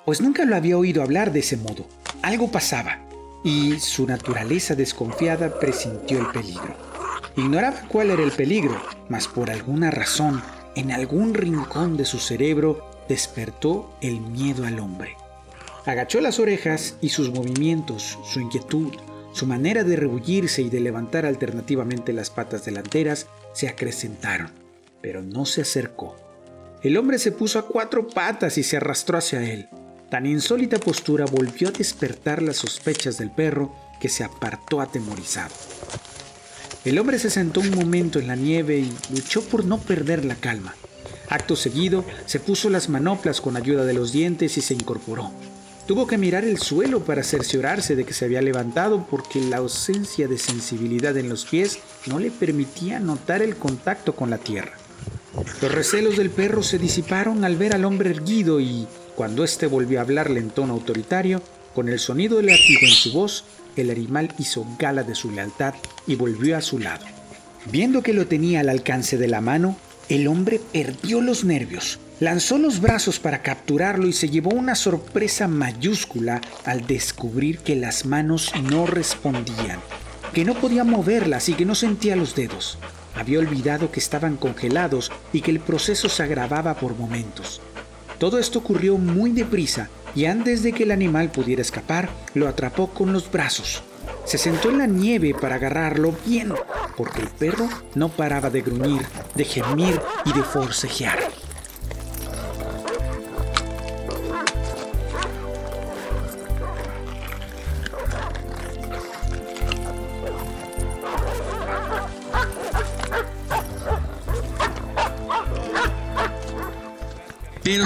pues 0.06 0.22
nunca 0.22 0.46
lo 0.46 0.56
había 0.56 0.78
oído 0.78 1.02
hablar 1.02 1.30
de 1.30 1.40
ese 1.40 1.58
modo. 1.58 1.86
Algo 2.22 2.50
pasaba, 2.50 3.00
y 3.44 3.78
su 3.80 4.06
naturaleza 4.06 4.74
desconfiada 4.74 5.58
presintió 5.58 6.20
el 6.20 6.28
peligro. 6.28 6.95
Ignoraba 7.36 7.82
cuál 7.88 8.10
era 8.10 8.22
el 8.22 8.32
peligro, 8.32 8.80
mas 9.08 9.28
por 9.28 9.50
alguna 9.50 9.90
razón, 9.90 10.42
en 10.74 10.90
algún 10.90 11.34
rincón 11.34 11.98
de 11.98 12.06
su 12.06 12.18
cerebro, 12.18 12.90
despertó 13.08 13.94
el 14.00 14.20
miedo 14.20 14.64
al 14.66 14.78
hombre. 14.80 15.16
Agachó 15.84 16.20
las 16.20 16.40
orejas 16.40 16.96
y 17.00 17.10
sus 17.10 17.30
movimientos, 17.30 18.18
su 18.24 18.40
inquietud, 18.40 18.92
su 19.32 19.46
manera 19.46 19.84
de 19.84 19.96
rebullirse 19.96 20.62
y 20.62 20.70
de 20.70 20.80
levantar 20.80 21.26
alternativamente 21.26 22.14
las 22.14 22.30
patas 22.30 22.64
delanteras 22.64 23.26
se 23.52 23.68
acrecentaron, 23.68 24.50
pero 25.02 25.22
no 25.22 25.44
se 25.44 25.60
acercó. 25.60 26.16
El 26.82 26.96
hombre 26.96 27.18
se 27.18 27.32
puso 27.32 27.58
a 27.58 27.66
cuatro 27.66 28.08
patas 28.08 28.56
y 28.56 28.62
se 28.62 28.78
arrastró 28.78 29.18
hacia 29.18 29.42
él. 29.42 29.68
Tan 30.10 30.24
insólita 30.24 30.78
postura 30.78 31.26
volvió 31.26 31.68
a 31.68 31.72
despertar 31.72 32.40
las 32.40 32.56
sospechas 32.56 33.18
del 33.18 33.30
perro 33.30 33.74
que 34.00 34.08
se 34.08 34.24
apartó 34.24 34.80
atemorizado. 34.80 35.54
El 36.86 37.00
hombre 37.00 37.18
se 37.18 37.30
sentó 37.30 37.58
un 37.58 37.72
momento 37.72 38.20
en 38.20 38.28
la 38.28 38.36
nieve 38.36 38.78
y 38.78 38.92
luchó 39.12 39.42
por 39.42 39.64
no 39.64 39.78
perder 39.78 40.24
la 40.24 40.36
calma. 40.36 40.76
Acto 41.28 41.56
seguido, 41.56 42.04
se 42.26 42.38
puso 42.38 42.70
las 42.70 42.88
manoplas 42.88 43.40
con 43.40 43.56
ayuda 43.56 43.84
de 43.84 43.92
los 43.92 44.12
dientes 44.12 44.56
y 44.56 44.60
se 44.60 44.74
incorporó. 44.74 45.32
Tuvo 45.88 46.06
que 46.06 46.16
mirar 46.16 46.44
el 46.44 46.58
suelo 46.58 47.04
para 47.04 47.24
cerciorarse 47.24 47.96
de 47.96 48.04
que 48.04 48.12
se 48.12 48.24
había 48.24 48.40
levantado 48.40 49.04
porque 49.10 49.40
la 49.40 49.56
ausencia 49.56 50.28
de 50.28 50.38
sensibilidad 50.38 51.16
en 51.16 51.28
los 51.28 51.44
pies 51.44 51.80
no 52.06 52.20
le 52.20 52.30
permitía 52.30 53.00
notar 53.00 53.42
el 53.42 53.56
contacto 53.56 54.14
con 54.14 54.30
la 54.30 54.38
tierra. 54.38 54.74
Los 55.60 55.72
recelos 55.72 56.16
del 56.16 56.30
perro 56.30 56.62
se 56.62 56.78
disiparon 56.78 57.44
al 57.44 57.56
ver 57.56 57.74
al 57.74 57.84
hombre 57.84 58.10
erguido 58.10 58.60
y, 58.60 58.86
cuando 59.16 59.42
éste 59.42 59.66
volvió 59.66 59.98
a 59.98 60.02
hablarle 60.02 60.38
en 60.38 60.50
tono 60.50 60.74
autoritario, 60.74 61.42
con 61.74 61.88
el 61.88 61.98
sonido 61.98 62.36
del 62.36 62.46
látigo 62.46 62.80
en 62.82 62.94
su 62.94 63.12
voz, 63.12 63.44
el 63.76 63.90
animal 63.90 64.32
hizo 64.38 64.66
gala 64.78 65.02
de 65.02 65.14
su 65.14 65.30
lealtad 65.30 65.74
y 66.06 66.16
volvió 66.16 66.56
a 66.56 66.62
su 66.62 66.78
lado. 66.78 67.04
Viendo 67.70 68.02
que 68.02 68.12
lo 68.12 68.26
tenía 68.26 68.60
al 68.60 68.68
alcance 68.68 69.18
de 69.18 69.28
la 69.28 69.40
mano, 69.40 69.76
el 70.08 70.28
hombre 70.28 70.60
perdió 70.72 71.20
los 71.20 71.44
nervios 71.44 71.98
Lanzó 72.18 72.56
los 72.56 72.80
brazos 72.80 73.18
para 73.18 73.42
capturarlo 73.42 74.06
y 74.06 74.14
se 74.14 74.30
llevó 74.30 74.48
una 74.50 74.74
sorpresa 74.74 75.48
mayúscula 75.48 76.40
al 76.64 76.86
descubrir 76.86 77.58
que 77.58 77.76
las 77.76 78.06
manos 78.06 78.52
no 78.70 78.86
respondían, 78.86 79.80
que 80.32 80.46
no 80.46 80.54
podía 80.54 80.82
moverlas 80.82 81.50
y 81.50 81.52
que 81.52 81.66
no 81.66 81.74
sentía 81.74 82.16
los 82.16 82.34
dedos. 82.34 82.78
Había 83.14 83.38
olvidado 83.38 83.92
que 83.92 84.00
estaban 84.00 84.38
congelados 84.38 85.12
y 85.34 85.42
que 85.42 85.50
el 85.50 85.60
proceso 85.60 86.08
se 86.08 86.22
agravaba 86.22 86.76
por 86.76 86.96
momentos. 86.96 87.60
Todo 88.18 88.38
esto 88.38 88.60
ocurrió 88.60 88.96
muy 88.96 89.32
deprisa 89.32 89.90
y 90.16 90.24
antes 90.24 90.62
de 90.62 90.72
que 90.72 90.84
el 90.84 90.90
animal 90.90 91.30
pudiera 91.30 91.60
escapar, 91.60 92.08
lo 92.34 92.48
atrapó 92.48 92.88
con 92.88 93.12
los 93.12 93.30
brazos. 93.30 93.82
Se 94.24 94.38
sentó 94.38 94.70
en 94.70 94.78
la 94.78 94.86
nieve 94.86 95.34
para 95.38 95.56
agarrarlo 95.56 96.16
bien, 96.24 96.52
porque 96.96 97.20
el 97.20 97.28
perro 97.28 97.68
no 97.94 98.08
paraba 98.08 98.48
de 98.48 98.62
gruñir, 98.62 99.02
de 99.34 99.44
gemir 99.44 100.00
y 100.24 100.32
de 100.32 100.42
forcejear. 100.42 101.35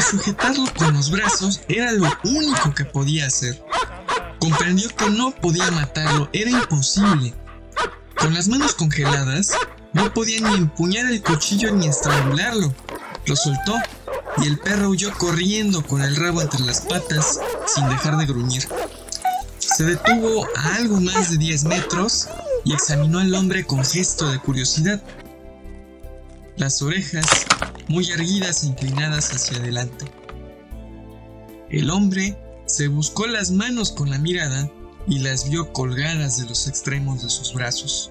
Sujetarlo 0.00 0.64
con 0.76 0.94
los 0.94 1.10
brazos 1.10 1.60
era 1.68 1.92
lo 1.92 2.08
único 2.24 2.74
que 2.74 2.84
podía 2.84 3.26
hacer. 3.26 3.62
Comprendió 4.38 4.88
que 4.96 5.10
no 5.10 5.30
podía 5.32 5.70
matarlo, 5.70 6.28
era 6.32 6.50
imposible. 6.50 7.34
Con 8.16 8.34
las 8.34 8.48
manos 8.48 8.74
congeladas, 8.74 9.52
no 9.92 10.12
podía 10.12 10.40
ni 10.40 10.54
empuñar 10.54 11.06
el 11.06 11.22
cuchillo 11.22 11.72
ni 11.72 11.88
estrangularlo. 11.88 12.72
Lo 13.26 13.36
soltó 13.36 13.74
y 14.38 14.46
el 14.46 14.58
perro 14.58 14.90
huyó 14.90 15.12
corriendo 15.14 15.82
con 15.84 16.02
el 16.02 16.16
rabo 16.16 16.40
entre 16.40 16.60
las 16.60 16.82
patas 16.82 17.40
sin 17.66 17.88
dejar 17.88 18.16
de 18.16 18.26
gruñir. 18.26 18.66
Se 19.58 19.84
detuvo 19.84 20.46
a 20.56 20.74
algo 20.76 21.00
más 21.00 21.30
de 21.30 21.38
10 21.38 21.64
metros 21.64 22.28
y 22.64 22.72
examinó 22.72 23.18
al 23.18 23.34
hombre 23.34 23.64
con 23.64 23.84
gesto 23.84 24.30
de 24.30 24.38
curiosidad. 24.38 25.02
Las 26.60 26.82
orejas 26.82 27.24
muy 27.88 28.10
erguidas 28.10 28.64
e 28.64 28.66
inclinadas 28.66 29.32
hacia 29.32 29.56
adelante. 29.56 30.04
El 31.70 31.88
hombre 31.88 32.36
se 32.66 32.88
buscó 32.88 33.26
las 33.26 33.50
manos 33.50 33.92
con 33.92 34.10
la 34.10 34.18
mirada 34.18 34.70
y 35.06 35.20
las 35.20 35.48
vio 35.48 35.72
colgadas 35.72 36.36
de 36.36 36.46
los 36.46 36.68
extremos 36.68 37.22
de 37.22 37.30
sus 37.30 37.54
brazos. 37.54 38.10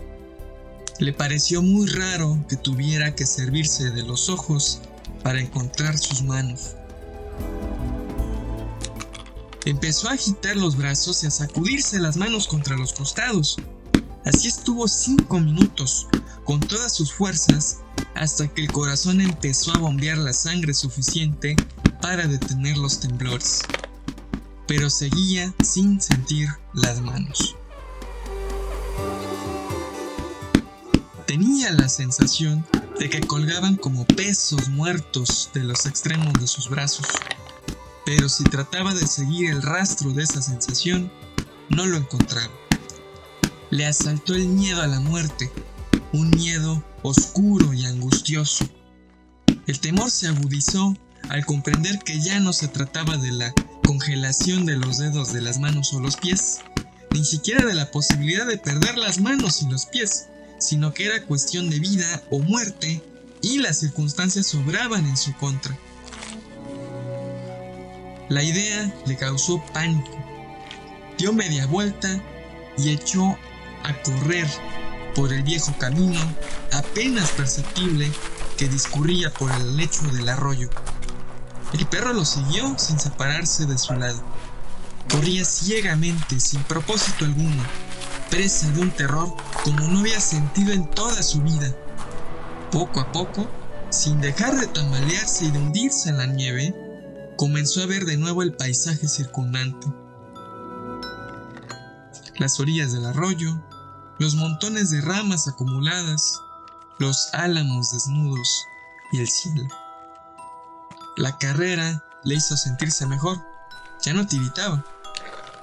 Le 0.97 1.13
pareció 1.13 1.61
muy 1.61 1.89
raro 1.89 2.43
que 2.49 2.55
tuviera 2.55 3.13
que 3.13 3.27
servirse 3.27 3.91
de 3.91 4.01
los 4.01 4.29
ojos 4.29 4.81
para 5.21 5.39
encontrar 5.39 5.99
sus 5.99 6.23
manos. 6.23 6.71
Empezó 9.63 10.09
a 10.09 10.13
agitar 10.13 10.55
los 10.55 10.75
brazos 10.75 11.23
y 11.23 11.27
a 11.27 11.31
sacudirse 11.31 11.99
las 11.99 12.17
manos 12.17 12.47
contra 12.47 12.75
los 12.75 12.93
costados. 12.93 13.57
Así 14.25 14.47
estuvo 14.47 14.87
cinco 14.87 15.39
minutos, 15.39 16.07
con 16.45 16.59
todas 16.59 16.95
sus 16.95 17.13
fuerzas, 17.13 17.77
hasta 18.15 18.47
que 18.47 18.63
el 18.63 18.71
corazón 18.71 19.21
empezó 19.21 19.73
a 19.73 19.79
bombear 19.79 20.17
la 20.17 20.33
sangre 20.33 20.73
suficiente 20.73 21.55
para 22.01 22.27
detener 22.27 22.77
los 22.77 22.99
temblores. 22.99 23.61
Pero 24.67 24.89
seguía 24.89 25.53
sin 25.63 25.99
sentir 26.01 26.49
las 26.73 27.01
manos. 27.01 27.55
Tenía 31.25 31.71
la 31.71 31.87
sensación 31.89 32.65
de 32.99 33.09
que 33.09 33.21
colgaban 33.21 33.75
como 33.75 34.05
pesos 34.05 34.67
muertos 34.69 35.49
de 35.53 35.63
los 35.63 35.85
extremos 35.85 36.33
de 36.33 36.47
sus 36.47 36.69
brazos. 36.69 37.07
Pero 38.05 38.27
si 38.27 38.43
trataba 38.43 38.93
de 38.93 39.07
seguir 39.07 39.51
el 39.51 39.61
rastro 39.61 40.11
de 40.11 40.23
esa 40.23 40.41
sensación, 40.41 41.11
no 41.69 41.85
lo 41.85 41.97
encontraba. 41.97 42.51
Le 43.69 43.85
asaltó 43.85 44.33
el 44.33 44.47
miedo 44.47 44.81
a 44.81 44.87
la 44.87 44.99
muerte, 44.99 45.51
un 46.11 46.31
miedo 46.31 46.83
oscuro 47.03 47.73
y 47.73 47.85
angustioso. 47.85 48.67
El 49.67 49.79
temor 49.79 50.09
se 50.11 50.27
agudizó 50.27 50.95
al 51.29 51.45
comprender 51.45 51.99
que 51.99 52.19
ya 52.19 52.39
no 52.39 52.53
se 52.53 52.67
trataba 52.67 53.17
de 53.17 53.31
la 53.31 53.53
congelación 53.85 54.65
de 54.65 54.77
los 54.77 54.97
dedos 54.97 55.33
de 55.33 55.41
las 55.41 55.59
manos 55.59 55.93
o 55.93 55.99
los 55.99 56.17
pies, 56.17 56.59
ni 57.11 57.25
siquiera 57.25 57.65
de 57.65 57.73
la 57.73 57.91
posibilidad 57.91 58.45
de 58.45 58.57
perder 58.57 58.97
las 58.97 59.19
manos 59.19 59.61
y 59.61 59.69
los 59.69 59.85
pies, 59.85 60.27
sino 60.59 60.93
que 60.93 61.05
era 61.05 61.25
cuestión 61.25 61.69
de 61.69 61.79
vida 61.79 62.23
o 62.29 62.39
muerte 62.39 63.01
y 63.41 63.59
las 63.59 63.79
circunstancias 63.79 64.47
sobraban 64.47 65.05
en 65.05 65.17
su 65.17 65.33
contra. 65.35 65.77
La 68.29 68.43
idea 68.43 68.93
le 69.07 69.17
causó 69.17 69.63
pánico. 69.73 70.17
Dio 71.17 71.33
media 71.33 71.65
vuelta 71.65 72.21
y 72.77 72.91
echó 72.91 73.37
a 73.83 74.01
correr 74.03 74.47
por 75.19 75.33
el 75.33 75.43
viejo 75.43 75.75
camino, 75.77 76.17
apenas 76.71 77.31
perceptible, 77.31 78.09
que 78.57 78.69
discurría 78.69 79.29
por 79.33 79.51
el 79.51 79.75
lecho 79.75 80.01
del 80.13 80.29
arroyo. 80.29 80.69
El 81.73 81.85
perro 81.87 82.13
lo 82.13 82.23
siguió 82.23 82.79
sin 82.79 82.97
separarse 82.97 83.65
de 83.65 83.77
su 83.77 83.93
lado. 83.95 84.23
Corría 85.11 85.43
ciegamente, 85.43 86.39
sin 86.39 86.63
propósito 86.63 87.25
alguno, 87.25 87.61
presa 88.29 88.69
de 88.69 88.79
un 88.79 88.91
terror 88.91 89.35
como 89.65 89.89
no 89.89 89.99
había 89.99 90.21
sentido 90.21 90.71
en 90.71 90.89
toda 90.89 91.21
su 91.21 91.41
vida. 91.41 91.75
Poco 92.71 93.01
a 93.01 93.11
poco, 93.11 93.45
sin 93.89 94.21
dejar 94.21 94.55
de 94.55 94.67
tambalearse 94.67 95.43
y 95.43 95.51
de 95.51 95.59
hundirse 95.59 96.07
en 96.07 96.17
la 96.17 96.27
nieve, 96.27 96.73
comenzó 97.35 97.83
a 97.83 97.87
ver 97.87 98.05
de 98.05 98.15
nuevo 98.15 98.41
el 98.41 98.53
paisaje 98.53 99.09
circundante. 99.09 99.85
Las 102.37 102.57
orillas 102.61 102.93
del 102.93 103.05
arroyo, 103.05 103.59
los 104.19 104.35
montones 104.35 104.89
de 104.89 104.99
ramas 104.99 105.47
acumuladas, 105.47 106.41
los 106.97 107.33
álamos 107.33 107.93
desnudos 107.93 108.65
y 109.13 109.19
el 109.19 109.29
cielo. 109.29 109.67
La 111.15 111.37
carrera 111.37 112.03
le 112.23 112.35
hizo 112.35 112.57
sentirse 112.57 113.05
mejor, 113.05 113.41
ya 114.01 114.13
no 114.13 114.27
tiritaba. 114.27 114.83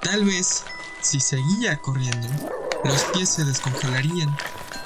Tal 0.02 0.24
vez, 0.24 0.64
si 1.02 1.20
seguía 1.20 1.76
corriendo, 1.82 2.28
los 2.84 3.02
pies 3.12 3.28
se 3.28 3.44
descongelarían. 3.44 4.34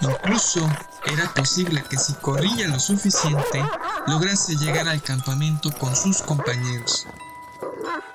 Incluso 0.01 0.69
era 1.07 1.33
posible 1.35 1.85
que 1.89 1.97
si 1.97 2.15
corría 2.15 2.67
lo 2.67 2.81
suficiente, 2.81 3.65
lograse 4.09 4.57
llegar 4.57 4.89
al 4.89 5.01
campamento 5.01 5.71
con 5.79 5.95
sus 5.95 6.23
compañeros. 6.23 7.07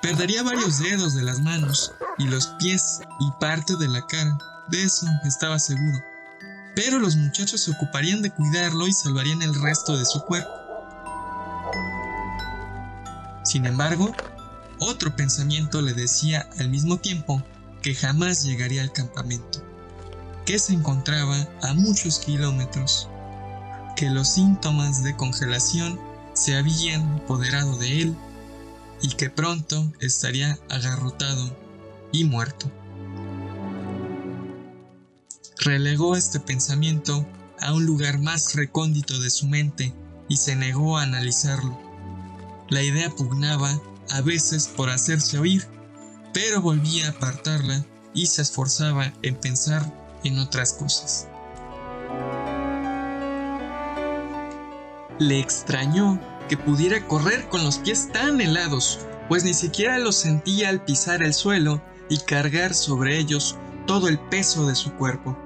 Perdería 0.02 0.42
varios 0.42 0.78
dedos 0.78 1.14
de 1.14 1.22
las 1.22 1.40
manos 1.40 1.92
y 2.18 2.26
los 2.26 2.46
pies 2.58 3.00
y 3.20 3.30
parte 3.40 3.76
de 3.76 3.88
la 3.88 4.06
cara 4.06 4.38
de 4.68 4.82
eso 4.82 5.06
estaba 5.24 5.58
seguro. 5.58 5.98
pero 6.74 6.98
los 6.98 7.16
muchachos 7.16 7.62
se 7.62 7.70
ocuparían 7.70 8.20
de 8.20 8.30
cuidarlo 8.30 8.86
y 8.86 8.92
salvarían 8.92 9.40
el 9.40 9.54
resto 9.62 9.96
de 9.96 10.04
su 10.04 10.20
cuerpo. 10.20 10.50
Sin 13.44 13.64
embargo, 13.64 14.14
otro 14.78 15.16
pensamiento 15.16 15.80
le 15.80 15.94
decía 15.94 16.46
al 16.58 16.68
mismo 16.68 16.98
tiempo 16.98 17.42
que 17.80 17.94
jamás 17.94 18.44
llegaría 18.44 18.82
al 18.82 18.92
campamento, 18.92 19.62
que 20.44 20.58
se 20.58 20.74
encontraba 20.74 21.48
a 21.62 21.72
muchos 21.72 22.18
kilómetros, 22.18 23.08
que 23.96 24.10
los 24.10 24.28
síntomas 24.28 25.02
de 25.02 25.16
congelación 25.16 25.98
se 26.34 26.58
habían 26.58 27.20
apoderado 27.20 27.78
de 27.78 28.02
él 28.02 28.16
y 29.02 29.08
que 29.10 29.30
pronto 29.30 29.92
estaría 30.00 30.58
agarrotado 30.68 31.56
y 32.12 32.24
muerto. 32.24 32.70
Relegó 35.58 36.16
este 36.16 36.40
pensamiento 36.40 37.26
a 37.60 37.72
un 37.72 37.86
lugar 37.86 38.18
más 38.18 38.54
recóndito 38.54 39.18
de 39.18 39.30
su 39.30 39.46
mente 39.46 39.92
y 40.28 40.36
se 40.36 40.56
negó 40.56 40.98
a 40.98 41.02
analizarlo. 41.02 41.78
La 42.68 42.82
idea 42.82 43.10
pugnaba 43.10 43.80
a 44.10 44.20
veces 44.20 44.68
por 44.68 44.90
hacerse 44.90 45.38
oír, 45.38 45.66
pero 46.32 46.60
volvía 46.60 47.06
a 47.06 47.10
apartarla 47.10 47.84
y 48.14 48.26
se 48.26 48.42
esforzaba 48.42 49.12
en 49.22 49.36
pensar 49.36 50.18
en 50.24 50.38
otras 50.38 50.72
cosas. 50.74 51.28
Le 55.18 55.40
extrañó 55.40 56.20
que 56.48 56.56
pudiera 56.56 57.06
correr 57.06 57.48
con 57.48 57.64
los 57.64 57.78
pies 57.78 58.10
tan 58.12 58.40
helados, 58.40 59.00
pues 59.28 59.44
ni 59.44 59.54
siquiera 59.54 59.98
los 59.98 60.16
sentía 60.16 60.68
al 60.68 60.84
pisar 60.84 61.22
el 61.22 61.34
suelo 61.34 61.82
y 62.08 62.18
cargar 62.18 62.74
sobre 62.74 63.18
ellos 63.18 63.56
todo 63.86 64.08
el 64.08 64.18
peso 64.18 64.66
de 64.66 64.74
su 64.74 64.92
cuerpo. 64.92 65.36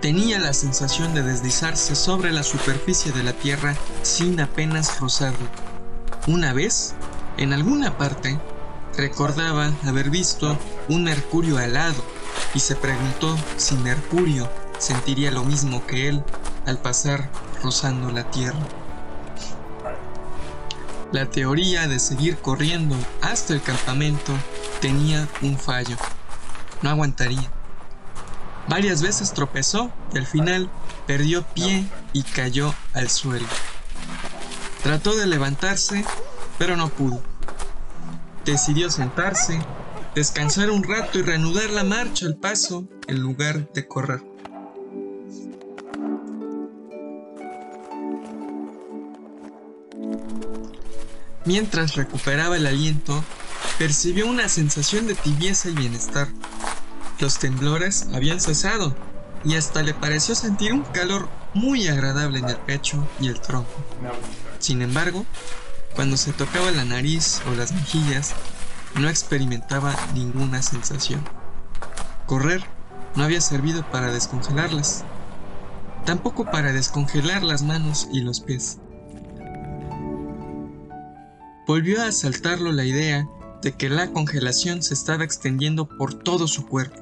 Tenía 0.00 0.38
la 0.38 0.52
sensación 0.52 1.14
de 1.14 1.22
deslizarse 1.22 1.96
sobre 1.96 2.30
la 2.32 2.42
superficie 2.42 3.12
de 3.12 3.22
la 3.22 3.32
tierra 3.32 3.74
sin 4.02 4.38
apenas 4.40 5.00
rozarlo. 5.00 5.48
Una 6.26 6.52
vez, 6.52 6.94
en 7.38 7.52
alguna 7.52 7.96
parte, 7.96 8.38
recordaba 8.96 9.72
haber 9.84 10.10
visto 10.10 10.58
un 10.88 11.04
mercurio 11.04 11.58
alado 11.58 12.04
y 12.54 12.60
se 12.60 12.76
preguntó 12.76 13.36
si 13.56 13.74
Mercurio 13.76 14.48
sentiría 14.78 15.30
lo 15.30 15.44
mismo 15.44 15.86
que 15.86 16.08
él 16.08 16.22
al 16.66 16.78
pasar 16.78 17.30
rozando 17.62 18.10
la 18.10 18.30
tierra. 18.30 18.58
La 21.12 21.26
teoría 21.26 21.86
de 21.86 21.98
seguir 21.98 22.36
corriendo 22.38 22.96
hasta 23.22 23.54
el 23.54 23.62
campamento 23.62 24.32
tenía 24.80 25.28
un 25.40 25.56
fallo. 25.56 25.96
No 26.82 26.90
aguantaría. 26.90 27.50
Varias 28.68 29.02
veces 29.02 29.32
tropezó 29.32 29.92
y 30.12 30.18
al 30.18 30.26
final 30.26 30.68
perdió 31.06 31.44
pie 31.54 31.86
y 32.12 32.22
cayó 32.22 32.74
al 32.92 33.08
suelo. 33.08 33.46
Trató 34.82 35.14
de 35.14 35.26
levantarse, 35.26 36.04
pero 36.58 36.76
no 36.76 36.88
pudo. 36.88 37.22
Decidió 38.44 38.90
sentarse, 38.90 39.60
descansar 40.14 40.70
un 40.70 40.82
rato 40.82 41.18
y 41.18 41.22
reanudar 41.22 41.70
la 41.70 41.84
marcha 41.84 42.26
al 42.26 42.36
paso 42.36 42.88
en 43.06 43.20
lugar 43.20 43.72
de 43.72 43.86
correr. 43.86 44.35
Mientras 51.46 51.94
recuperaba 51.94 52.56
el 52.56 52.66
aliento, 52.66 53.24
percibió 53.78 54.26
una 54.26 54.48
sensación 54.48 55.06
de 55.06 55.14
tibieza 55.14 55.68
y 55.68 55.74
bienestar. 55.74 56.26
Los 57.20 57.38
temblores 57.38 58.08
habían 58.12 58.40
cesado 58.40 58.96
y 59.44 59.54
hasta 59.54 59.82
le 59.82 59.94
pareció 59.94 60.34
sentir 60.34 60.72
un 60.72 60.82
calor 60.82 61.28
muy 61.54 61.86
agradable 61.86 62.40
en 62.40 62.48
el 62.48 62.56
pecho 62.56 63.06
y 63.20 63.28
el 63.28 63.40
tronco. 63.40 63.70
Sin 64.58 64.82
embargo, 64.82 65.24
cuando 65.94 66.16
se 66.16 66.32
tocaba 66.32 66.72
la 66.72 66.84
nariz 66.84 67.40
o 67.48 67.54
las 67.54 67.72
mejillas, 67.72 68.34
no 68.96 69.08
experimentaba 69.08 69.94
ninguna 70.14 70.62
sensación. 70.62 71.22
Correr 72.26 72.64
no 73.14 73.22
había 73.22 73.40
servido 73.40 73.88
para 73.92 74.10
descongelarlas, 74.10 75.04
tampoco 76.04 76.44
para 76.44 76.72
descongelar 76.72 77.44
las 77.44 77.62
manos 77.62 78.08
y 78.12 78.20
los 78.20 78.40
pies. 78.40 78.78
Volvió 81.66 82.00
a 82.00 82.06
asaltarlo 82.06 82.70
la 82.70 82.84
idea 82.84 83.28
de 83.60 83.72
que 83.72 83.88
la 83.88 84.12
congelación 84.12 84.84
se 84.84 84.94
estaba 84.94 85.24
extendiendo 85.24 85.88
por 85.88 86.14
todo 86.14 86.46
su 86.46 86.64
cuerpo. 86.64 87.00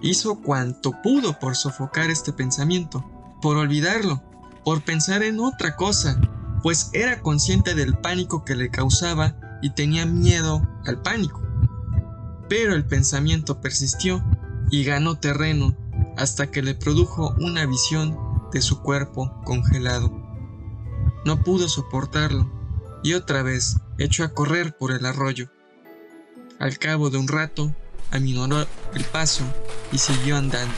Hizo 0.00 0.36
cuanto 0.36 0.92
pudo 1.02 1.38
por 1.38 1.54
sofocar 1.54 2.08
este 2.08 2.32
pensamiento, 2.32 3.04
por 3.42 3.58
olvidarlo, 3.58 4.22
por 4.64 4.80
pensar 4.82 5.22
en 5.22 5.38
otra 5.38 5.76
cosa, 5.76 6.18
pues 6.62 6.88
era 6.94 7.20
consciente 7.20 7.74
del 7.74 7.98
pánico 7.98 8.42
que 8.42 8.56
le 8.56 8.70
causaba 8.70 9.36
y 9.60 9.70
tenía 9.70 10.06
miedo 10.06 10.66
al 10.86 11.02
pánico. 11.02 11.42
Pero 12.48 12.74
el 12.74 12.86
pensamiento 12.86 13.60
persistió 13.60 14.24
y 14.70 14.84
ganó 14.84 15.18
terreno 15.18 15.76
hasta 16.16 16.50
que 16.50 16.62
le 16.62 16.74
produjo 16.74 17.34
una 17.38 17.66
visión 17.66 18.16
de 18.50 18.62
su 18.62 18.80
cuerpo 18.80 19.42
congelado. 19.44 20.10
No 21.26 21.44
pudo 21.44 21.68
soportarlo 21.68 22.57
y 23.08 23.14
otra 23.14 23.42
vez 23.42 23.78
echó 23.96 24.22
a 24.22 24.34
correr 24.34 24.76
por 24.76 24.92
el 24.92 25.06
arroyo. 25.06 25.48
Al 26.58 26.78
cabo 26.78 27.08
de 27.08 27.16
un 27.16 27.26
rato, 27.26 27.74
aminoró 28.10 28.66
el 28.92 29.04
paso 29.04 29.44
y 29.90 29.96
siguió 29.96 30.36
andando. 30.36 30.74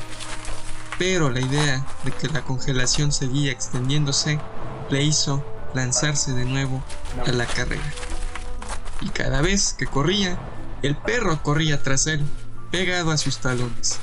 Pero 0.96 1.28
la 1.28 1.40
idea 1.40 1.84
de 2.04 2.12
que 2.12 2.28
la 2.28 2.42
congelación 2.42 3.10
seguía 3.10 3.50
extendiéndose 3.50 4.38
le 4.90 5.02
hizo 5.02 5.44
lanzarse 5.74 6.32
de 6.32 6.44
nuevo 6.44 6.84
a 7.26 7.32
la 7.32 7.46
carrera. 7.46 7.92
Y 9.00 9.08
cada 9.08 9.42
vez 9.42 9.74
que 9.76 9.86
corría, 9.86 10.38
el 10.82 10.96
perro 10.96 11.42
corría 11.42 11.82
tras 11.82 12.06
él, 12.06 12.24
pegado 12.70 13.10
a 13.10 13.18
sus 13.18 13.38
talones. 13.38 13.98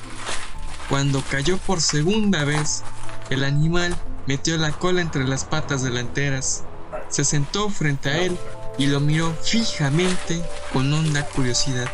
Cuando 0.89 1.23
cayó 1.32 1.57
por 1.59 1.80
segunda 1.80 2.43
vez, 2.43 2.84
el 3.30 3.45
animal 3.45 3.95
metió 4.25 4.57
la 4.57 4.73
cola 4.73 4.99
entre 4.99 5.25
las 5.25 5.45
patas 5.45 5.82
delanteras 5.82 6.65
se 7.10 7.24
sentó 7.24 7.70
frente 7.70 8.10
a 8.10 8.18
él 8.20 8.38
y 8.78 8.88
lo 8.88 8.99
miró 8.99 9.34
fijamente 9.41 10.41
con 10.74 10.91
honda 10.93 11.26
curiosidad. 11.28 11.89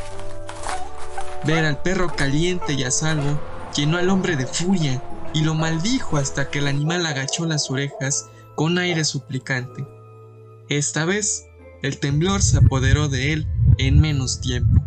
Ver 1.46 1.66
al 1.66 1.82
perro 1.82 2.14
caliente 2.16 2.74
y 2.74 2.84
a 2.84 2.92
salvo 2.92 3.40
llenó 3.76 3.98
al 3.98 4.10
hombre 4.10 4.36
de 4.36 4.48
furia 4.48 5.02
y 5.34 5.42
lo 5.42 5.56
maldijo 5.56 6.18
hasta 6.18 6.50
que 6.50 6.60
el 6.60 6.68
animal 6.68 7.06
agachó 7.06 7.46
las 7.46 7.70
orejas 7.70 8.30
con 8.56 8.78
aire 8.78 9.04
suplicante. 9.04 9.86
Esta 10.70 11.06
vez, 11.06 11.46
el 11.82 12.00
temblor 12.00 12.42
se 12.42 12.58
apoderó 12.58 13.10
de 13.10 13.34
él 13.34 13.48
en 13.78 14.00
menos 14.00 14.42
tiempo. 14.42 14.82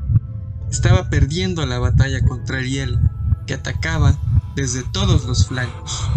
Estaba 0.70 1.11
perdiendo 1.11 1.66
la 1.66 1.79
batalla 1.79 2.24
contra 2.24 2.59
el 2.59 2.70
hielo, 2.70 2.99
que 3.47 3.55
atacaba 3.55 4.18
desde 4.55 4.83
todos 4.83 5.24
los 5.24 5.47
flancos. 5.47 6.09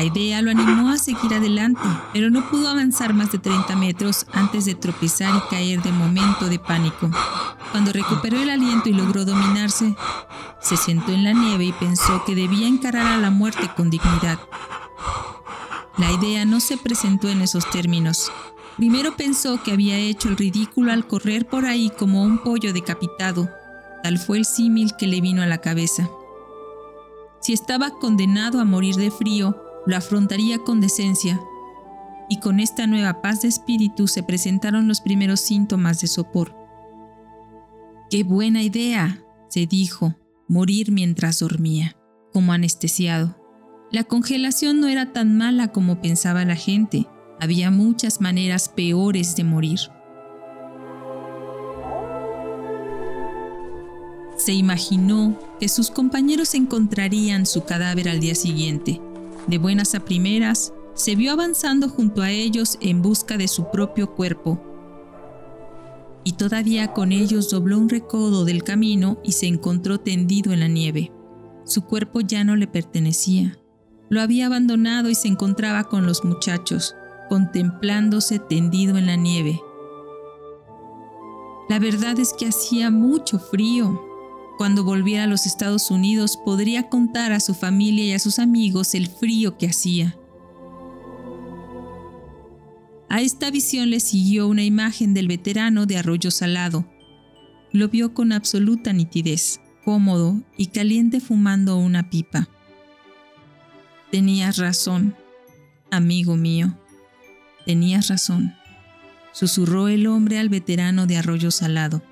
La 0.00 0.06
idea 0.06 0.40
lo 0.40 0.50
animó 0.50 0.88
a 0.88 0.96
seguir 0.96 1.34
adelante, 1.34 1.86
pero 2.14 2.30
no 2.30 2.48
pudo 2.48 2.70
avanzar 2.70 3.12
más 3.12 3.32
de 3.32 3.38
30 3.38 3.76
metros 3.76 4.24
antes 4.32 4.64
de 4.64 4.74
tropezar 4.74 5.30
y 5.36 5.50
caer 5.50 5.82
de 5.82 5.92
momento 5.92 6.46
de 6.46 6.58
pánico. 6.58 7.10
Cuando 7.70 7.92
recuperó 7.92 8.38
el 8.38 8.48
aliento 8.48 8.88
y 8.88 8.94
logró 8.94 9.26
dominarse, 9.26 9.94
se 10.62 10.78
sentó 10.78 11.12
en 11.12 11.22
la 11.22 11.34
nieve 11.34 11.66
y 11.66 11.72
pensó 11.72 12.24
que 12.24 12.34
debía 12.34 12.66
encarar 12.66 13.08
a 13.08 13.18
la 13.18 13.28
muerte 13.28 13.70
con 13.76 13.90
dignidad. 13.90 14.38
La 15.98 16.10
idea 16.10 16.46
no 16.46 16.60
se 16.60 16.78
presentó 16.78 17.28
en 17.28 17.42
esos 17.42 17.68
términos. 17.68 18.32
Primero 18.78 19.14
pensó 19.16 19.62
que 19.62 19.72
había 19.72 19.98
hecho 19.98 20.30
el 20.30 20.38
ridículo 20.38 20.92
al 20.92 21.06
correr 21.06 21.46
por 21.46 21.66
ahí 21.66 21.90
como 21.90 22.22
un 22.22 22.38
pollo 22.38 22.72
decapitado. 22.72 23.50
Tal 24.02 24.16
fue 24.18 24.38
el 24.38 24.46
símil 24.46 24.96
que 24.98 25.06
le 25.06 25.20
vino 25.20 25.42
a 25.42 25.46
la 25.46 25.58
cabeza. 25.58 26.08
Si 27.42 27.52
estaba 27.52 27.90
condenado 27.90 28.60
a 28.60 28.64
morir 28.64 28.94
de 28.94 29.10
frío, 29.10 29.69
lo 29.90 29.96
afrontaría 29.96 30.58
con 30.58 30.80
decencia, 30.80 31.40
y 32.28 32.38
con 32.38 32.60
esta 32.60 32.86
nueva 32.86 33.20
paz 33.20 33.42
de 33.42 33.48
espíritu 33.48 34.06
se 34.06 34.22
presentaron 34.22 34.86
los 34.86 35.00
primeros 35.00 35.40
síntomas 35.40 36.00
de 36.00 36.06
sopor. 36.06 36.56
¡Qué 38.08 38.22
buena 38.22 38.62
idea! 38.62 39.22
se 39.48 39.66
dijo, 39.66 40.14
morir 40.46 40.92
mientras 40.92 41.40
dormía, 41.40 41.96
como 42.32 42.52
anestesiado. 42.52 43.36
La 43.90 44.04
congelación 44.04 44.80
no 44.80 44.86
era 44.86 45.12
tan 45.12 45.36
mala 45.36 45.72
como 45.72 46.00
pensaba 46.00 46.44
la 46.44 46.54
gente, 46.54 47.08
había 47.40 47.72
muchas 47.72 48.20
maneras 48.20 48.68
peores 48.68 49.34
de 49.34 49.42
morir. 49.42 49.80
Se 54.36 54.52
imaginó 54.52 55.36
que 55.58 55.68
sus 55.68 55.90
compañeros 55.90 56.54
encontrarían 56.54 57.44
su 57.44 57.64
cadáver 57.64 58.08
al 58.08 58.20
día 58.20 58.36
siguiente, 58.36 59.00
de 59.50 59.58
buenas 59.58 59.94
a 59.94 60.00
primeras, 60.00 60.72
se 60.94 61.16
vio 61.16 61.32
avanzando 61.32 61.88
junto 61.88 62.22
a 62.22 62.30
ellos 62.30 62.78
en 62.80 63.02
busca 63.02 63.36
de 63.36 63.48
su 63.48 63.70
propio 63.70 64.14
cuerpo. 64.14 64.62
Y 66.24 66.32
todavía 66.32 66.92
con 66.92 67.12
ellos 67.12 67.50
dobló 67.50 67.78
un 67.78 67.88
recodo 67.88 68.44
del 68.44 68.62
camino 68.62 69.18
y 69.24 69.32
se 69.32 69.46
encontró 69.46 69.98
tendido 69.98 70.52
en 70.52 70.60
la 70.60 70.68
nieve. 70.68 71.12
Su 71.64 71.82
cuerpo 71.82 72.20
ya 72.20 72.44
no 72.44 72.56
le 72.56 72.66
pertenecía. 72.66 73.58
Lo 74.08 74.20
había 74.20 74.46
abandonado 74.46 75.08
y 75.08 75.14
se 75.14 75.28
encontraba 75.28 75.84
con 75.84 76.04
los 76.04 76.24
muchachos, 76.24 76.94
contemplándose 77.28 78.38
tendido 78.38 78.98
en 78.98 79.06
la 79.06 79.16
nieve. 79.16 79.60
La 81.68 81.78
verdad 81.78 82.18
es 82.18 82.32
que 82.32 82.48
hacía 82.48 82.90
mucho 82.90 83.38
frío. 83.38 84.09
Cuando 84.60 84.84
volviera 84.84 85.24
a 85.24 85.26
los 85.26 85.46
Estados 85.46 85.90
Unidos 85.90 86.36
podría 86.36 86.90
contar 86.90 87.32
a 87.32 87.40
su 87.40 87.54
familia 87.54 88.04
y 88.04 88.12
a 88.12 88.18
sus 88.18 88.38
amigos 88.38 88.94
el 88.94 89.06
frío 89.06 89.56
que 89.56 89.68
hacía. 89.68 90.18
A 93.08 93.22
esta 93.22 93.50
visión 93.50 93.88
le 93.88 94.00
siguió 94.00 94.48
una 94.48 94.62
imagen 94.62 95.14
del 95.14 95.28
veterano 95.28 95.86
de 95.86 95.96
Arroyo 95.96 96.30
Salado. 96.30 96.84
Lo 97.72 97.88
vio 97.88 98.12
con 98.12 98.32
absoluta 98.32 98.92
nitidez, 98.92 99.62
cómodo 99.82 100.38
y 100.58 100.66
caliente 100.66 101.20
fumando 101.20 101.78
una 101.78 102.10
pipa. 102.10 102.46
Tenías 104.10 104.58
razón, 104.58 105.16
amigo 105.90 106.36
mío. 106.36 106.76
Tenías 107.64 108.08
razón, 108.08 108.54
susurró 109.32 109.88
el 109.88 110.06
hombre 110.06 110.38
al 110.38 110.50
veterano 110.50 111.06
de 111.06 111.16
Arroyo 111.16 111.50
Salado. 111.50 112.02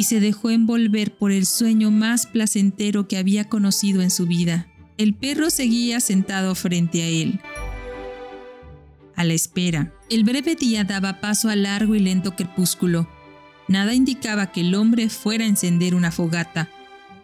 Y 0.00 0.04
se 0.04 0.18
dejó 0.18 0.48
envolver 0.48 1.14
por 1.14 1.30
el 1.30 1.44
sueño 1.44 1.90
más 1.90 2.24
placentero 2.24 3.06
que 3.06 3.18
había 3.18 3.50
conocido 3.50 4.00
en 4.00 4.10
su 4.10 4.26
vida. 4.26 4.66
El 4.96 5.12
perro 5.12 5.50
seguía 5.50 6.00
sentado 6.00 6.54
frente 6.54 7.02
a 7.02 7.06
él, 7.06 7.38
a 9.14 9.24
la 9.24 9.34
espera. 9.34 9.92
El 10.08 10.24
breve 10.24 10.54
día 10.54 10.84
daba 10.84 11.20
paso 11.20 11.50
al 11.50 11.64
largo 11.64 11.94
y 11.94 11.98
lento 11.98 12.34
crepúsculo. 12.34 13.10
Nada 13.68 13.92
indicaba 13.92 14.52
que 14.52 14.62
el 14.62 14.74
hombre 14.74 15.10
fuera 15.10 15.44
a 15.44 15.48
encender 15.48 15.94
una 15.94 16.10
fogata. 16.10 16.70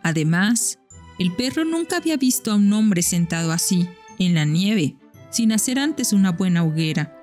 Además, 0.02 0.78
el 1.18 1.32
perro 1.32 1.64
nunca 1.64 1.96
había 1.96 2.18
visto 2.18 2.52
a 2.52 2.56
un 2.56 2.70
hombre 2.74 3.00
sentado 3.00 3.52
así, 3.52 3.88
en 4.18 4.34
la 4.34 4.44
nieve, 4.44 4.96
sin 5.30 5.52
hacer 5.52 5.78
antes 5.78 6.12
una 6.12 6.32
buena 6.32 6.62
hoguera. 6.62 7.22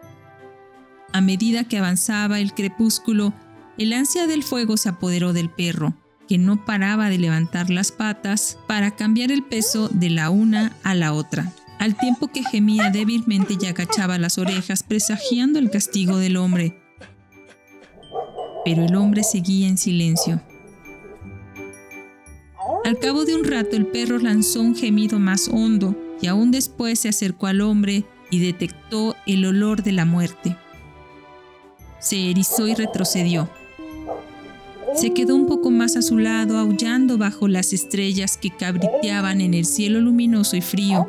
A 1.12 1.22
medida 1.22 1.64
que 1.64 1.78
avanzaba 1.78 2.39
el 2.39 2.56
crepúsculo, 2.56 3.36
el 3.78 3.93
ansia 3.93 4.28
del 4.28 4.43
fuego 4.43 4.78
se 4.78 4.89
apoderó 4.89 5.34
del 5.34 5.49
perro, 5.49 5.93
que 6.28 6.38
no 6.38 6.65
paraba 6.65 7.09
de 7.09 7.17
levantar 7.17 7.69
las 7.69 7.91
patas 7.91 8.57
para 8.67 8.91
cambiar 8.95 9.32
el 9.32 9.43
peso 9.43 9.89
de 9.89 10.09
la 10.09 10.30
una 10.30 10.76
a 10.84 10.95
la 10.95 11.13
otra 11.13 11.53
al 11.84 11.97
tiempo 11.97 12.30
que 12.30 12.43
gemía 12.43 12.89
débilmente 12.91 13.57
y 13.59 13.65
agachaba 13.65 14.17
las 14.17 14.38
orejas 14.38 14.84
presagiando 14.84 15.59
el 15.59 15.69
castigo 15.69 16.15
del 16.15 16.38
hombre. 16.38 16.82
Pero 18.63 18.86
el 18.86 18.95
hombre 18.95 19.21
seguía 19.24 19.67
en 19.67 19.78
silencio. 19.78 20.41
Al 22.86 22.97
cabo 22.99 23.26
de 23.26 23.36
un 23.36 23.43
rato 23.43 23.76
el 23.76 23.86
perro 23.86 24.17
lanzó 24.17 24.61
un 24.61 24.78
gemido 24.78 25.19
más 25.19 25.49
hondo 25.49 25.93
y 26.21 26.28
aún 26.28 26.51
después 26.51 26.99
se 26.99 27.09
acercó 27.09 27.47
al 27.47 27.59
hombre 27.59 28.05
y 28.30 28.39
detectó 28.39 29.17
el 29.26 29.45
olor 29.45 29.84
de 29.84 29.91
la 29.91 30.05
muerte. 30.05 30.55
Se 31.99 32.32
erizó 32.32 32.65
y 32.65 32.76
retrocedió. 32.76 33.49
Se 34.96 35.14
quedó 35.14 35.36
un 35.36 35.48
poco 35.48 35.72
más 35.72 35.96
a 35.96 36.02
su 36.02 36.18
lado, 36.18 36.58
aullando 36.58 37.18
bajo 37.18 37.48
las 37.48 37.74
estrellas 37.74 38.38
que 38.38 38.52
cabriteaban 38.52 39.41
en 39.41 39.54
el 39.54 39.66
cielo 39.66 40.00
luminoso 40.00 40.56
y 40.56 40.62
frío. 40.62 41.08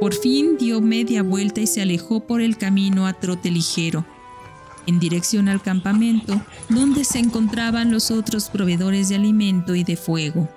Por 0.00 0.14
fin 0.14 0.56
dio 0.58 0.80
media 0.80 1.22
vuelta 1.22 1.60
y 1.60 1.66
se 1.66 1.82
alejó 1.82 2.26
por 2.26 2.40
el 2.40 2.56
camino 2.56 3.06
a 3.06 3.12
trote 3.12 3.50
ligero, 3.50 4.04
en 4.86 4.98
dirección 4.98 5.48
al 5.48 5.62
campamento 5.62 6.40
donde 6.68 7.04
se 7.04 7.18
encontraban 7.18 7.92
los 7.92 8.10
otros 8.10 8.48
proveedores 8.48 9.10
de 9.10 9.16
alimento 9.16 9.74
y 9.74 9.84
de 9.84 9.96
fuego. 9.96 10.48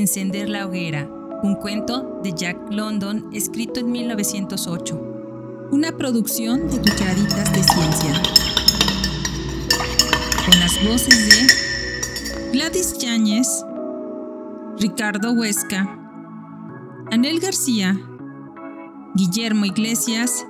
Encender 0.00 0.48
la 0.48 0.66
hoguera, 0.66 1.10
un 1.42 1.56
cuento 1.56 2.20
de 2.22 2.32
Jack 2.32 2.56
London 2.72 3.28
escrito 3.34 3.80
en 3.80 3.92
1908. 3.92 5.68
Una 5.72 5.92
producción 5.92 6.70
de 6.70 6.78
Cucharaditas 6.78 7.52
de 7.52 7.62
Ciencia. 7.62 8.22
Con 10.46 10.58
las 10.58 10.82
voces 10.82 11.28
de 11.28 12.50
Gladys 12.50 12.96
Yáñez, 12.96 13.62
Ricardo 14.78 15.32
Huesca, 15.32 15.86
Anel 17.10 17.38
García, 17.38 18.00
Guillermo 19.14 19.66
Iglesias 19.66 20.46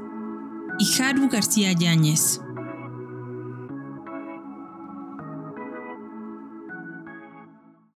y 0.79 1.03
Haru 1.03 1.29
García 1.29 1.73
Yáñez. 1.73 2.41